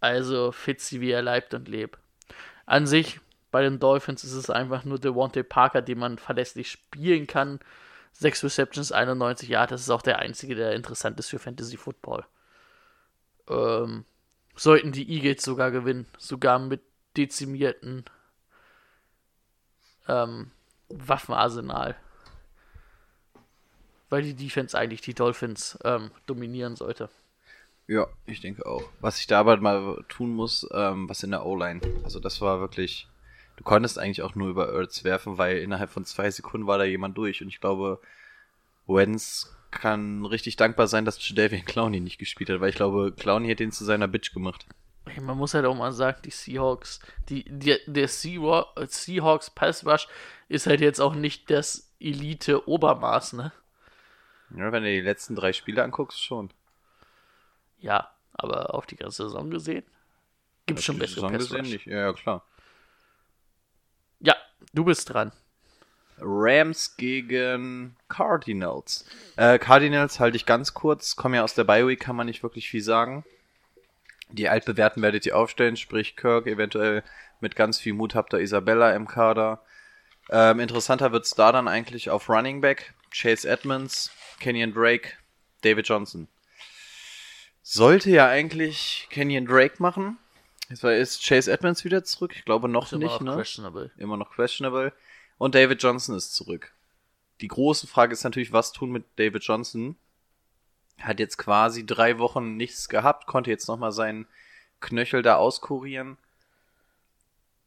[0.00, 1.98] Also Fitzy, wie er leibt und lebt.
[2.66, 3.20] An sich,
[3.50, 7.60] bei den Dolphins ist es einfach nur Devontae Parker, den man verlässlich spielen kann.
[8.12, 12.24] Sechs Receptions, 91 Yards, das ist auch der einzige, der interessant ist für Fantasy Football.
[13.48, 14.04] Ähm,
[14.58, 16.82] sollten die Eagles sogar gewinnen, sogar mit
[17.16, 18.04] dezimierten
[20.08, 20.50] ähm,
[20.88, 21.96] Waffenarsenal.
[24.10, 27.08] Weil die Defense eigentlich die Dolphins ähm, dominieren sollte.
[27.86, 28.82] Ja, ich denke auch.
[29.00, 31.80] Was ich da aber mal tun muss, ähm, was in der O-Line.
[32.04, 33.08] Also das war wirklich.
[33.56, 36.84] Du konntest eigentlich auch nur über Earths werfen, weil innerhalb von zwei Sekunden war da
[36.84, 37.42] jemand durch.
[37.42, 38.00] Und ich glaube,
[38.86, 43.48] Wenz kann richtig dankbar sein, dass Jadavian Clowney nicht gespielt hat, weil ich glaube, Clowney
[43.48, 44.66] hätte ihn zu seiner Bitch gemacht.
[45.20, 50.06] Man muss halt auch mal sagen, die Seahawks, die, die, der Seahawks Pass Rush
[50.48, 53.52] ist halt jetzt auch nicht das Elite-Obermaß, ne?
[54.56, 56.50] Ja, wenn du die letzten drei Spiele anguckst, schon.
[57.78, 59.84] Ja, aber auf die ganze Saison gesehen
[60.66, 61.72] gibt es schon bessere Saison Pass gesehen Rush.
[61.72, 61.86] nicht.
[61.86, 62.44] Ja, ja, klar.
[64.20, 64.36] Ja,
[64.72, 65.32] du bist dran.
[66.20, 69.04] Rams gegen Cardinals.
[69.36, 72.42] Äh, Cardinals halte ich ganz kurz, kommen ja aus der Bye Week, kann man nicht
[72.42, 73.24] wirklich viel sagen.
[74.30, 77.02] Die altbewährten werdet ihr aufstellen, sprich Kirk, eventuell
[77.40, 79.62] mit ganz viel Mut habt ihr Isabella im Kader.
[80.30, 82.92] Ähm, interessanter wird's da dann eigentlich auf Running Back.
[83.10, 84.10] Chase Edmonds,
[84.40, 85.12] Kenyon Drake,
[85.62, 86.28] David Johnson.
[87.62, 90.18] Sollte ja eigentlich Kenyon Drake machen.
[90.68, 92.32] Jetzt war- ist Chase Edmonds wieder zurück.
[92.36, 93.40] Ich glaube noch Ist immer nicht, noch ne?
[93.42, 93.90] questionable.
[93.96, 94.92] immer noch questionable.
[95.38, 96.72] Und David Johnson ist zurück.
[97.40, 99.96] Die große Frage ist natürlich, was tun mit David Johnson?
[101.00, 104.26] Hat jetzt quasi drei Wochen nichts gehabt, konnte jetzt nochmal seinen
[104.80, 106.18] Knöchel da auskurieren.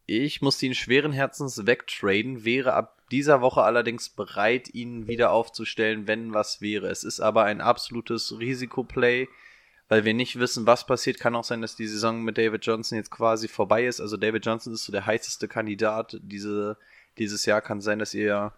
[0.06, 6.08] Ich musste ihn schweren Herzens wegtraden, wäre ab dieser Woche allerdings bereit, ihn wieder aufzustellen,
[6.08, 6.88] wenn was wäre.
[6.88, 9.30] Es ist aber ein absolutes Risikoplay,
[9.88, 11.20] weil wir nicht wissen, was passiert.
[11.20, 14.02] Kann auch sein, dass die Saison mit David Johnson jetzt quasi vorbei ist.
[14.02, 16.78] Also David Johnson ist so der heißeste Kandidat diese,
[17.22, 17.62] dieses Jahr.
[17.62, 18.54] Kann sein, dass ihr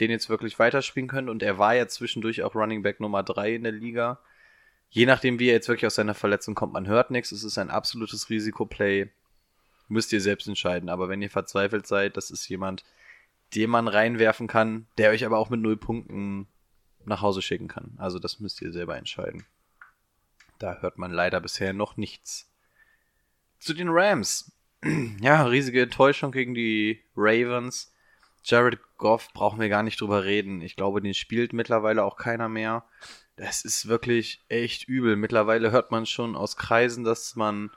[0.00, 1.28] den jetzt wirklich weiterspielen könnt.
[1.28, 4.18] Und er war ja zwischendurch auch Running Back Nummer drei in der Liga.
[4.88, 7.30] Je nachdem, wie er jetzt wirklich aus seiner Verletzung kommt, man hört nichts.
[7.32, 9.08] Es ist ein absolutes Risikoplay.
[9.88, 10.88] Müsst ihr selbst entscheiden.
[10.88, 12.84] Aber wenn ihr verzweifelt seid, das ist jemand,
[13.54, 16.46] den man reinwerfen kann, der euch aber auch mit null Punkten
[17.04, 17.94] nach Hause schicken kann.
[17.98, 19.44] Also das müsst ihr selber entscheiden.
[20.58, 22.50] Da hört man leider bisher noch nichts.
[23.58, 24.52] Zu den Rams.
[25.20, 27.92] Ja, riesige Enttäuschung gegen die Ravens.
[28.42, 30.62] Jared Goff brauchen wir gar nicht drüber reden.
[30.62, 32.84] Ich glaube, den spielt mittlerweile auch keiner mehr.
[33.36, 35.16] Das ist wirklich echt übel.
[35.16, 37.70] Mittlerweile hört man schon aus Kreisen, dass man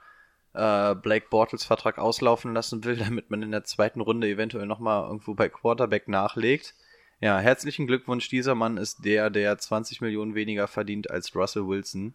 [0.53, 5.03] äh, Blake Bortles Vertrag auslaufen lassen will, damit man in der zweiten Runde eventuell nochmal
[5.03, 6.75] irgendwo bei Quarterback nachlegt.
[7.19, 8.29] Ja, herzlichen Glückwunsch.
[8.29, 12.13] Dieser Mann ist der, der 20 Millionen weniger verdient als Russell Wilson.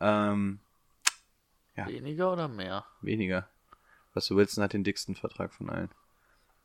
[0.00, 0.60] Ähm,
[1.76, 1.86] Ja.
[1.88, 2.84] Weniger oder mehr?
[3.02, 3.48] weniger.
[4.14, 5.90] Russell Wilson hat den dicksten Vertrag von allen.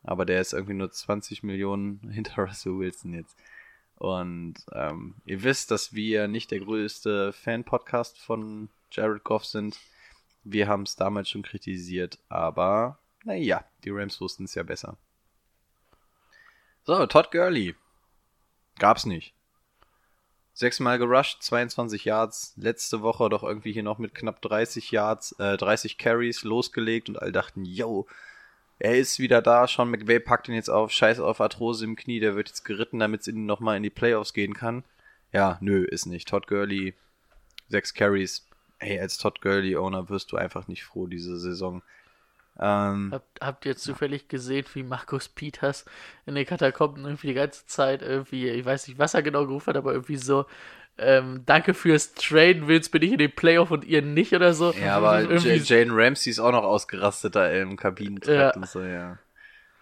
[0.04, 3.38] Aber der ist irgendwie nur 20 Millionen hinter Russell Wilson jetzt.
[3.96, 9.78] Und ähm, ihr wisst, dass wir nicht der größte Fan-Podcast von Jared Goff sind.
[10.46, 14.98] Wir haben es damals schon kritisiert, aber naja, die Rams wussten es ja besser.
[16.86, 17.76] So, Todd Gurley.
[18.78, 19.34] Gab's nicht.
[20.60, 22.54] Sechsmal gerusht, 22 Yards.
[22.58, 27.16] Letzte Woche doch irgendwie hier noch mit knapp 30 Yards, äh, 30 Carries losgelegt und
[27.16, 28.08] alle dachten, yo,
[28.78, 29.68] er ist wieder da.
[29.68, 30.92] Sean McVay packt ihn jetzt auf.
[30.92, 32.20] Scheiß auf Arthrose im Knie.
[32.20, 34.84] Der wird jetzt geritten, damit es ihn nochmal in die Playoffs gehen kann.
[35.32, 36.28] Ja, nö, ist nicht.
[36.28, 36.94] Todd Gurley,
[37.70, 38.46] sechs Carries.
[38.80, 41.84] Hey, als Todd Gurley-Owner wirst du einfach nicht froh diese Saison.
[42.62, 45.86] Ähm, Habt, habt ihr zufällig gesehen, wie Markus Peters
[46.26, 49.68] in den Katakomben irgendwie die ganze Zeit irgendwie, ich weiß nicht, was er genau gerufen
[49.68, 50.46] hat, aber irgendwie so,
[50.98, 54.74] ähm, danke fürs Traden, Wills bin ich in den Playoff und ihr nicht oder so.
[54.74, 58.62] ja, aber irgendwie, J- Jane Ramsey ist auch noch ausgerastet da im Kabinentrakt Ja.
[58.62, 59.18] und so, ja.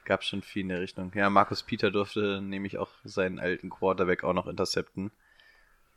[0.05, 1.11] Gab schon viel in der Richtung.
[1.15, 5.11] Ja, Markus Peter durfte nämlich auch seinen alten Quarterback auch noch intercepten.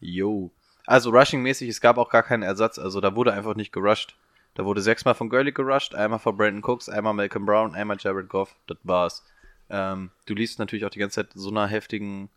[0.01, 0.51] Yo.
[0.87, 4.17] Also rushing-mäßig, es gab auch gar keinen Ersatz, also da wurde einfach nicht gerusht.
[4.61, 8.29] Da wurde sechsmal von Gurley gerusht, einmal von Brandon Cooks, einmal Malcolm Brown, einmal Jared
[8.29, 9.25] Goff, das war's.
[9.71, 12.29] Ähm, du liest natürlich auch die ganze Zeit so einer heftigen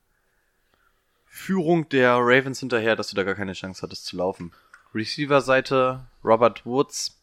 [1.25, 4.53] Führung der Ravens hinterher, dass du da gar keine Chance hattest zu laufen.
[4.95, 7.21] Receiver-Seite, Robert Woods,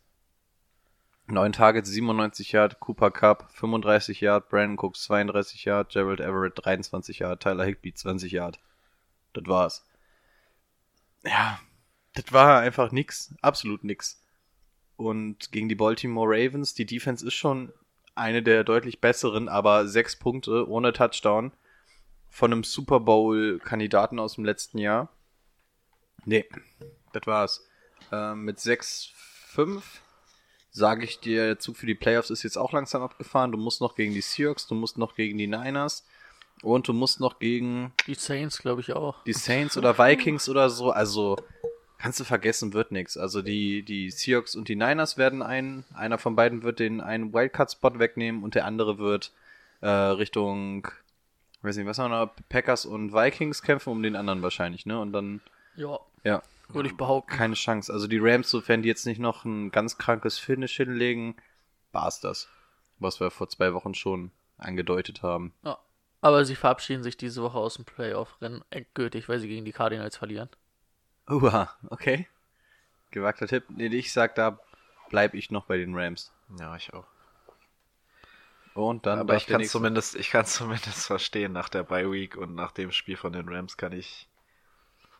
[1.28, 7.20] 9 Targets, 97 Yard, Cooper Cup, 35 Yard, Brandon Cooks, 32 Yard, Gerald Everett, 23
[7.20, 8.58] Yard, Tyler Higby, 20 Yard.
[9.32, 9.82] Das war's.
[11.24, 11.58] Ja,
[12.12, 14.20] das war einfach nix, absolut nix.
[15.00, 17.72] Und gegen die Baltimore Ravens, die Defense ist schon
[18.14, 21.52] eine der deutlich besseren, aber sechs Punkte ohne Touchdown
[22.28, 25.08] von einem Super Bowl-Kandidaten aus dem letzten Jahr.
[26.26, 26.44] Nee,
[27.14, 27.66] das war's.
[28.12, 29.80] Ähm, mit 6-5
[30.70, 33.52] sage ich dir, der Zug für die Playoffs ist jetzt auch langsam abgefahren.
[33.52, 36.06] Du musst noch gegen die Seahawks, du musst noch gegen die Niners
[36.62, 39.24] und du musst noch gegen Die Saints, glaube ich, auch.
[39.24, 40.90] die Saints oder Vikings oder so.
[40.90, 41.36] Also
[42.00, 43.16] kannst du vergessen, wird nix.
[43.16, 47.32] Also die, die Seahawks und die Niners werden einen, einer von beiden wird den einen
[47.32, 49.32] Wildcard-Spot wegnehmen und der andere wird
[49.82, 50.88] äh, Richtung,
[51.62, 54.98] weiß nicht, was haben wir noch, Packers und Vikings kämpfen um den anderen wahrscheinlich, ne?
[54.98, 55.40] Und dann,
[55.76, 57.36] Ja, ja, würde ich behaupten.
[57.36, 57.92] keine Chance.
[57.92, 61.36] Also die Rams, sofern die jetzt nicht noch ein ganz krankes Finish hinlegen,
[61.92, 62.48] war's das.
[62.98, 65.52] Was wir vor zwei Wochen schon angedeutet haben.
[65.64, 65.78] Ja.
[66.22, 70.18] Aber sie verabschieden sich diese Woche aus dem Playoff-Rennen endgültig, weil sie gegen die Cardinals
[70.18, 70.50] verlieren.
[71.30, 72.26] Uha, okay.
[73.10, 73.64] Gewagter Tipp.
[73.68, 74.58] Nee, ich sag, da
[75.08, 76.32] bleib ich noch bei den Rams.
[76.58, 77.06] Ja, ich auch.
[78.74, 82.54] Und dann Aber ich kann zumindest, ich kann zumindest verstehen, nach der Bye Week und
[82.54, 84.28] nach dem Spiel von den Rams kann ich.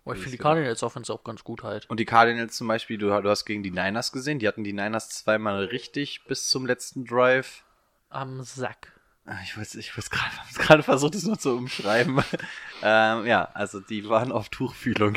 [0.04, 0.42] Aber ich finde die.
[0.42, 1.88] Cardinals Offense auch ganz gut halt.
[1.90, 4.72] Und die Cardinals zum Beispiel, du, du hast gegen die Niners gesehen, die hatten die
[4.72, 7.64] Niners zweimal richtig bis zum letzten Drive.
[8.08, 8.98] Am Sack.
[9.26, 12.18] Ah, Ich weiß, ich hab's gerade versucht, es nur zu umschreiben.
[12.82, 15.16] ähm, ja, also die waren auf Tuchfühlung.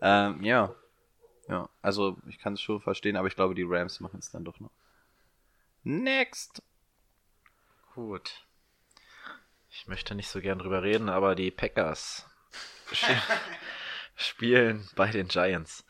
[0.00, 0.74] Ähm, ja.
[1.48, 4.44] Ja, also ich kann es schon verstehen, aber ich glaube, die Rams machen es dann
[4.44, 4.70] doch noch.
[5.82, 6.62] Next.
[7.94, 8.46] Gut.
[9.70, 12.28] Ich möchte nicht so gern drüber reden, aber die Packers
[14.16, 15.84] spielen bei den Giants.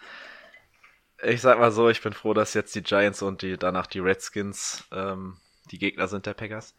[1.23, 3.99] Ich sag mal so, ich bin froh, dass jetzt die Giants und die danach die
[3.99, 5.39] Redskins ähm,
[5.71, 6.75] die Gegner sind der Packers.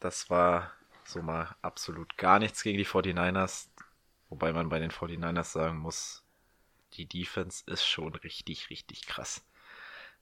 [0.00, 0.72] Das war
[1.04, 3.68] so mal absolut gar nichts gegen die 49ers.
[4.28, 6.24] Wobei man bei den 49ers sagen muss,
[6.94, 9.46] die Defense ist schon richtig, richtig krass.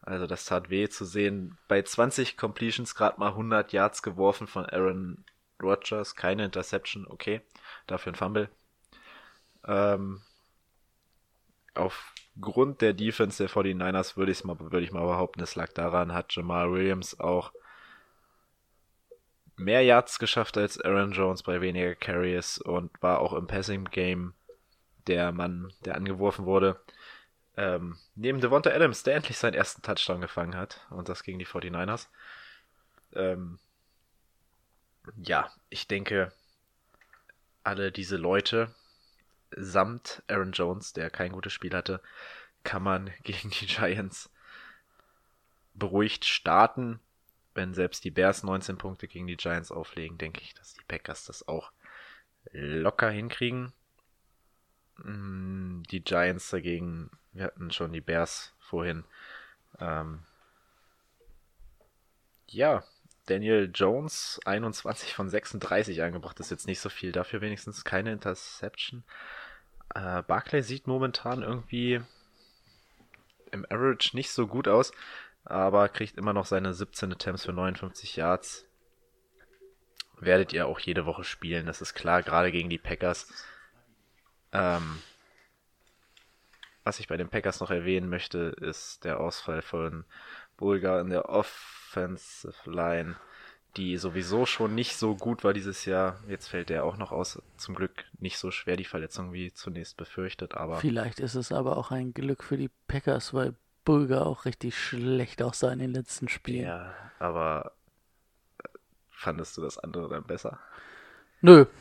[0.02, 1.56] Also das tat weh zu sehen.
[1.68, 5.24] Bei 20 Completions gerade mal 100 Yards geworfen von Aaron
[5.62, 6.14] Rodgers.
[6.14, 7.40] Keine Interception, okay.
[7.86, 8.50] Dafür ein Fumble.
[9.66, 10.20] Ähm,
[11.74, 16.12] aufgrund der Defense der 49ers würde ich mal, würde ich mal behaupten, es lag daran,
[16.12, 17.52] hat Jamal Williams auch
[19.56, 24.34] mehr Yards geschafft als Aaron Jones bei weniger Carries und war auch im Passing Game
[25.06, 26.80] der Mann, der angeworfen wurde.
[27.56, 30.86] Ähm, neben Devonta Adams, der endlich seinen ersten Touchdown gefangen hat.
[30.90, 32.08] Und das gegen die 49ers.
[33.14, 33.58] Ähm,
[35.16, 36.32] ja, ich denke,
[37.62, 38.74] alle diese Leute
[39.56, 42.00] samt Aaron Jones, der kein gutes Spiel hatte,
[42.64, 44.30] kann man gegen die Giants
[45.74, 47.00] beruhigt starten.
[47.54, 51.24] Wenn selbst die Bears 19 Punkte gegen die Giants auflegen, denke ich, dass die Packers
[51.24, 51.72] das auch
[52.52, 53.72] locker hinkriegen.
[54.98, 59.04] Mm, Die Giants dagegen, wir hatten schon die Bears vorhin.
[59.78, 60.24] Ähm,
[62.48, 62.84] ja,
[63.26, 67.12] Daniel Jones, 21 von 36 angebracht, ist jetzt nicht so viel.
[67.12, 69.04] Dafür wenigstens keine Interception.
[69.94, 72.02] Äh, Barclay sieht momentan irgendwie
[73.50, 74.92] im Average nicht so gut aus,
[75.44, 78.66] aber kriegt immer noch seine 17 Attempts für 59 Yards.
[80.18, 83.28] Werdet ihr auch jede Woche spielen, das ist klar, gerade gegen die Packers.
[84.52, 84.98] Ähm,
[86.84, 90.04] was ich bei den Packers noch erwähnen möchte, ist der Ausfall von
[90.56, 93.16] Bulgar in der Offensive Line,
[93.76, 96.22] die sowieso schon nicht so gut war dieses Jahr.
[96.28, 97.42] Jetzt fällt der auch noch aus.
[97.56, 101.76] Zum Glück nicht so schwer die Verletzung wie zunächst befürchtet, aber Vielleicht ist es aber
[101.76, 103.54] auch ein Glück für die Packers, weil
[103.84, 106.64] Bulgar auch richtig schlecht aussah in den letzten Spielen.
[106.66, 107.72] ja, aber
[108.62, 108.68] äh,
[109.10, 110.58] fandest du das andere dann besser?
[111.40, 111.66] Nö,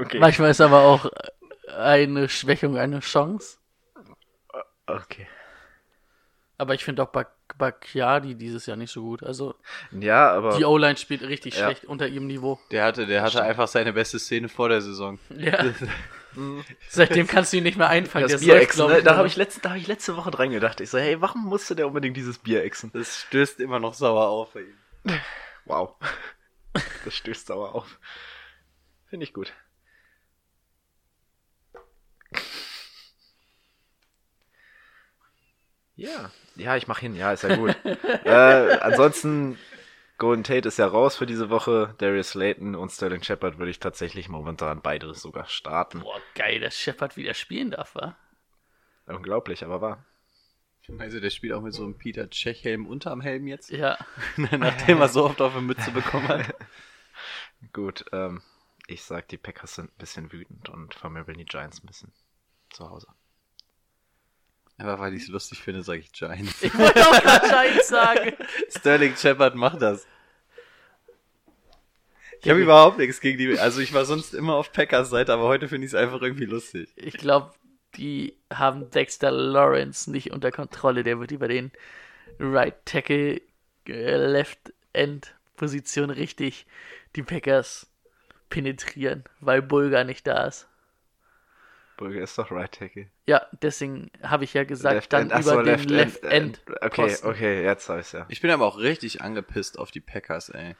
[0.00, 0.18] okay.
[0.20, 1.10] manchmal ist aber auch
[1.76, 3.58] eine Schwächung eine Chance.
[4.86, 5.26] Okay.
[6.58, 9.22] Aber ich finde auch Bak Bakiadi dieses Jahr nicht so gut.
[9.22, 9.54] Also
[9.92, 11.64] Ja, aber die O-Line spielt richtig Ja.
[11.66, 12.58] schlecht unter ihrem Niveau.
[12.70, 15.18] Der hatte, der hatte einfach seine beste Szene vor der Saison.
[15.30, 15.64] Ja.
[16.88, 18.28] Seitdem kannst du ihn nicht mehr einfangen.
[18.28, 18.98] das Bierechsen, glaub ne?
[18.98, 20.80] ich, da habe ich, da hab ich letzte Woche dran gedacht.
[20.80, 22.90] Ich so, hey, warum musste der unbedingt dieses Bier exen?
[22.92, 24.74] Das stößt immer noch sauer auf bei ihm.
[25.68, 25.96] Wow.
[27.04, 27.98] Das stößt sauer auf.
[29.08, 29.52] Finde ich gut.
[35.96, 37.16] Ja, ja, ich mach hin.
[37.16, 37.74] Ja, ist ja gut.
[38.24, 39.58] äh, ansonsten,
[40.18, 41.94] Golden Tate ist ja raus für diese Woche.
[41.98, 46.00] Darius Slayton und Sterling Shepard würde ich tatsächlich momentan beide sogar starten.
[46.00, 48.16] Boah, geil, dass Shepard wieder spielen darf, wa?
[49.06, 50.04] Unglaublich, aber wahr.
[50.98, 53.98] Also der spielt auch mit so einem Peter Tschech-Helm unterm Helm jetzt, Ja.
[54.36, 56.54] nachdem er so oft auf eine Mütze bekommen hat.
[57.72, 58.40] Gut, ähm,
[58.86, 62.12] ich sag, die Packers sind ein bisschen wütend und vermöbeln die Giants ein bisschen
[62.70, 63.08] zu Hause.
[64.78, 66.62] Aber weil ich es lustig finde, sage ich Giants.
[66.62, 68.32] Ich wollte auch gerade Giants sagen.
[68.70, 70.06] Sterling Shepard macht das.
[72.42, 73.58] Ich habe überhaupt nichts gegen die.
[73.58, 76.44] Also ich war sonst immer auf Packers Seite, aber heute finde ich es einfach irgendwie
[76.44, 76.88] lustig.
[76.94, 77.52] Ich glaube,
[77.96, 81.02] die haben Dexter Lawrence nicht unter Kontrolle.
[81.02, 81.72] Der wird über den
[82.38, 83.40] Right Tackle,
[83.88, 86.66] äh, Left End Position richtig
[87.16, 87.86] die Packers
[88.50, 90.68] penetrieren, weil Bulgar nicht da ist.
[91.96, 93.08] Burger ist doch Right Tackle.
[93.26, 95.44] Ja, deswegen habe ich ja gesagt, Left dann End.
[95.44, 96.60] Über so, den Left End.
[96.80, 97.26] Okay, Posten.
[97.26, 98.26] okay, jetzt habe ich's ja.
[98.28, 100.74] Ich bin aber auch richtig angepisst auf die Packers, ey.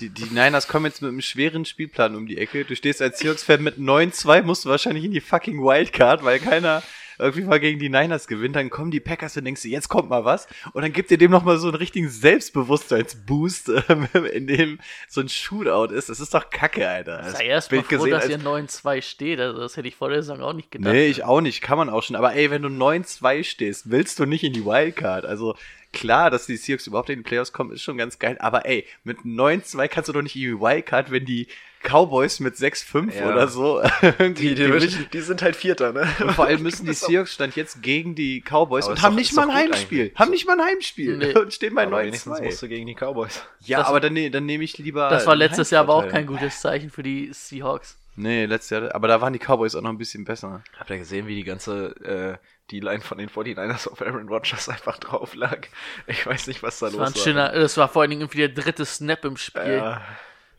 [0.00, 2.64] Die, die Niners kommen jetzt mit einem schweren Spielplan um die Ecke.
[2.64, 6.82] Du stehst als Seahawks-Fan mit 9-2, musst du wahrscheinlich in die fucking Wildcard, weil keiner
[7.18, 8.56] irgendwie mal gegen die Niners gewinnt.
[8.56, 10.46] Dann kommen die Packers und denkst du, jetzt kommt mal was.
[10.72, 14.78] Und dann gibt dir dem nochmal so einen richtigen Selbstbewusstseinsboost, ähm, in dem
[15.08, 16.08] so ein Shootout ist.
[16.08, 17.18] Das ist doch kacke, Alter.
[17.18, 19.40] Das Sei erst mal froh, dass als- ihr 9-2 steht.
[19.40, 20.92] Also das hätte ich vor der Saison auch nicht gedacht.
[20.92, 21.62] Nee, ich auch nicht.
[21.62, 22.16] Kann man auch schon.
[22.16, 25.24] Aber ey, wenn du 9-2 stehst, willst du nicht in die Wildcard.
[25.24, 25.56] Also
[25.92, 28.36] klar, dass die Seahawks überhaupt in die Playoffs kommen, ist schon ganz geil.
[28.40, 31.48] Aber ey, mit 9-2 kannst du doch nicht in die Wildcard, wenn die
[31.88, 33.28] Cowboys mit 6-5 Ja.
[33.32, 33.82] oder so
[34.20, 36.06] Die, die, Division- die sind halt Vierter, ne?
[36.20, 39.18] Und vor allem müssen die Seahawks stand jetzt gegen die Cowboys Aber und haben doch-
[39.20, 40.12] nicht ist mal doch ein Heimspiel.
[40.14, 42.60] Haben nicht mal ein Heimspiel und stehen bei Aber wenigstens musst 9-2.
[42.60, 43.42] du gegen die Cowboys.
[43.60, 45.08] Ja, Das- aber dann, ne- dann nehme ich lieber.
[45.08, 47.96] Das war letztes Jahr aber auch kein gutes Zeichen für die Seahawks.
[48.18, 48.94] Nee, letztes Jahr.
[48.94, 50.62] Aber da waren die Cowboys auch noch ein bisschen besser.
[50.78, 51.94] Habt ihr gesehen, wie die ganze
[52.40, 55.58] äh, die Line von den 49ers auf Aaron Rodgers einfach drauf lag?
[56.06, 58.22] Ich weiß nicht, was da Das los war, ein schöner, das war vor allen Dingen
[58.22, 59.74] irgendwie der dritte Snap im Spiel.
[59.76, 60.00] Ja,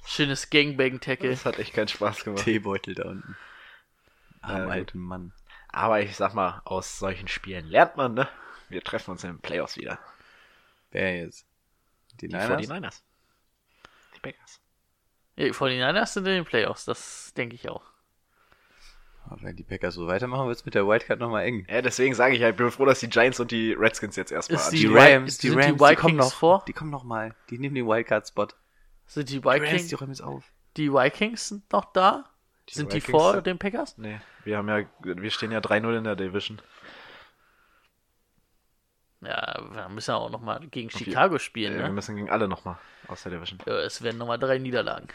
[0.08, 1.30] Schönes Gangbang-Tackle.
[1.30, 2.44] das hat echt keinen Spaß gemacht.
[2.44, 3.36] Teebeutel da unten.
[4.42, 4.72] Am gut.
[4.72, 5.34] alten Mann.
[5.70, 8.28] Aber ich sag mal, aus solchen Spielen lernt man, ne?
[8.70, 10.00] Wir treffen uns in den Playoffs wieder.
[10.92, 11.46] Wer jetzt?
[12.22, 12.62] Die Die Niners?
[12.70, 13.02] 49ers.
[14.16, 14.62] Die Packers.
[15.36, 17.84] Ja, die 49ers sind in den Playoffs, das denke ich auch.
[19.30, 21.68] Aber wenn die Packers so weitermachen, wird's mit der Wildcard nochmal eng.
[21.70, 24.60] Ja, deswegen sage ich ich bin froh, dass die Giants und die Redskins jetzt erstmal
[24.62, 26.34] Ist an- die Die Rams, die sind die Rams, die, kommen noch.
[26.34, 26.64] vor?
[26.66, 27.36] Die kommen noch mal.
[27.50, 28.48] Die nehmen den Wildcard-Spot.
[29.08, 30.44] Sind die Vikings, die räumen jetzt auf.
[30.78, 32.26] die Vikings sind noch da?
[32.70, 33.98] Die sind Vikings die vor sind- den Packers?
[33.98, 36.62] Nee, wir haben ja, wir stehen ja 3-0 in der Division.
[39.22, 41.90] Ja, wir müssen ja auch noch mal gegen wir- Chicago spielen, Wir ne?
[41.92, 42.78] müssen gegen alle nochmal
[43.08, 43.60] aus der Division.
[43.66, 45.08] Ja, es werden nochmal drei Niederlagen.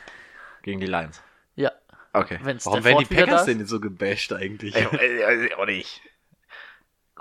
[0.62, 1.22] Gegen die Lions.
[1.54, 1.70] Ja,
[2.12, 2.38] Okay.
[2.42, 4.74] wenn Warum werden die Packers denn so gebasht eigentlich?
[4.74, 6.00] Ey, ey, ey, auch nicht.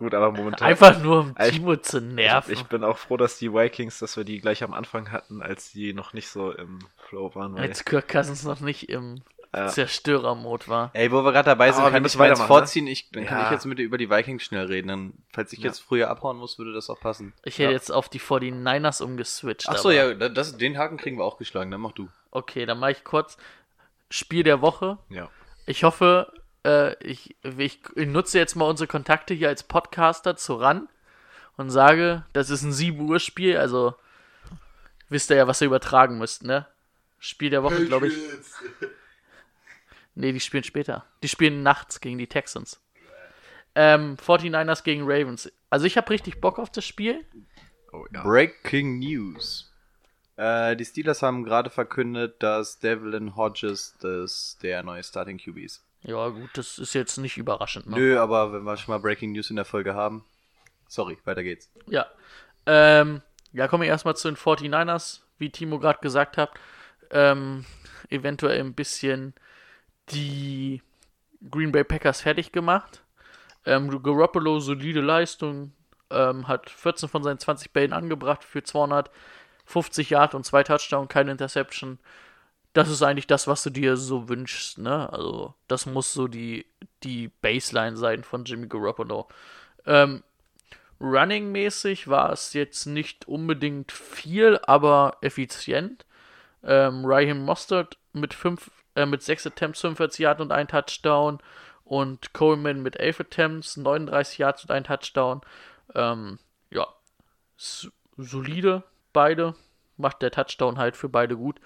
[0.02, 0.68] Gut, aber momentan.
[0.68, 2.52] Einfach nur um Also ich- Timo zu nerven.
[2.54, 5.72] Ich bin auch froh, dass die Vikings, dass wir die gleich am Anfang hatten, als
[5.74, 7.54] die noch nicht so im Flow waren.
[7.54, 9.22] Weil, als Kirk Cousins noch nicht im
[9.54, 9.68] Ja.
[9.68, 10.90] Zerstörermode war.
[10.94, 12.88] Ey, wo wir gerade dabei sind, wir kann ich mal jetzt weitermachen, vorziehen.
[12.88, 13.46] Ich, dann kann Ja.
[13.46, 14.88] ich jetzt mit dir über die Vikings schnell reden.
[14.88, 15.66] Dann, falls ich Ja.
[15.66, 17.34] jetzt früher abhauen muss, würde das auch passen.
[17.44, 17.72] Ich hätte Ja.
[17.72, 19.68] jetzt auf die 49ers umgeswitcht.
[19.70, 21.70] Ach so, aber- ja, da- das, den Haken kriegen wir auch geschlagen.
[21.70, 22.08] Dann mach du.
[22.32, 23.38] Okay, dann mache ich kurz
[24.10, 24.98] Spiel der Woche.
[25.10, 25.30] ja.
[25.68, 26.32] Ich hoffe,
[26.66, 30.88] äh, ich, ich nutze jetzt mal unsere Kontakte hier als Podcaster zu ran
[31.58, 33.96] und sage, das ist ein 7 Uhr Spiel, also
[35.10, 36.68] wisst ihr ja, was ihr übertragen müsst, ne?
[37.20, 38.16] Spiel der Woche, glaube ich.
[40.16, 41.06] Nee, die spielen später.
[41.24, 42.82] Die spielen nachts gegen die Texans.
[43.76, 45.52] Ähm, 49ers gegen Ravens.
[45.70, 47.26] Also ich habe richtig Bock auf das Spiel.
[47.94, 48.24] Oh, ja.
[48.24, 49.72] Breaking News.
[50.36, 55.84] Äh, die Steelers haben gerade verkündet, dass Devlin Hodges das, der neue Starting QB ist.
[56.04, 57.88] Ja, gut, das ist jetzt nicht überraschend.
[57.88, 57.96] Ne?
[57.98, 60.26] Nö, aber wenn wir schon mal Breaking News in der Folge haben.
[60.88, 61.72] Sorry, weiter geht's.
[61.88, 62.08] Ja.
[62.66, 63.22] Ähm,
[63.54, 66.52] ja, kommen wir erstmal zu den 49ers, wie Timo gerade gesagt hat.
[67.12, 67.66] Ähm,
[68.10, 69.34] eventuell ein bisschen
[70.10, 70.82] die
[71.50, 73.04] Green Bay Packers fertig gemacht.
[73.66, 75.74] Ähm, Garoppolo, solide Leistung,
[76.10, 81.32] ähm, hat 14 von seinen 20 Bällen angebracht für 250 Yard und zwei Touchdown, keine
[81.32, 82.00] Interception.
[82.74, 85.12] Das ist eigentlich das, was du dir so wünschst, ne?
[85.12, 86.66] Also, das muss so die,
[87.04, 89.28] die Baseline sein von Jimmy Garoppolo.
[89.86, 90.24] Ähm,
[91.02, 96.06] Running-mäßig war es jetzt nicht unbedingt viel, aber effizient.
[96.64, 101.40] Ähm, Raheem Mostert mit, fünf, äh, mit 6 Attempts, 45 Yards und ein Touchdown.
[101.86, 105.42] Und Coleman mit 11 Attempts, 39 Yards und ein Touchdown.
[105.96, 106.40] Ähm,
[106.70, 106.88] ja,
[107.58, 108.84] s- solide,
[109.14, 109.56] beide.
[110.02, 111.60] Macht der Touchdown halt für beide gut.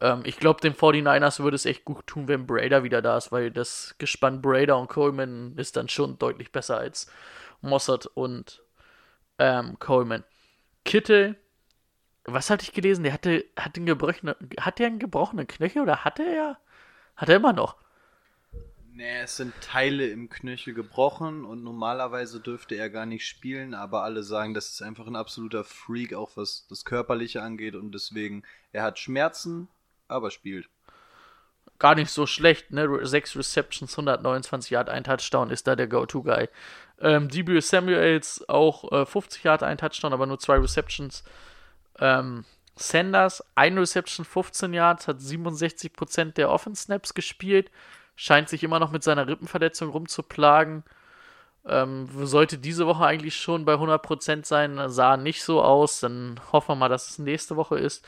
[0.00, 3.32] Ähm, ich glaube, den 49ers würde es echt gut tun, wenn Brader wieder da ist,
[3.32, 7.10] weil das Gespann Brader und Coleman ist dann schon deutlich besser als
[7.60, 8.62] Mossad und
[9.38, 10.24] ähm, Coleman.
[10.84, 11.36] Kittel,
[12.24, 13.04] was hatte ich gelesen?
[13.04, 16.58] Der hatte, hat, einen gebrochenen, hat der einen gebrochenen Knöchel oder hatte er?
[17.16, 17.76] Hat er immer noch?
[18.94, 24.02] Nee, es sind Teile im Knöchel gebrochen und normalerweise dürfte er gar nicht spielen, aber
[24.02, 28.42] alle sagen, das ist einfach ein absoluter Freak, auch was das Körperliche angeht und deswegen,
[28.70, 29.68] er hat Schmerzen,
[30.08, 30.68] aber spielt.
[31.78, 33.06] gar nicht so schlecht, ne?
[33.06, 36.48] Sechs Receptions, 129 Yard, ein Touchdown ist da der Go-To-Guy.
[37.00, 41.24] Ähm, Debut Samuels auch äh, 50 Yard, ein Touchdown, aber nur zwei Receptions.
[41.98, 42.44] Ähm,
[42.76, 47.70] Sanders, ein Reception, 15 Yards, hat 67% der Offense-Snaps gespielt,
[48.16, 50.84] scheint sich immer noch mit seiner Rippenverletzung rumzuplagen.
[51.64, 56.00] Ähm, sollte diese Woche eigentlich schon bei 100% sein, sah nicht so aus.
[56.00, 58.04] Dann hoffen wir mal, dass es nächste Woche ist.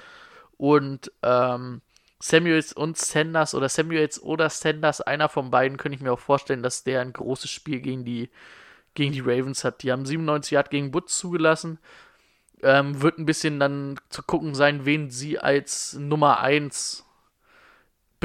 [0.57, 1.81] Und ähm,
[2.21, 6.63] Samuels und Sanders oder Samuels oder Sanders, einer von beiden, könnte ich mir auch vorstellen,
[6.63, 8.31] dass der ein großes Spiel gegen die,
[8.95, 9.83] gegen die Ravens hat.
[9.83, 11.79] Die haben 97 Yard gegen Butz zugelassen.
[12.63, 17.04] Ähm, wird ein bisschen dann zu gucken sein, wen sie als Nummer 1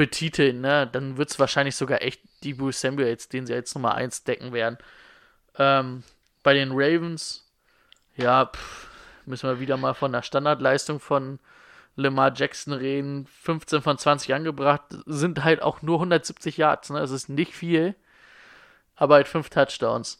[0.00, 0.62] betiteln.
[0.62, 0.88] Ne?
[0.90, 4.54] Dann wird es wahrscheinlich sogar echt die Bruce Samuels, den sie als Nummer 1 decken
[4.54, 4.78] werden.
[5.58, 6.04] Ähm,
[6.42, 7.46] bei den Ravens,
[8.16, 8.88] ja, pff,
[9.26, 11.38] müssen wir wieder mal von der Standardleistung von
[11.96, 13.26] Lamar Jackson reden.
[13.42, 16.88] 15 von 20 angebracht, sind halt auch nur 170 Yards.
[16.88, 17.00] Ne?
[17.00, 17.94] Das ist nicht viel,
[18.96, 20.18] aber halt 5 Touchdowns.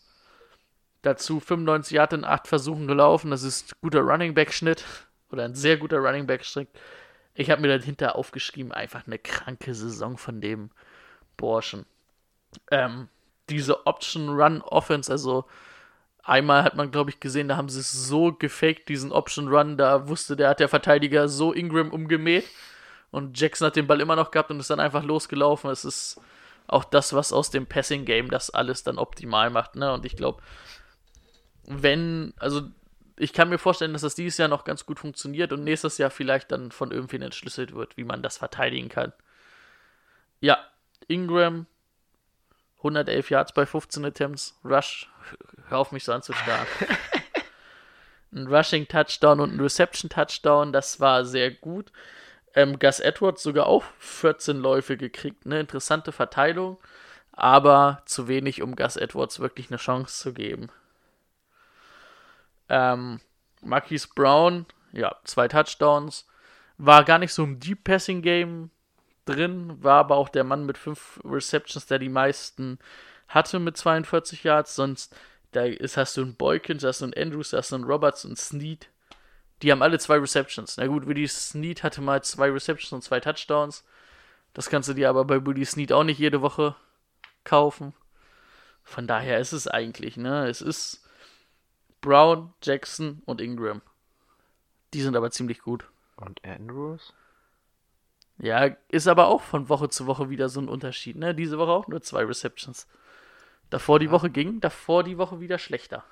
[1.01, 3.31] Dazu 95 Yards in 8 Versuchen gelaufen.
[3.31, 4.85] Das ist guter Running Back Schnitt
[5.31, 6.69] oder ein sehr guter Running Back Schnitt.
[7.41, 10.71] Ich habe mir dahinter aufgeschrieben, einfach eine kranke Saison von dem
[11.39, 11.87] Borschen.
[12.71, 13.09] Ähm,
[13.49, 15.47] diese Option Run Offense, also
[16.23, 19.79] einmal hat man, glaube ich, gesehen, da haben sie es so gefaked, diesen Option Run,
[19.79, 22.45] da wusste der, hat der Verteidiger so Ingram umgemäht
[23.11, 25.71] und Jackson hat den Ball immer noch gehabt und ist dann einfach losgelaufen.
[25.71, 26.21] Es ist
[26.67, 29.95] auch das, was aus dem Passing Game das alles dann optimal macht, ne?
[29.95, 30.43] Und ich glaube,
[31.65, 32.69] wenn, also
[33.21, 36.11] ich kann mir vorstellen, dass das dieses Jahr noch ganz gut funktioniert und nächstes Jahr
[36.11, 39.13] vielleicht dann von irgendwen entschlüsselt wird, wie man das verteidigen kann.
[40.41, 40.59] Ja,
[41.07, 41.67] Ingram
[42.79, 44.59] 111 Yards bei 15 Attempts.
[44.65, 45.11] Rush,
[45.69, 46.67] hör auf mich so anzustarren.
[48.33, 51.93] ein Rushing Touchdown und ein Reception Touchdown, das war sehr gut.
[52.55, 56.79] Ähm, Gus Edwards sogar auch 14 Läufe gekriegt, eine interessante Verteilung,
[57.33, 60.71] aber zu wenig, um Gus Edwards wirklich eine Chance zu geben.
[62.71, 63.21] Ähm,
[63.61, 66.27] Marquise Brown, ja, zwei Touchdowns,
[66.79, 68.71] war gar nicht so ein Deep Passing Game,
[69.31, 72.79] drin, war aber auch der Mann mit fünf Receptions, der die meisten
[73.29, 74.75] hatte mit 42 Yards.
[74.75, 75.15] Sonst,
[75.53, 78.39] da ist, hast du einen Boykins, hast du einen Andrews, hast du einen Roberts und
[78.39, 78.89] Snead.
[79.63, 80.77] Die haben alle zwei Receptions.
[80.79, 83.85] Na gut, Willie Snead hatte mal zwei Receptions und zwei Touchdowns.
[84.55, 86.75] Das kannst du dir aber bei Willie Snead auch nicht jede Woche
[87.45, 87.95] kaufen.
[88.83, 90.49] Von daher ist es eigentlich, ne?
[90.49, 91.05] Es ist
[92.01, 93.83] Brown, Jackson und Ingram.
[94.95, 95.85] Die sind aber ziemlich gut.
[96.17, 97.15] Und Andrews?
[98.39, 101.17] Ja, ist aber auch von Woche zu Woche wieder so ein Unterschied.
[101.17, 101.35] Ne?
[101.35, 102.87] Diese Woche auch nur zwei Receptions.
[103.69, 106.05] Davor die Woche ging, davor die Woche wieder schlechter.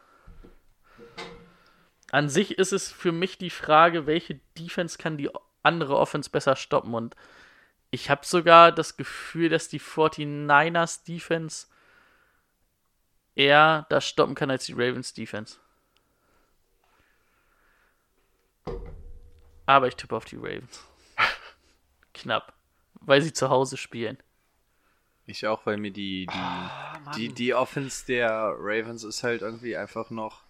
[2.10, 5.30] An sich ist es für mich die Frage, welche Defense kann die
[5.62, 6.94] andere Offense besser stoppen.
[6.94, 7.16] Und
[7.90, 11.66] ich habe sogar das Gefühl, dass die 49ers Defense
[13.34, 15.58] eher das stoppen kann als die Ravens Defense.
[19.68, 20.82] Aber ich tippe auf die Ravens
[22.14, 22.54] knapp,
[22.94, 24.16] weil sie zu Hause spielen.
[25.26, 29.76] Ich auch, weil mir die, die, oh, die, die Offense der Ravens ist halt irgendwie
[29.76, 30.42] einfach noch,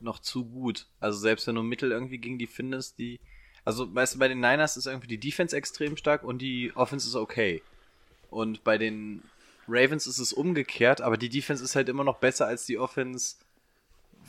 [0.00, 0.86] noch zu gut.
[0.98, 3.20] Also selbst wenn du Mittel irgendwie gegen die findest, die.
[3.64, 7.08] Also, weißt du, bei den Niners ist irgendwie die Defense extrem stark und die Offense
[7.08, 7.62] ist okay.
[8.28, 9.22] Und bei den
[9.68, 13.36] Ravens ist es umgekehrt, aber die Defense ist halt immer noch besser als die Offense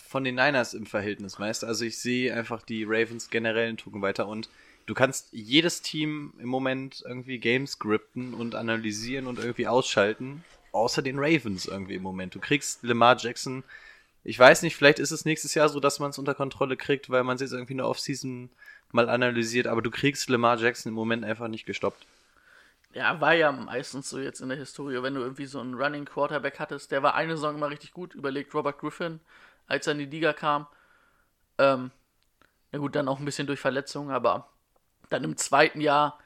[0.08, 1.68] von den Niners im Verhältnis, du?
[1.68, 4.50] Also ich sehe einfach die Ravens generell einen Tucken weiter und
[4.86, 11.02] du kannst jedes Team im Moment irgendwie Games scripten und analysieren und irgendwie ausschalten, außer
[11.02, 12.34] den Ravens irgendwie im Moment.
[12.34, 13.64] Du kriegst Lamar Jackson,
[14.24, 17.10] ich weiß nicht, vielleicht ist es nächstes Jahr so, dass man es unter Kontrolle kriegt,
[17.10, 18.50] weil man es jetzt irgendwie in der Offseason
[18.92, 22.06] mal analysiert, aber du kriegst Lamar Jackson im Moment einfach nicht gestoppt.
[22.94, 26.06] Ja, war ja meistens so jetzt in der Historie, wenn du irgendwie so einen Running
[26.06, 29.20] Quarterback hattest, der war eine Saison immer richtig gut, überlegt Robert Griffin,
[29.68, 30.68] als er in die Liga kam.
[31.57, 31.91] Ähm,
[32.72, 34.49] ja gut, dann auch ein bisschen durch Verletzungen, aber
[35.10, 36.19] dann im zweiten Jahr,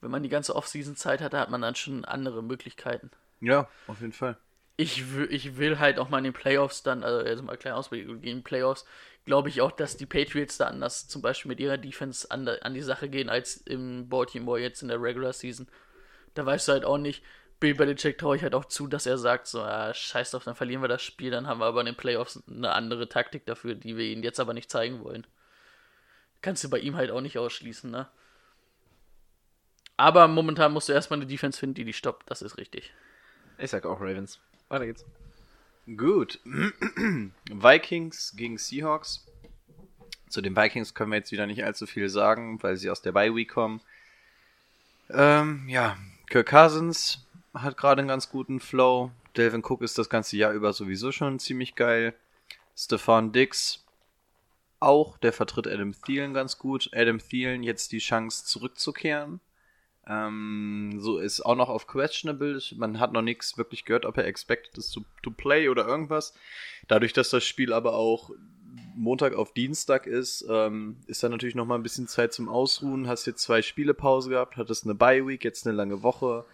[0.00, 3.10] wenn man die ganze Off-Season-Zeit hatte, hat man dann schon andere Möglichkeiten.
[3.40, 4.36] Ja, auf jeden Fall.
[4.76, 8.22] Ich, ich will halt auch mal in den Playoffs dann, also, also mal klein Ausblick,
[8.22, 8.84] den Playoffs,
[9.24, 12.74] glaube ich auch, dass die Patriots da anders zum Beispiel mit ihrer Defense an, an
[12.74, 15.68] die Sache gehen, als im Baltimore jetzt in der Regular Season.
[16.34, 17.22] Da weißt du halt auch nicht,
[17.64, 20.54] Bill Belichick traue ich halt auch zu, dass er sagt, so, ah, scheiß drauf, dann
[20.54, 23.74] verlieren wir das Spiel, dann haben wir aber in den Playoffs eine andere Taktik dafür,
[23.74, 25.26] die wir ihnen jetzt aber nicht zeigen wollen.
[26.42, 28.06] Kannst du bei ihm halt auch nicht ausschließen, ne?
[29.96, 32.30] Aber momentan musst du erstmal eine Defense finden, die die stoppt.
[32.30, 32.92] Das ist richtig.
[33.56, 34.40] Ich sag auch Ravens.
[34.68, 35.06] Weiter geht's.
[35.86, 36.40] Gut.
[36.44, 39.24] Vikings gegen Seahawks.
[40.28, 43.12] Zu den Vikings können wir jetzt wieder nicht allzu viel sagen, weil sie aus der
[43.12, 43.80] Bye Week kommen.
[45.08, 45.96] Ähm, ja,
[46.26, 47.23] Kirk Cousins
[47.54, 49.10] hat gerade einen ganz guten Flow.
[49.36, 52.14] Delvin Cook ist das ganze Jahr über sowieso schon ziemlich geil.
[52.76, 53.84] Stefan Dix
[54.80, 56.90] auch, der vertritt Adam Thielen ganz gut.
[56.92, 59.40] Adam Thielen jetzt die Chance zurückzukehren.
[60.06, 62.60] Ähm, so ist auch noch auf questionable.
[62.76, 66.34] Man hat noch nichts wirklich gehört, ob er expected ist to, to play oder irgendwas.
[66.88, 68.30] Dadurch, dass das Spiel aber auch
[68.94, 73.08] Montag auf Dienstag ist, ähm, ist da natürlich noch mal ein bisschen Zeit zum Ausruhen.
[73.08, 76.44] Hast jetzt zwei Spielepause gehabt, hattest eine Bye Week, jetzt eine lange Woche.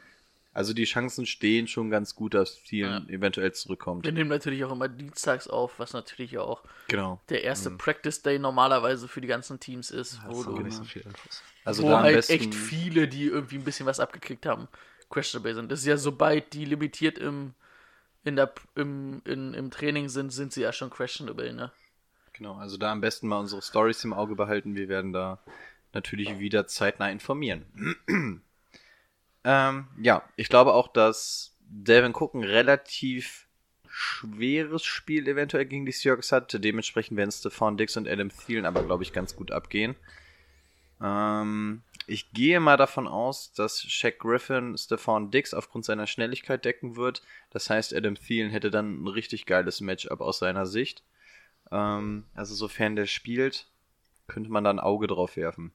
[0.52, 3.14] Also die Chancen stehen schon ganz gut, dass Thielen Ja.
[3.14, 4.05] eventuell zurückkommt.
[4.05, 7.20] Wir nehmen natürlich auch immer dienstags auf, was natürlich auch Genau.
[7.28, 7.78] der erste Mhm.
[7.78, 10.64] Practice Day normalerweise für die ganzen Teams ist, wo, du,
[11.64, 14.66] Also wo halt besten, echt viele, die irgendwie ein bisschen was abgekriegt haben,
[15.09, 15.70] questionable sind.
[15.70, 17.55] Das ist ja, sobald die limitiert im,
[18.24, 21.70] in der, im, in, im Training sind, sind sie ja schon questionable, ne?
[22.32, 24.74] Genau, also da am besten mal unsere Stories im Auge behalten.
[24.74, 25.39] Wir werden da
[25.93, 27.66] natürlich wieder zeitnah informieren.
[29.45, 33.47] Ähm, ja, ich glaube auch, dass Devin Cook ein relativ
[33.89, 36.53] schweres Spiel eventuell gegen die Seahawks hat.
[36.65, 39.97] Dementsprechend werden Stephon Dix und Adam Thielen aber, glaube ich, ganz gut abgehen.
[41.03, 46.97] Ähm, ich gehe mal davon aus, dass Shaq Griffin Stephon Dix aufgrund seiner Schnelligkeit decken
[46.97, 47.23] wird.
[47.51, 51.03] Das heißt, Adam Thielen hätte dann ein richtig geiles Matchup aus seiner Sicht.
[51.71, 53.67] Ähm, also sofern der spielt,
[54.27, 55.73] könnte man da ein Auge drauf werfen.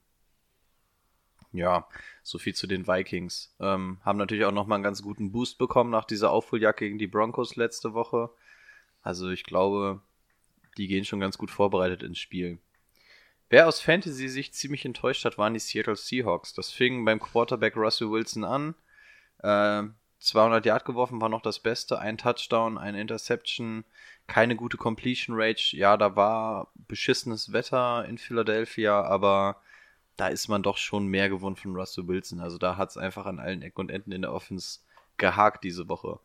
[1.55, 1.87] Ja,
[2.23, 3.55] so viel zu den Vikings.
[3.59, 7.07] Ähm, haben natürlich auch nochmal einen ganz guten Boost bekommen nach dieser Aufholjagd gegen die
[7.07, 8.29] Broncos letzte Woche.
[9.01, 10.01] Also ich glaube,
[10.77, 12.59] die gehen schon ganz gut vorbereitet ins Spiel.
[13.49, 16.53] Wer aus Fantasy-Sicht ziemlich enttäuscht hat, waren die Seattle Seahawks.
[16.53, 18.75] Das fing beim Quarterback Russell Wilson an.
[19.39, 19.83] Äh,
[20.19, 21.99] 200 Yard geworfen war noch das Beste.
[21.99, 23.85] Ein Touchdown, eine Interception,
[24.27, 25.77] keine gute Completion Rate.
[25.77, 29.61] Ja, da war beschissenes Wetter in Philadelphia, aber
[30.17, 32.39] da ist man doch schon mehr gewonnen von Russell Wilson.
[32.39, 34.79] Also da hat es einfach an allen Ecken und Enden in der Offense
[35.17, 36.19] gehakt diese Woche.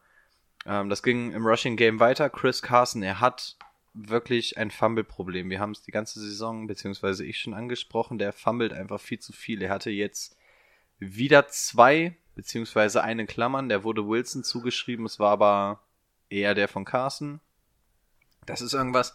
[0.67, 2.31] Ähm, das ging im Rushing Game weiter.
[2.31, 3.57] Chris Carson, er hat
[3.93, 5.51] wirklich ein Fumble-Problem.
[5.51, 9.33] Wir haben es die ganze Saison, beziehungsweise ich schon angesprochen, der fummelt einfach viel zu
[9.33, 9.63] viel.
[9.63, 10.37] Er hatte jetzt
[10.99, 15.83] wieder zwei, beziehungsweise eine Klammern, der wurde Wilson zugeschrieben, es war aber
[16.29, 17.41] eher der von Carson.
[18.47, 19.15] Das ist irgendwas,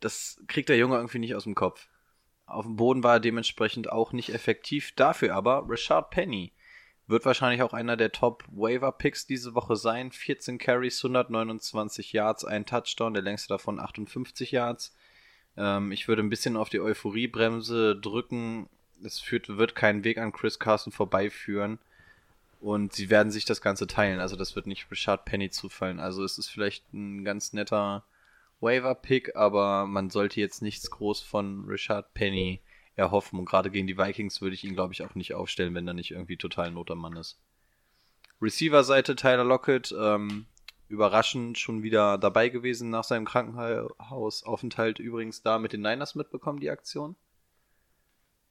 [0.00, 1.88] das kriegt der Junge irgendwie nicht aus dem Kopf.
[2.46, 4.92] Auf dem Boden war er dementsprechend auch nicht effektiv.
[4.96, 6.52] Dafür aber Richard Penny
[7.06, 10.12] wird wahrscheinlich auch einer der Top-Waiver-Picks diese Woche sein.
[10.12, 14.94] 14 Carries, 129 Yards, ein Touchdown, der längste davon 58 Yards.
[15.56, 18.68] Ähm, ich würde ein bisschen auf die Euphoriebremse drücken.
[19.02, 21.78] Es führt, wird keinen Weg an Chris Carson vorbeiführen.
[22.60, 24.20] Und sie werden sich das Ganze teilen.
[24.20, 26.00] Also das wird nicht Richard Penny zufallen.
[26.00, 28.04] Also es ist vielleicht ein ganz netter
[28.64, 32.62] Waiver-Pick, aber man sollte jetzt nichts groß von Richard Penny
[32.96, 33.38] erhoffen.
[33.38, 35.94] Und gerade gegen die Vikings würde ich ihn, glaube ich, auch nicht aufstellen, wenn er
[35.94, 37.38] nicht irgendwie total Not am Mann ist.
[38.40, 40.46] Receiver-Seite Tyler Lockett, ähm,
[40.88, 44.98] überraschend schon wieder dabei gewesen nach seinem Krankenhausaufenthalt.
[44.98, 47.16] Übrigens da mit den Niners mitbekommen, die Aktion.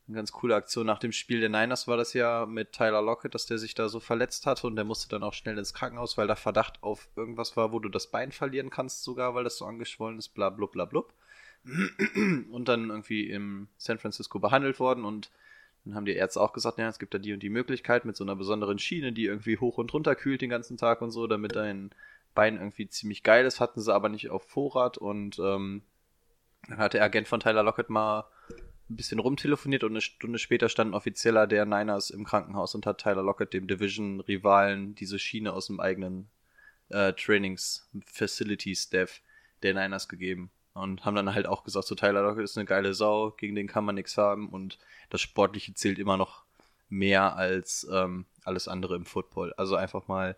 [0.08, 0.86] Eine ganz coole Aktion.
[0.86, 3.88] Nach dem Spiel der Niners war das ja mit Tyler Lockett, dass der sich da
[3.88, 7.08] so verletzt hatte und der musste dann auch schnell ins Krankenhaus, weil da Verdacht auf
[7.16, 10.50] irgendwas war, wo du das Bein verlieren kannst sogar, weil das so angeschwollen ist, bla
[10.50, 11.14] bla bla blub.
[12.52, 15.32] Und dann irgendwie in San Francisco behandelt worden und
[15.86, 18.16] dann haben die Ärzte auch gesagt, ja, es gibt da die und die Möglichkeit mit
[18.16, 21.28] so einer besonderen Schiene, die irgendwie hoch und runter kühlt den ganzen Tag und so,
[21.28, 21.92] damit dein
[22.36, 25.84] Bein irgendwie ziemlich geil ist, hatten sie aber nicht auf Vorrat und ähm,
[26.68, 28.26] dann hat der Agent von Tyler Lockett mal
[28.90, 32.86] ein bisschen rumtelefoniert und eine Stunde später stand ein Offizieller der Niners im Krankenhaus und
[32.86, 36.30] hat Tyler Lockett, dem Division-Rivalen, diese Schiene aus dem eigenen
[36.90, 39.22] äh, Trainings-Facility-Staff
[39.64, 40.52] der Niners gegeben.
[40.74, 43.68] Und haben dann halt auch gesagt, so Tyler Lockett ist eine geile Sau, gegen den
[43.68, 44.80] kann man nichts haben und
[45.10, 46.44] das Sportliche zählt immer noch
[46.90, 49.54] mehr als ähm, alles andere im Football.
[49.54, 50.36] Also einfach mal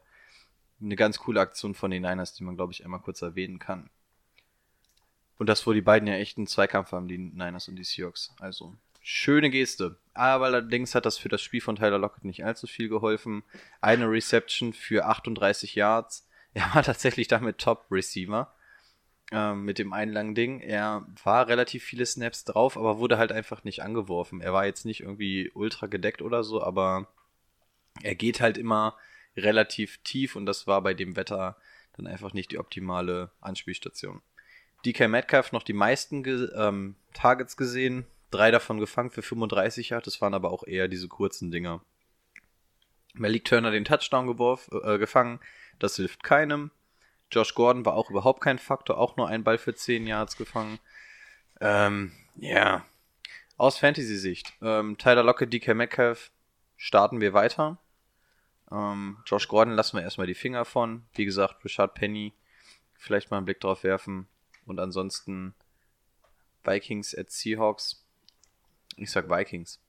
[0.81, 3.89] eine ganz coole Aktion von den Niners, die man, glaube ich, einmal kurz erwähnen kann.
[5.38, 8.34] Und das, wo die beiden ja echt einen Zweikampf haben, die Niners und die Seahawks.
[8.40, 9.98] Also, schöne Geste.
[10.14, 13.44] Aber allerdings hat das für das Spiel von Tyler Lockett nicht allzu viel geholfen.
[13.82, 16.28] Eine Reception für 38 Yards.
[16.57, 18.49] Er war tatsächlich damit Top-Receiver.
[19.34, 20.62] Ähm, mit dem einen langen Ding.
[20.62, 24.40] Er war relativ viele Snaps drauf, aber wurde halt einfach nicht angeworfen.
[24.40, 27.10] Er war jetzt nicht irgendwie ultra gedeckt oder so, aber
[28.03, 28.95] er geht halt immer
[29.36, 31.57] relativ tief und das war bei dem Wetter
[31.98, 34.22] dann einfach nicht die optimale Anspielstation.
[34.86, 40.06] DK Metcalf noch die meisten ge ähm, Targets gesehen, drei davon gefangen für 35 Yards,
[40.06, 41.82] das waren aber auch eher diese kurzen Dinger.
[43.14, 45.40] Malik Turner den Touchdown geworfen, äh, gefangen,
[45.80, 46.72] das hilft keinem.
[47.32, 50.80] Josh Gordon war auch überhaupt kein Faktor, auch nur ein Ball für 10 Yards gefangen.
[51.60, 52.86] Ähm, ja.
[53.57, 54.53] Aus Fantasy-Sicht.
[54.62, 56.32] Ähm, Tyler Lockett, DK Metcalf,
[56.78, 57.78] starten wir weiter.
[58.72, 61.06] Ähm, Josh Gordon lassen wir erstmal die Finger von.
[61.14, 62.34] Wie gesagt, Richard Penny,
[62.94, 64.28] vielleicht mal einen Blick drauf werfen.
[64.66, 65.54] Und ansonsten
[66.64, 68.04] Vikings at Seahawks.
[68.96, 69.80] Ich sag Vikings.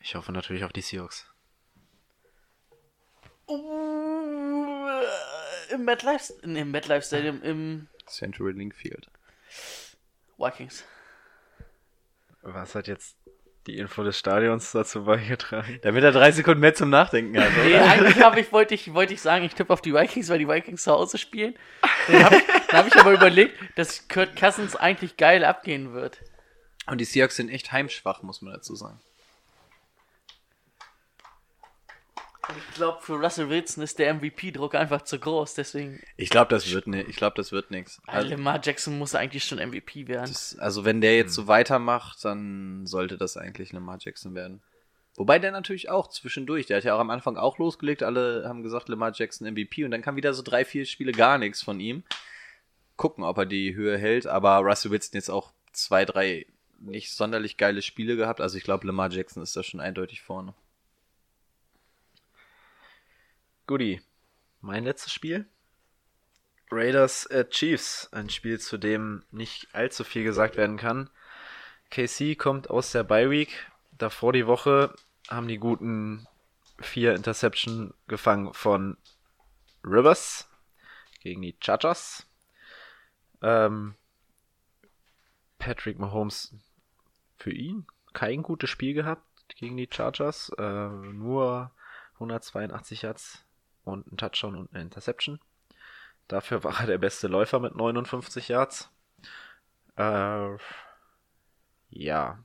[0.00, 1.26] Ich hoffe natürlich auf die Seahawks.
[3.48, 3.56] Uh,
[5.70, 9.08] Im MetLife, nee, im MetLife Stadium im Central Link Field.
[10.36, 10.84] Vikings.
[12.42, 13.16] Was hat jetzt
[13.66, 15.78] die Info des Stadions dazu beigetragen?
[15.82, 17.50] Damit er drei Sekunden mehr zum Nachdenken hat.
[17.64, 20.38] Nee, eigentlich habe ich, wollte ich, wollte ich sagen, ich tippe auf die Vikings, weil
[20.38, 21.54] die Vikings zu Hause spielen.
[22.08, 26.20] Dann habe dann hab ich aber überlegt, dass Kurt Cousins eigentlich geil abgehen wird.
[26.86, 29.00] Und die Seahawks sind echt heimschwach, muss man dazu sagen.
[32.48, 36.00] Ich glaube, für Russell Wilson ist der MVP-Druck einfach zu groß, deswegen.
[36.16, 38.00] Ich glaube, das wird ne, ich glaube, das wird nichts.
[38.06, 40.28] Also, Lamar Jackson muss eigentlich schon MVP werden.
[40.28, 44.62] Das, also wenn der jetzt so weitermacht, dann sollte das eigentlich Lamar Jackson werden.
[45.16, 48.62] Wobei der natürlich auch zwischendurch, der hat ja auch am Anfang auch losgelegt, alle haben
[48.62, 51.80] gesagt Lamar Jackson MVP und dann kam wieder so drei, vier Spiele gar nichts von
[51.80, 52.04] ihm.
[52.96, 56.46] Gucken, ob er die Höhe hält, aber Russell Wilson jetzt auch zwei, drei
[56.78, 60.54] nicht sonderlich geile Spiele gehabt, also ich glaube Lamar Jackson ist da schon eindeutig vorne.
[63.66, 64.00] Guti.
[64.60, 65.46] Mein letztes Spiel.
[66.70, 68.08] Raiders at Chiefs.
[68.12, 71.10] Ein Spiel, zu dem nicht allzu viel gesagt werden kann.
[71.90, 73.66] KC kommt aus der Bye Week.
[73.98, 74.94] Davor die Woche
[75.28, 76.28] haben die guten
[76.78, 78.96] vier Interception gefangen von
[79.82, 80.48] Rivers
[81.20, 82.24] gegen die Chargers.
[83.42, 83.96] Ähm,
[85.58, 86.54] Patrick Mahomes
[87.36, 89.24] für ihn kein gutes Spiel gehabt
[89.56, 90.50] gegen die Chargers.
[90.56, 91.72] Äh, nur
[92.14, 93.45] 182 Yards
[93.86, 95.40] und ein Touchdown und eine Interception.
[96.28, 98.90] Dafür war er der beste Läufer mit 59 Yards.
[99.96, 100.56] Äh,
[101.90, 102.38] ja.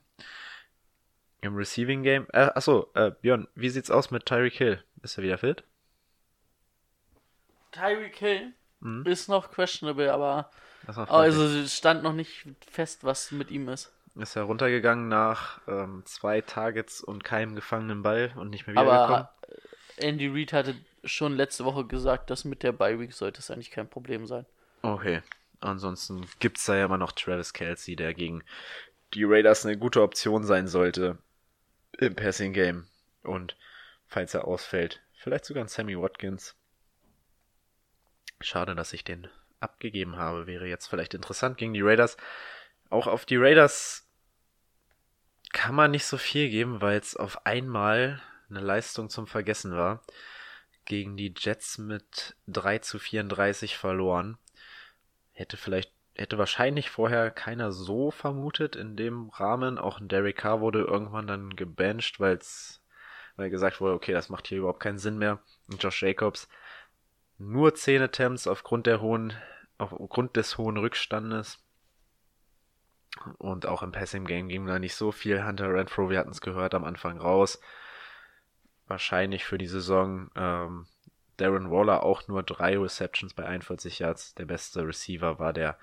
[1.42, 2.28] Im Receiving Game.
[2.32, 4.84] Äh, achso, äh, Björn, wie sieht's aus mit Tyreek Hill?
[5.02, 5.64] Ist er wieder fit?
[7.72, 9.06] Tyreek Hill Mhm.
[9.06, 10.50] ist noch questionable, aber
[11.08, 13.94] also stand noch nicht fest, was mit ihm ist.
[14.16, 19.28] ist er runtergegangen nach ähm, zwei Targets und keinem gefangenen Ball und nicht mehr wiedergekommen.
[19.28, 19.34] Aber
[19.98, 23.72] Andy Reid hatte schon letzte Woche gesagt, dass mit der Bye Week sollte es eigentlich
[23.72, 24.46] kein Problem sein.
[24.82, 25.22] Okay.
[25.60, 28.44] Ansonsten gibt's da ja immer noch Travis Kelsey, der gegen
[29.14, 31.18] die Raiders eine gute Option sein sollte
[32.00, 32.88] im Passing Game.
[33.24, 33.56] Und
[34.08, 36.56] falls er ausfällt, vielleicht sogar ein Sammy Watkins.
[38.40, 39.28] Schade, dass ich den
[39.60, 40.48] abgegeben habe.
[40.48, 42.18] Wäre jetzt vielleicht interessant gegen die Raiders.
[42.90, 44.08] Auch auf die Raiders
[45.54, 50.02] kann man nicht so viel geben, weil es auf einmal eine Leistung zum Vergessen war.
[50.92, 54.38] Gegen die Jets mit 3 zu 34 verloren.
[55.32, 59.78] Hätte vielleicht, hätte wahrscheinlich vorher keiner so vermutet in dem Rahmen.
[59.78, 62.84] Auch ein Derek Carr wurde irgendwann dann gebancht, weil's,
[63.38, 65.40] weil gesagt wurde, okay, das macht hier überhaupt keinen Sinn mehr.
[65.70, 66.50] Und Josh Jacobs
[67.38, 69.32] nur 10 Attempts aufgrund der hohen,
[69.78, 71.64] aufgrund des hohen Rückstandes.
[73.38, 75.46] Und auch im Passing Game ging da nicht so viel.
[75.46, 77.62] Hunter Renfro, wir hatten es gehört, am Anfang raus.
[78.92, 80.30] Wahrscheinlich für die Saison.
[80.36, 80.86] Ähm,
[81.38, 84.36] Darren Waller auch nur drei Receptions bei 41 Yards.
[84.36, 85.80] Der beste Receiver war der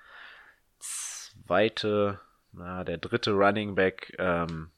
[0.77, 2.21] zweite,
[2.51, 4.69] na, der dritte Running Back, ähm,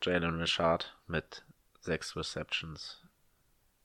[0.00, 1.44] Jalen Richard mit
[1.80, 3.04] sechs Receptions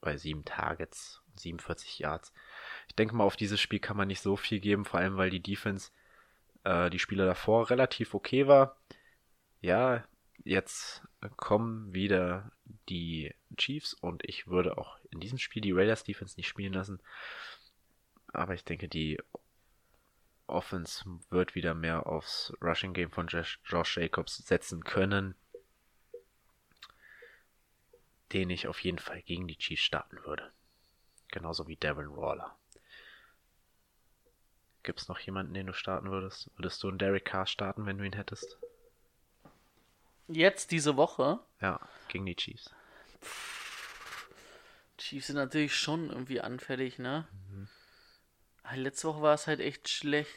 [0.01, 2.31] bei sieben Targets, 47 Yards.
[2.87, 5.31] Ich denke mal, auf dieses Spiel kann man nicht so viel geben, vor allem weil
[5.31, 5.89] die Defense
[6.63, 8.77] äh, die Spiele davor relativ okay war.
[9.61, 10.03] Ja,
[10.43, 11.01] jetzt
[11.37, 12.51] kommen wieder
[12.89, 16.99] die Chiefs und ich würde auch in diesem Spiel die Raiders Defense nicht spielen lassen.
[18.33, 19.19] Aber ich denke, die
[20.47, 23.59] Offense wird wieder mehr aufs Rushing Game von Josh,
[23.97, 25.35] Jacobs setzen können,
[28.33, 30.51] den ich auf jeden Fall gegen die Chiefs starten würde.
[31.29, 32.57] Genauso wie Darren Waller.
[34.83, 36.51] Gibt es noch jemanden, den du starten würdest?
[36.57, 38.59] Würdest du einen Derek Carr starten, wenn du ihn hättest?
[40.27, 42.71] Jetzt diese Woche, Ja, gegen die Chiefs.
[44.97, 47.27] Chiefs sind natürlich schon irgendwie anfällig, ne?
[47.49, 47.67] Mhm.
[48.75, 50.33] Letzte Woche war es halt echt schlecht.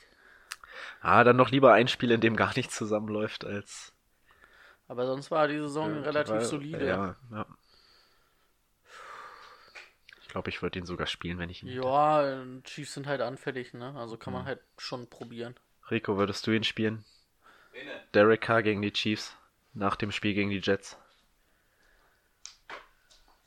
[1.01, 3.93] Ah, dann noch lieber ein Spiel, in dem gar nichts zusammenläuft, als
[4.87, 6.87] Aber sonst war die Saison relativ Weil- solide.
[6.87, 7.47] Ja, ja.
[10.23, 11.69] Ich glaube, ich würde ihn sogar spielen, wenn ich ihn.
[11.71, 13.95] Ja, Chiefs sind halt anfällig, ne?
[13.97, 14.39] Also kann Mhm.
[14.41, 15.55] man halt schon probieren.
[15.91, 17.05] Rico, würdest du ihn spielen?
[18.13, 19.35] Derek Carr gegen die Chiefs
[19.75, 20.97] nach dem Spiel gegen die Jets.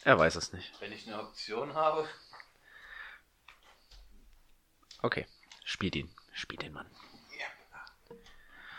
[0.03, 0.79] Er weiß es nicht.
[0.81, 2.07] Wenn ich eine Option habe.
[5.01, 5.25] Okay,
[5.63, 6.13] spielt ihn.
[6.33, 6.89] Spielt den Mann.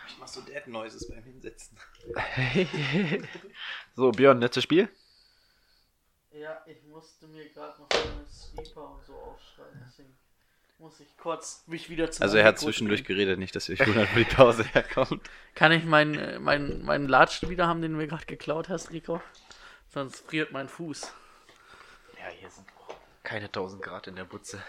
[0.08, 1.78] Ich mach so Dead Noises beim Hinsetzen.
[3.96, 4.88] so, Björn, letztes Spiel?
[6.30, 9.11] Ja, ich musste mir gerade noch eine Sweeper und so
[10.82, 13.86] muss ich kurz mich wieder zu Also er hat zwischendurch geredet, nicht, dass ihr euch
[13.86, 15.30] wundert, wo die Pause herkommt.
[15.54, 19.22] Kann ich meinen mein, meinen Latschen wieder haben, den du mir gerade geklaut hast, Rico?
[19.90, 21.12] Sonst friert mein Fuß.
[22.18, 22.66] Ja, hier sind
[23.22, 24.60] keine 1000 Grad in der Butze.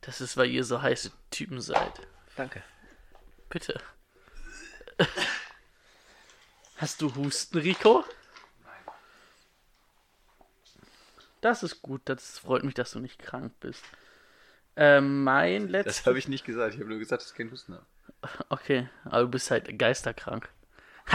[0.00, 1.92] Das ist, weil ihr so heiße Typen seid.
[2.34, 2.64] Danke.
[3.48, 3.80] Bitte.
[6.78, 8.04] Hast du Husten, Rico?
[11.40, 13.84] Das ist gut, das freut mich, dass du nicht krank bist.
[14.76, 15.98] Ähm, mein letztes.
[15.98, 17.84] Das habe ich nicht gesagt, ich habe nur gesagt, dass ich keinen Husten habe.
[18.48, 20.48] Okay, aber du bist halt geisterkrank.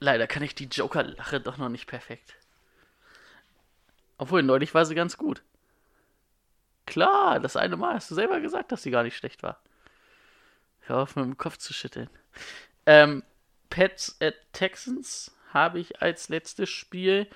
[0.00, 2.34] Leider kann ich die Joker-Lache doch noch nicht perfekt.
[4.18, 5.42] Obwohl, neulich war sie ganz gut.
[6.86, 9.60] Klar, das eine Mal hast du selber gesagt, dass sie gar nicht schlecht war.
[10.80, 12.08] Hör auf, mit dem Kopf zu schütteln.
[12.86, 13.22] Ähm,
[13.70, 17.28] Pets at Texans habe ich als letztes Spiel.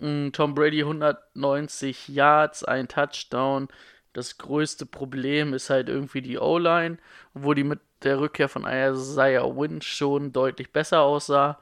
[0.00, 3.68] Tom Brady 190 Yards, ein Touchdown.
[4.12, 6.98] Das größte Problem ist halt irgendwie die O-Line,
[7.34, 11.58] wo die mit der Rückkehr von Isaiah Wynn schon deutlich besser aussah.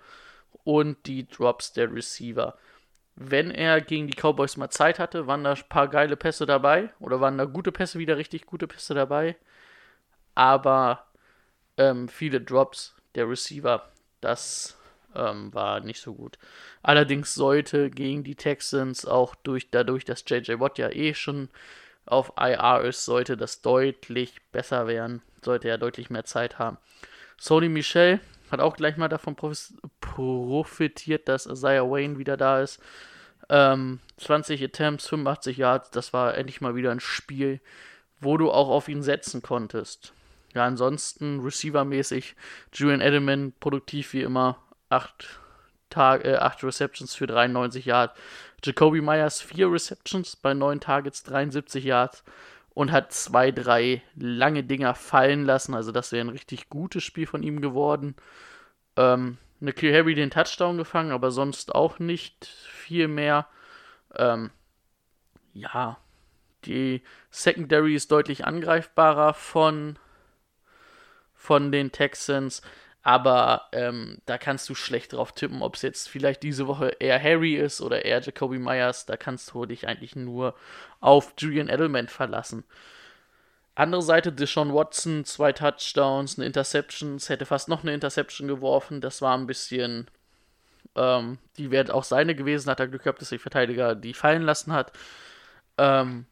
[0.65, 2.57] Und die Drops der Receiver.
[3.17, 6.91] Wenn er gegen die Cowboys mal Zeit hatte, waren da ein paar geile Pässe dabei.
[7.01, 9.37] Oder waren da gute Pässe, wieder richtig gute Pässe dabei.
[10.35, 11.07] Aber
[11.77, 13.91] ähm, viele Drops der Receiver,
[14.21, 14.78] das
[15.15, 16.39] ähm, war nicht so gut.
[16.83, 21.49] Allerdings sollte gegen die Texans auch durch, dadurch, dass JJ Watt ja eh schon
[22.07, 25.23] auf IR ist, sollte das deutlich besser werden.
[25.43, 26.79] Sollte er deutlich mehr Zeit haben.
[27.39, 28.21] Sony Michel
[28.51, 29.37] hat auch gleich mal davon
[30.01, 32.81] profitiert, dass Isaiah Wayne wieder da ist.
[33.51, 37.61] Ähm, 20 Attempts, 85 Yards, das war endlich mal wieder ein Spiel,
[38.21, 40.13] wo du auch auf ihn setzen konntest.
[40.55, 42.35] Ja, ansonsten Receiver-mäßig
[42.73, 44.59] Julian Edelman produktiv wie immer.
[44.89, 45.41] 8
[45.91, 48.15] Tage, äh, 8 Receptions für 93 Yards.
[48.65, 52.25] Jacoby Myers 4 Receptions bei 9 Targets, 73 Yards
[52.75, 55.75] und hat zwei, drei lange Dinger fallen lassen.
[55.75, 58.15] Also das wäre ein richtig gutes Spiel von ihm geworden.
[58.97, 63.49] Ähm, Nikhil Harry den Touchdown gefangen, aber sonst auch nicht viel mehr.
[64.15, 64.51] Ähm,
[65.53, 65.99] ja,
[66.65, 69.99] die Secondary ist deutlich angreifbarer von,
[71.35, 72.63] von den Texans.
[73.09, 77.19] Aber ähm, da kannst du schlecht drauf tippen, ob es jetzt vielleicht diese Woche eher
[77.19, 79.07] Harry ist oder eher Jacoby Myers.
[79.07, 80.55] Da kannst du dich eigentlich nur
[81.01, 82.65] auf Julian Edelman verlassen.
[83.75, 89.01] Andere Seite, Deshaun Watson, zwei Touchdowns, eine Interception, hätte fast noch eine Interception geworfen.
[89.01, 90.07] Das war ein bisschen,
[90.95, 94.43] ähm, die wäre auch seine gewesen, hat er Glück gehabt, dass der Verteidiger die fallen
[94.43, 94.93] lassen hat.
[95.79, 96.27] Ähm,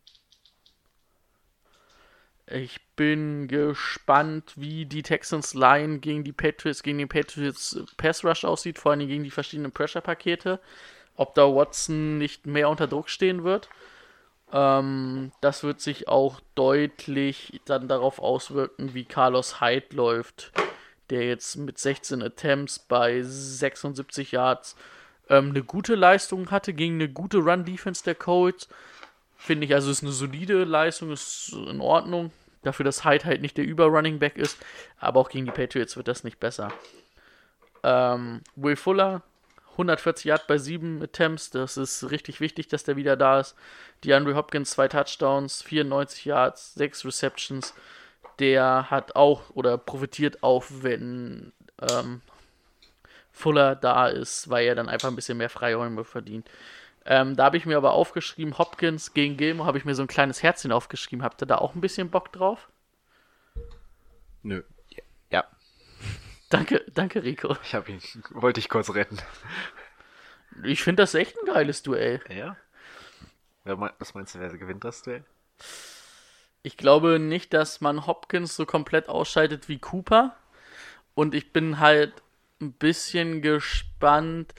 [2.48, 8.44] ich bin gespannt, wie die Texans Line gegen die Patriots, gegen den Patriots Pass Rush
[8.44, 10.60] aussieht, vor allem gegen die verschiedenen Pressure-Pakete.
[11.16, 13.68] Ob da Watson nicht mehr unter Druck stehen wird.
[14.52, 20.52] Ähm, das wird sich auch deutlich dann darauf auswirken, wie Carlos Hyde läuft,
[21.10, 24.76] der jetzt mit 16 Attempts bei 76 Yards
[25.28, 28.68] ähm, eine gute Leistung hatte gegen eine gute Run-Defense der Colts.
[29.36, 32.32] Finde ich, also ist eine solide Leistung, ist in Ordnung.
[32.62, 34.58] Dafür, dass Hyde halt nicht der Über-Running Back ist.
[34.98, 36.72] Aber auch gegen die Patriots wird das nicht besser.
[37.84, 39.22] Ähm, Will Fuller,
[39.72, 41.50] 140 Yards bei 7 Attempts.
[41.50, 43.54] Das ist richtig wichtig, dass der wieder da ist.
[44.04, 47.74] DeAndre Hopkins, zwei Touchdowns, 94 Yards, 6 Receptions.
[48.38, 52.20] Der hat auch oder profitiert auch, wenn ähm,
[53.32, 56.48] Fuller da ist, weil er dann einfach ein bisschen mehr Freiräume verdient.
[57.08, 60.08] Ähm, da habe ich mir aber aufgeschrieben, Hopkins gegen Gilmore, habe ich mir so ein
[60.08, 61.24] kleines Herzchen aufgeschrieben.
[61.24, 62.68] Habt ihr da auch ein bisschen Bock drauf?
[64.42, 64.62] Nö.
[65.30, 65.44] Ja.
[66.50, 67.56] Danke, danke, Rico.
[67.62, 68.00] Ich hab ihn,
[68.30, 69.18] wollte ich kurz retten.
[70.64, 72.20] Ich finde das echt ein geiles Duell.
[72.28, 72.56] Ja?
[73.64, 75.24] Was meinst du, wer gewinnt das Duell?
[76.62, 80.36] Ich glaube nicht, dass man Hopkins so komplett ausschaltet wie Cooper.
[81.14, 82.12] Und ich bin halt
[82.60, 84.54] ein bisschen gespannt,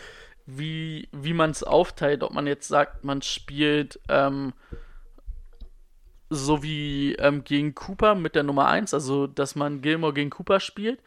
[0.47, 2.23] wie, wie man es aufteilt.
[2.23, 4.53] Ob man jetzt sagt, man spielt ähm,
[6.29, 10.59] so wie ähm, gegen Cooper mit der Nummer 1, also dass man Gilmore gegen Cooper
[10.59, 11.01] spielt.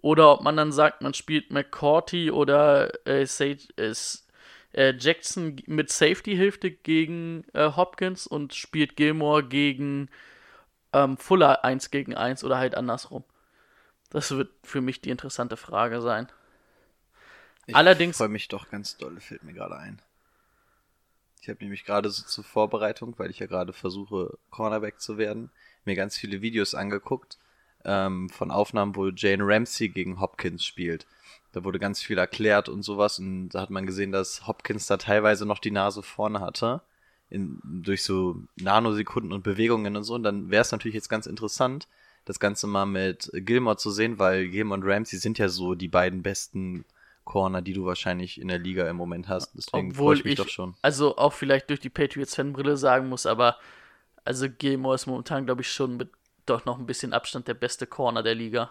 [0.00, 3.68] Oder ob man dann sagt, man spielt McCourty oder äh, Sage,
[4.72, 10.08] äh, Jackson mit Safety-Hilfe gegen äh, Hopkins und spielt Gilmore gegen
[10.92, 13.24] ähm, Fuller 1 gegen 1 oder halt andersrum.
[14.10, 16.28] Das wird für mich die interessante Frage sein.
[17.68, 20.00] Ich Allerdings- freue mich doch ganz doll, fällt mir gerade ein.
[21.42, 25.50] Ich habe nämlich gerade so zur Vorbereitung, weil ich ja gerade versuche, Cornerback zu werden,
[25.84, 27.38] mir ganz viele Videos angeguckt
[27.84, 31.06] ähm, von Aufnahmen, wo Jane Ramsey gegen Hopkins spielt.
[31.52, 33.18] Da wurde ganz viel erklärt und sowas.
[33.18, 36.80] Und da hat man gesehen, dass Hopkins da teilweise noch die Nase vorne hatte.
[37.30, 40.14] In, durch so Nanosekunden und Bewegungen und so.
[40.14, 41.86] Und dann wäre es natürlich jetzt ganz interessant,
[42.24, 45.88] das Ganze mal mit Gilmore zu sehen, weil Gilmore und Ramsey sind ja so die
[45.88, 46.86] beiden besten
[47.28, 49.52] Corner, die du wahrscheinlich in der Liga im Moment hast.
[49.54, 50.74] Deswegen freue Obwohl ich mich ich, doch schon.
[50.82, 53.56] also auch vielleicht durch die Patriots-Fanbrille sagen muss, aber
[54.24, 56.10] also Gilmore ist momentan, glaube ich, schon mit
[56.46, 58.70] doch noch ein bisschen Abstand der beste Corner der Liga.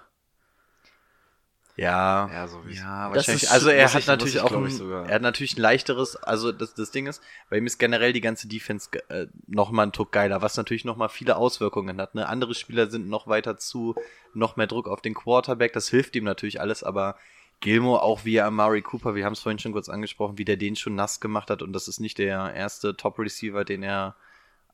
[1.80, 3.44] Ja, Ja, so wie es- ja, wahrscheinlich.
[3.44, 6.52] ist- Also er hat ich- natürlich ich, auch ein, er hat natürlich ein leichteres, also
[6.52, 7.22] das, das Ding ist,
[7.52, 10.86] bei ihm ist generell die ganze Defense äh, noch mal ein Tuck geiler, was natürlich
[10.86, 12.16] noch mal viele Auswirkungen hat.
[12.16, 12.28] Ne?
[12.28, 13.94] Andere Spieler sind noch weiter zu,
[14.34, 17.16] noch mehr Druck auf den Quarterback, das hilft ihm natürlich alles, aber
[17.60, 20.58] Gilmore, auch wie er Amari Cooper, wir haben es vorhin schon kurz angesprochen, wie der
[20.58, 24.16] den schon nass gemacht hat und das ist nicht der erste Top-Receiver, den er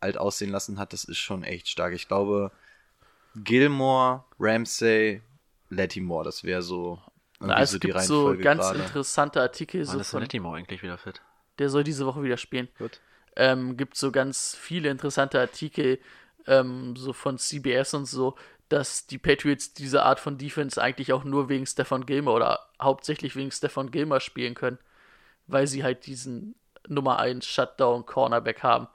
[0.01, 1.93] alt aussehen lassen hat, das ist schon echt stark.
[1.93, 2.51] Ich glaube,
[3.35, 5.21] Gilmore, Ramsey,
[5.69, 6.99] Lattimore, das wäre so
[7.39, 8.79] Na, es so die gibt so ganz gerade.
[8.79, 11.21] interessante Artikel, so Wann ist von, Nettimo eigentlich wieder fit?
[11.59, 12.67] der soll diese Woche wieder spielen.
[12.77, 12.99] Gut.
[13.35, 15.99] Ähm, gibt so ganz viele interessante Artikel,
[16.45, 18.35] ähm, so von CBS und so,
[18.73, 23.35] dass die Patriots diese Art von Defense eigentlich auch nur wegen Stefan Gilmer oder hauptsächlich
[23.35, 24.79] wegen Stefan Gilmer spielen können,
[25.45, 26.55] weil sie halt diesen
[26.87, 28.87] Nummer 1 Shutdown Cornerback haben,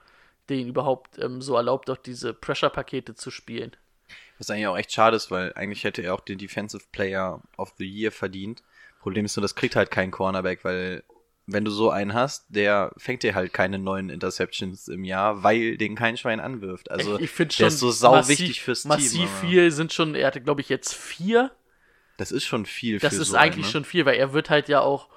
[0.49, 3.71] ihnen überhaupt ähm, so erlaubt, auch diese Pressure-Pakete zu spielen.
[4.37, 7.73] Was eigentlich auch echt schade ist, weil eigentlich hätte er auch den Defensive Player of
[7.77, 8.63] the Year verdient.
[8.99, 11.03] Problem ist nur, das kriegt halt kein Cornerback, weil
[11.51, 15.77] wenn du so einen hast, der fängt dir halt keine neuen Interceptions im Jahr, weil
[15.77, 16.91] den kein Schwein anwirft.
[16.91, 19.27] Also ich finde der schon ist so sau massiv, wichtig fürs massiv Team.
[19.27, 21.51] aber viel sind schon, er hatte glaube ich jetzt vier
[22.17, 23.71] Das ist schon viel Das ist so eigentlich einen, ne?
[23.71, 25.09] schon viel, weil er wird halt ja auch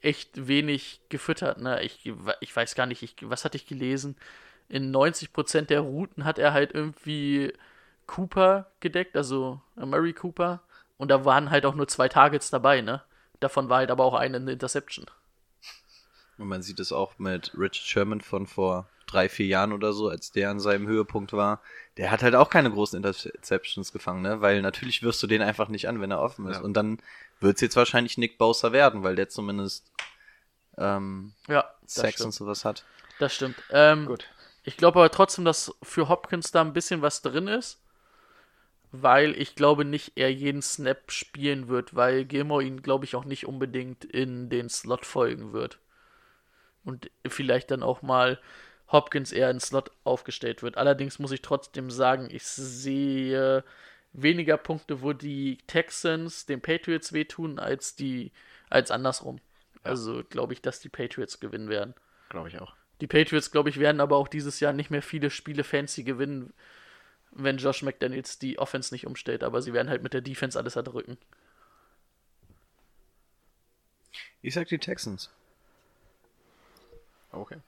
[0.00, 1.60] echt wenig gefüttert.
[1.60, 1.82] Ne?
[1.82, 4.16] Ich, ich weiß gar nicht, ich, was hatte ich gelesen?
[4.68, 7.52] In 90% der Routen hat er halt irgendwie
[8.06, 10.62] Cooper gedeckt, also Murray Cooper.
[10.96, 13.02] Und da waren halt auch nur zwei Targets dabei, ne?
[13.40, 15.06] Davon war halt aber auch eine Interception.
[16.38, 20.08] Und man sieht es auch mit Richard Sherman von vor drei, vier Jahren oder so,
[20.08, 21.60] als der an seinem Höhepunkt war.
[21.96, 24.40] Der hat halt auch keine großen Interceptions gefangen, ne?
[24.40, 26.58] Weil natürlich wirst du den einfach nicht an, wenn er offen ist.
[26.58, 26.62] Ja.
[26.62, 26.98] Und dann
[27.40, 29.90] wird es jetzt wahrscheinlich Nick Bowser werden, weil der zumindest
[30.76, 32.34] ähm, Ja, Sex und stimmt.
[32.34, 32.84] sowas hat.
[33.18, 33.56] Das stimmt.
[33.70, 34.28] Ähm, Gut.
[34.62, 37.80] Ich glaube aber trotzdem, dass für Hopkins da ein bisschen was drin ist,
[38.92, 43.24] weil ich glaube nicht, er jeden Snap spielen wird, weil Gilmore ihn, glaube ich, auch
[43.24, 45.78] nicht unbedingt in den Slot folgen wird.
[46.88, 48.40] Und vielleicht dann auch mal
[48.90, 50.78] Hopkins eher in Slot aufgestellt wird.
[50.78, 53.62] Allerdings muss ich trotzdem sagen, ich sehe
[54.14, 58.32] weniger Punkte, wo die Texans den Patriots wehtun, als die,
[58.70, 59.38] als andersrum.
[59.82, 61.94] Also glaube ich, dass die Patriots gewinnen werden.
[62.30, 62.74] Glaube ich auch.
[63.02, 66.54] Die Patriots, glaube ich, werden aber auch dieses Jahr nicht mehr viele Spiele fancy gewinnen,
[67.32, 69.44] wenn Josh McDaniels die Offense nicht umstellt.
[69.44, 71.18] Aber sie werden halt mit der Defense alles erdrücken.
[74.40, 75.30] Ich sag die Texans.
[77.32, 77.58] Okay.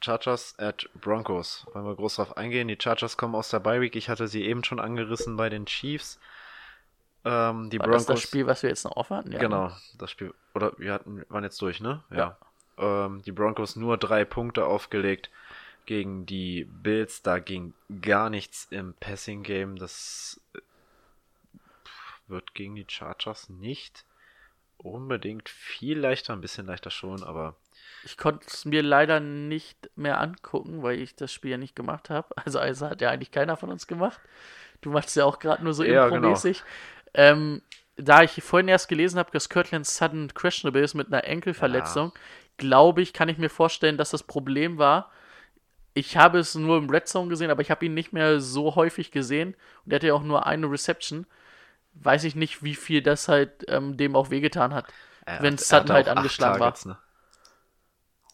[0.00, 1.66] Chargers at Broncos.
[1.72, 2.68] Wollen wir groß drauf eingehen?
[2.68, 3.96] Die Chargers kommen aus der Bye Week.
[3.96, 6.20] Ich hatte sie eben schon angerissen bei den Chiefs.
[7.24, 8.06] Ähm, die War Broncos.
[8.06, 9.32] das das Spiel, was wir jetzt noch offen hatten?
[9.32, 9.40] Ja.
[9.40, 10.32] Genau, das Spiel.
[10.54, 12.04] Oder wir hatten, waren jetzt durch, ne?
[12.10, 12.36] Ja.
[12.78, 15.30] Ähm, die Broncos nur drei Punkte aufgelegt
[15.86, 17.22] gegen die Bills.
[17.22, 19.76] Da ging gar nichts im Passing Game.
[19.76, 20.60] Das äh,
[22.28, 24.04] wird gegen die Chargers nicht
[24.78, 27.56] unbedingt viel leichter, ein bisschen leichter schon, aber
[28.02, 32.10] Ich konnte es mir leider nicht mehr angucken, weil ich das Spiel ja nicht gemacht
[32.10, 32.28] habe.
[32.44, 34.20] Also, also hat ja eigentlich keiner von uns gemacht.
[34.82, 36.64] Du machst es ja auch gerade nur so Ja, impromäßig.
[37.14, 37.62] Ähm,
[37.96, 42.12] da ich vorhin erst gelesen habe, dass Kirtland Sudden questionable ist mit einer Enkelverletzung,
[42.58, 45.12] glaube ich, kann ich mir vorstellen, dass das Problem war.
[45.94, 48.74] Ich habe es nur im Red Zone gesehen, aber ich habe ihn nicht mehr so
[48.76, 49.56] häufig gesehen.
[49.84, 51.26] Und er hatte ja auch nur eine Reception.
[52.02, 54.86] Weiß ich nicht, wie viel das halt ähm, dem auch wehgetan hat.
[55.24, 56.74] er Wenn hat- Sutton halt angeschlagen war.
[56.84, 56.98] Ne?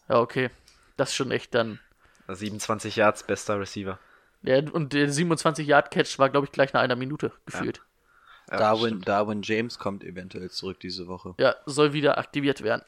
[0.09, 0.49] Ja, okay.
[0.97, 1.79] Das ist schon echt dann.
[2.27, 3.99] 27 Yards, bester Receiver.
[4.43, 7.81] Ja, und der 27-Yard-Catch war, glaube ich, gleich nach einer Minute gefühlt.
[8.51, 9.07] Ja, Darwin, stimmt.
[9.07, 11.33] Darwin James kommt eventuell zurück diese Woche.
[11.39, 11.55] Ja.
[11.65, 12.83] soll wieder aktiviert werden.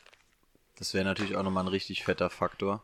[0.77, 2.83] Das wäre natürlich auch nochmal ein richtig fetter Faktor.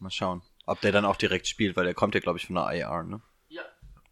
[0.00, 0.42] Mal schauen.
[0.66, 3.04] Ob der dann auch direkt spielt, weil der kommt ja, glaube ich, von der IR,
[3.04, 3.20] ne?
[3.48, 3.62] Ja.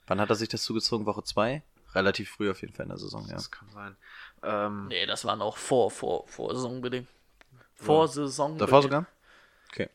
[0.07, 1.07] Wann hat er sich das zugezogen?
[1.07, 1.63] Woche 2?
[1.95, 3.35] Relativ früh auf jeden Fall in der Saison, ja.
[3.35, 3.97] Das kann sein.
[4.43, 7.09] Ähm, Nee, das war noch vor, vor, vor Saisonbedingt.
[7.75, 8.57] Vor Saison.
[8.59, 9.07] Davor sogar?
[9.71, 9.89] Okay.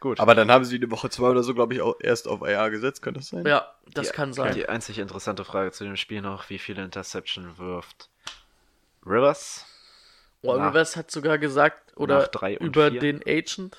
[0.00, 0.18] gut.
[0.20, 2.70] Aber dann haben sie eine Woche 2 oder so, glaube ich, auch erst auf IR
[2.70, 3.46] gesetzt, kann das sein?
[3.46, 4.54] Ja, das die, kann sein.
[4.54, 8.08] Die einzig interessante Frage zu dem Spiel noch, wie viele Interception wirft
[9.04, 9.66] Rivers?
[10.42, 12.30] Oh, nach- Rivers hat sogar gesagt, oder
[12.60, 13.00] über vier?
[13.00, 13.76] den Agent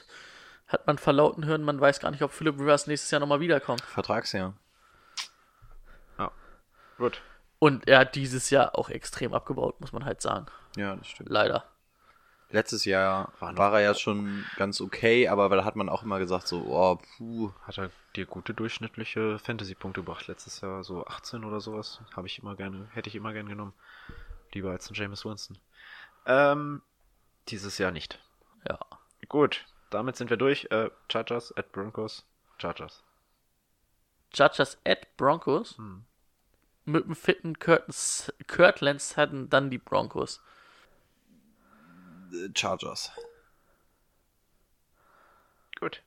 [0.68, 3.82] hat man verlauten hören, man weiß gar nicht, ob Philip Rivers nächstes Jahr nochmal wiederkommt.
[3.82, 4.56] Vertragsjahr.
[6.98, 7.22] Gut.
[7.60, 10.48] Und er hat dieses Jahr auch extrem abgebaut, muss man halt sagen.
[10.76, 11.30] Ja, das stimmt.
[11.30, 11.66] Leider.
[12.52, 16.48] Letztes Jahr war, er ja schon ganz okay, aber da hat man auch immer gesagt,
[16.48, 17.52] so, oh, puh.
[17.64, 22.02] Hat er dir gute durchschnittliche Fantasy-Punkte gebracht letztes Jahr, so 18 oder sowas.
[22.16, 23.74] Habe ich immer gerne, hätte ich immer gern genommen.
[24.54, 25.58] Lieber als ein James Winston.
[26.28, 26.82] Ähm,
[27.48, 28.20] dieses Jahr nicht.
[28.70, 28.80] Ja.
[29.28, 30.68] Gut, damit sind wir durch.
[30.72, 32.26] Äh, Chargers at Broncos.
[32.58, 33.04] Chargers.
[34.34, 35.78] Chargers at Broncos.
[35.78, 36.06] Hm.
[36.86, 40.42] Mit dem fitten Kurt, Kurtland hatten dann die Broncos.
[42.32, 43.12] Äh, Chargers.
[45.80, 46.04] Gut.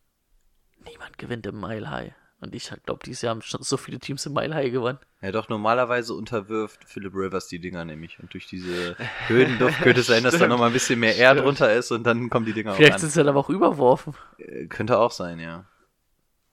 [0.85, 2.13] Niemand gewinnt im Mile High.
[2.41, 4.99] Und ich glaube, dieses Jahr haben schon so viele Teams im Mile High gewonnen.
[5.21, 8.21] Ja, doch, normalerweise unterwirft Philip Rivers die Dinger nämlich.
[8.21, 8.97] Und durch diese
[9.27, 12.31] Höhenduft könnte es sein, dass da nochmal ein bisschen mehr Air drunter ist und dann
[12.31, 13.01] kommen die Dinger Vielleicht auch an.
[13.01, 14.15] sind sie dann aber auch überworfen.
[14.39, 15.65] Äh, Könnte auch sein, ja.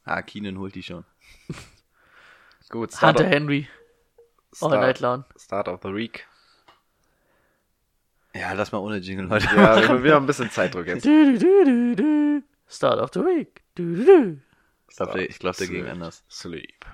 [0.03, 1.05] Ah, Keenan holt die schon.
[2.69, 3.67] Gut, Hunter of,
[4.61, 4.77] Henry.
[4.77, 5.25] All Start, night long.
[5.37, 6.25] Start of the Week.
[8.35, 9.45] Ja, lass mal ohne Jingle, Leute.
[9.45, 11.05] Ja, wir, wir haben ein bisschen Zeitdruck jetzt.
[11.05, 12.43] Du, du, du, du, du.
[12.67, 13.61] Start of the week.
[13.75, 14.41] Du, du, du.
[14.89, 16.23] ich glaube, der, ich glaub, der ging anders.
[16.29, 16.85] Sleep.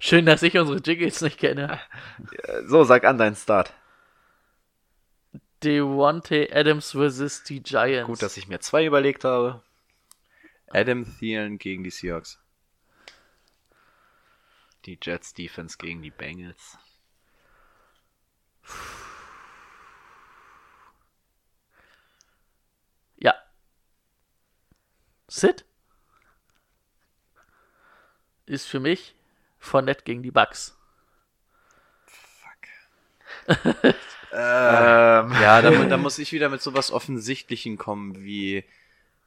[0.00, 1.80] Schön, dass ich unsere Jiggles nicht kenne.
[2.66, 3.72] So, sag an deinen Start.
[5.62, 7.44] Devontae Adams vs.
[7.44, 8.06] die Giants.
[8.06, 9.62] Gut, dass ich mir zwei überlegt habe.
[10.68, 12.43] Adam Thielen gegen die Seahawks.
[14.86, 16.78] Die Jets Defense gegen die Bengals.
[23.16, 23.34] Ja.
[25.28, 25.64] Sid
[28.46, 29.14] ist für mich
[29.58, 30.76] Fournette gegen die Bucks.
[34.36, 38.64] Ähm, Ja, da, da muss ich wieder mit sowas Offensichtlichen kommen, wie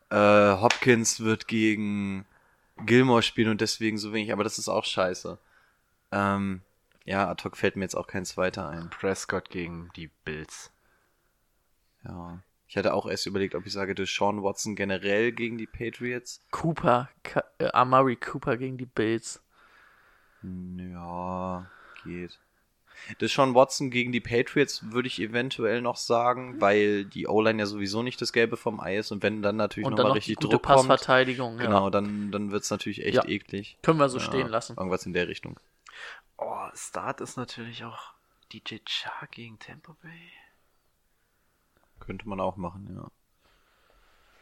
[0.09, 2.25] äh, Hopkins wird gegen
[2.85, 5.37] Gilmore spielen und deswegen so wenig, aber das ist auch scheiße.
[6.11, 6.61] Ähm,
[7.05, 8.89] ja, ad hoc fällt mir jetzt auch kein zweiter ein.
[8.89, 10.71] Prescott gegen die Bills.
[12.03, 12.39] Ja.
[12.69, 16.41] Ich hatte auch erst überlegt, ob ich sage, Deshaun Watson generell gegen die Patriots.
[16.51, 19.41] Cooper, Ka äh, Amari Cooper gegen die Bills.
[20.41, 21.65] Hm, Ja,
[22.03, 22.39] geht.
[23.21, 28.01] Deshaun Watson gegen die Patriots würde ich eventuell noch sagen, weil die O-Line ja sowieso
[28.03, 30.57] nicht das Gelbe vom Ei ist und wenn dann natürlich Und noch richtig die gute
[30.57, 31.57] Druck kommt, Passverteidigung.
[31.57, 31.89] genau, Ja.
[31.91, 33.25] dann, dann wird's natürlich echt Ja.
[33.25, 33.77] eklig.
[33.83, 34.75] Können wir so Ja, stehen lassen.
[34.75, 35.59] Irgendwas in der Richtung.
[36.37, 38.13] Oh, Start ist natürlich auch
[38.53, 40.31] DJ Chark gegen Tampa Bay.
[41.99, 43.09] Könnte man auch machen, ja.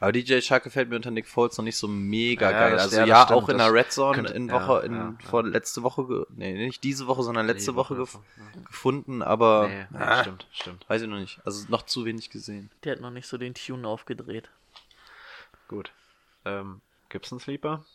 [0.02, 2.80] Aber DJ Shark gefällt mir unter Nick Foles noch nicht so mega Ja, geil.
[2.80, 4.94] also ja, ja, das stimmt, auch in der Red Zone könnte- in ja, Woche, in
[4.94, 5.28] ja, ja.
[5.30, 8.20] vor letzte Woche, nee, nicht diese Woche, sondern letzte Nee, Woche, Woche,
[8.54, 10.90] gef gefunden, aber Nee, nee, ah, stimmt, stimmt.
[10.90, 11.40] weiß ich noch nicht.
[11.46, 12.70] Also noch zu wenig gesehen.
[12.84, 14.50] Der hat noch nicht so den Tune aufgedreht.
[15.70, 15.94] Gut.
[16.44, 17.86] Ähm, gibt's einen Sleeper?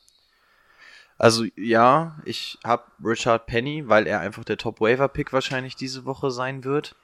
[1.20, 6.06] Also ja, ich habe Richard Penny, weil er einfach der Top Waiver Pick wahrscheinlich diese
[6.06, 6.96] Woche sein wird.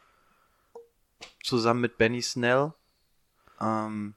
[1.43, 2.73] Zusammen mit Benny Snell.
[3.61, 4.15] Ähm,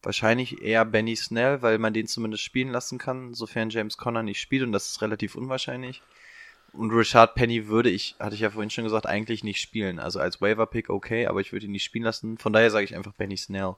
[0.00, 4.40] wahrscheinlich eher Benny Snell, weil man den zumindest spielen lassen kann, sofern James Conner nicht
[4.40, 6.02] spielt und das ist relativ unwahrscheinlich.
[6.72, 9.98] Und Richard Penny würde ich, hatte ich ja vorhin schon gesagt, eigentlich nicht spielen.
[9.98, 12.38] Also als Waiver Pick okay, aber ich würde ihn nicht spielen lassen.
[12.38, 13.74] Von daher sage ich einfach Benny Snell.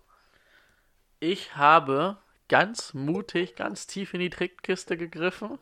[1.21, 2.19] Ich habe
[2.49, 5.59] ganz mutig, ganz tief in die Trickkiste gegriffen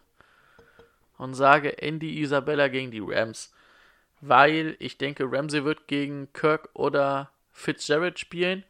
[1.19, 3.53] und sage Andy Isabella gegen die Rams.
[4.21, 8.65] Weil ich denke, Ramsey wird gegen Kirk oder Fitzgerald spielen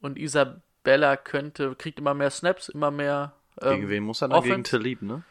[0.00, 3.32] und Isabella könnte, kriegt immer mehr Snaps, immer mehr.
[3.60, 4.42] Ähm, Gegen wen muss er dann?
[4.42, 4.64] Gegen.
[4.64, 5.22] Talib, ne?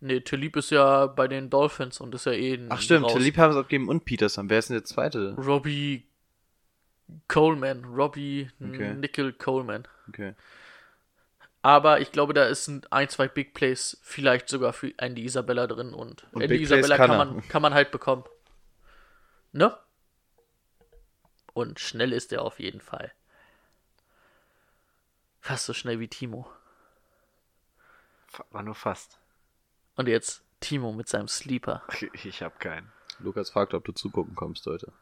[0.00, 3.14] Nee, Talib ist ja bei den Dolphins und ist ja eh ein Ach stimmt, raus.
[3.14, 4.50] Talib haben sie abgegeben und Peterson.
[4.50, 5.34] Wer ist denn der zweite?
[5.38, 6.04] Robbie
[7.28, 7.84] Coleman.
[7.84, 8.94] Robbie Okay.
[8.94, 9.88] Nickel Coleman.
[10.08, 10.34] Okay.
[11.66, 15.66] Aber ich glaube, da ist ein, ein, zwei Big Plays vielleicht sogar für Andy Isabella
[15.66, 18.22] drin und, Und Andy Big Isabella kann kann, man, kann man halt bekommen.
[19.50, 19.76] Ne?
[21.54, 23.12] Und schnell ist er auf jeden Fall.
[25.40, 26.48] Fast so schnell wie Timo.
[28.52, 29.18] War nur fast.
[29.96, 31.82] Und jetzt Timo mit seinem Sleeper.
[32.12, 32.92] Ich hab keinen.
[33.18, 34.92] Lukas fragt, ob du zugucken kommst heute.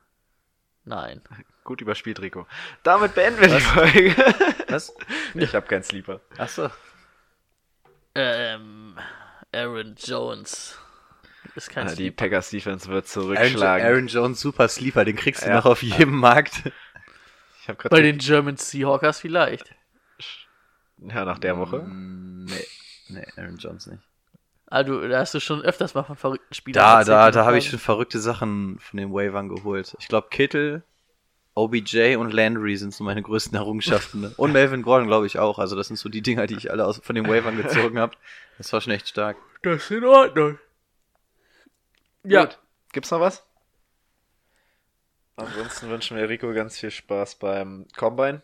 [0.85, 1.23] Nein.
[1.65, 2.47] Gut überspielt, Rico.
[2.83, 4.15] Damit beenden wir die Folge.
[4.69, 4.95] Was?
[5.35, 6.21] Ich hab keinen Sleeper.
[6.39, 6.71] Achso.
[8.15, 8.97] Ähm,
[9.53, 10.79] Aaron Jones.
[11.55, 12.11] Ist kein Ah, die.
[12.11, 13.07] Packers Defense wird Aaron,
[13.37, 13.87] zurückschlagen.
[13.87, 15.57] Aaron Jones Super Sleeper, den kriegst du Ja.
[15.57, 16.63] noch auf jedem Markt.
[17.63, 19.75] Ich hab grad Bei den German Seahawkers vielleicht.
[20.99, 21.79] ja, nach der Woche.
[21.79, 22.67] Mm, nee,
[23.09, 24.03] nee, Aaron Jones nicht.
[24.67, 27.45] Ah, du, da hast du schon öfters mal von verrückten Spielern Da, erzählt, da, da
[27.45, 29.95] habe ich schon verrückte Sachen von den Wavern geholt.
[30.01, 30.83] Ich glaube, Kittel,
[31.55, 34.23] OBJ und Landry sind so meine größten Errungenschaften.
[34.23, 34.33] ne?
[34.37, 35.59] Und Melvin Gordon, glaube ich, auch.
[35.61, 38.17] Also das sind so die Dinger, die ich alle aus, von den Wavern gezogen habe.
[38.59, 39.37] Das war schon echt stark.
[39.63, 40.59] Das ist in Ordnung.
[42.25, 42.59] Ja, Gut.
[42.93, 43.45] Gibt's noch was?
[45.37, 48.43] Ansonsten wünschen wir Rico ganz viel Spaß beim Combine.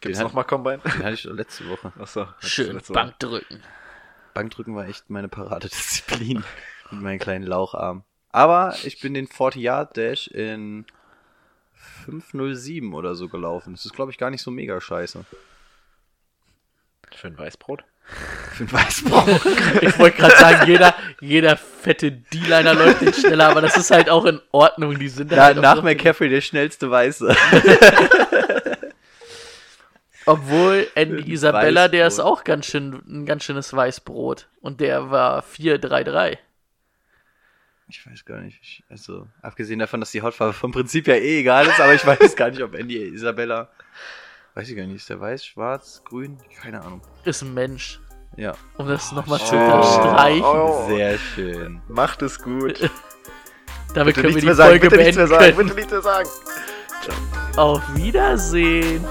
[0.00, 0.78] Gibt's Den noch mal Combine?
[0.78, 1.92] Den hatte ich schon letzte Woche.
[1.98, 2.26] Achso.
[2.40, 3.04] Schön letzte Woche.
[3.04, 3.62] Bank drücken.
[4.36, 6.44] Bankdrücken war echt meine Paradedisziplin
[6.90, 8.04] mit meinen kleinen Laucharmen.
[8.30, 10.84] Aber ich bin den 40 Yard Dash in
[12.04, 13.72] 507 oder so gelaufen.
[13.72, 15.24] Das ist, glaube ich, gar nicht so mega scheiße.
[17.14, 17.84] Für ein Weißbrot?
[18.52, 19.26] Für ein Weißbrot.
[19.82, 24.10] Ich wollte gerade sagen, jeder, jeder fette D-Liner läuft nicht schneller, aber das ist halt
[24.10, 24.98] auch in Ordnung.
[24.98, 27.34] Die sind Ja, halt nach McCaffrey der schnellste Weiße.
[30.26, 34.48] Obwohl Andy Isabella, der ist auch ganz schön, ein ganz schönes Weißbrot.
[34.60, 36.38] Und der war 4-3-3.
[37.88, 38.58] Ich weiß gar nicht.
[38.60, 42.04] Ich, also, abgesehen davon, dass die Hautfarbe vom Prinzip ja eh egal ist, aber ich
[42.04, 43.70] weiß gar nicht, ob Andy Isabella.
[44.54, 44.96] Weiß ich gar nicht.
[44.96, 46.38] Ist der weiß, schwarz, grün?
[46.60, 47.00] Keine Ahnung.
[47.24, 48.00] Ist ein Mensch.
[48.36, 48.54] Ja.
[48.76, 49.58] Um das nochmal zu Oh.
[49.64, 50.42] unterstreichen.
[50.44, 50.86] Oh.
[50.88, 51.80] Sehr schön.
[51.88, 52.90] Macht es gut.
[53.94, 55.68] Damit Bitte können wir die mehr sagen, Folge bitte nichts mehr sagen, können.
[55.68, 56.28] bitte nichts mehr sagen.
[57.56, 59.04] Auf Wiedersehen.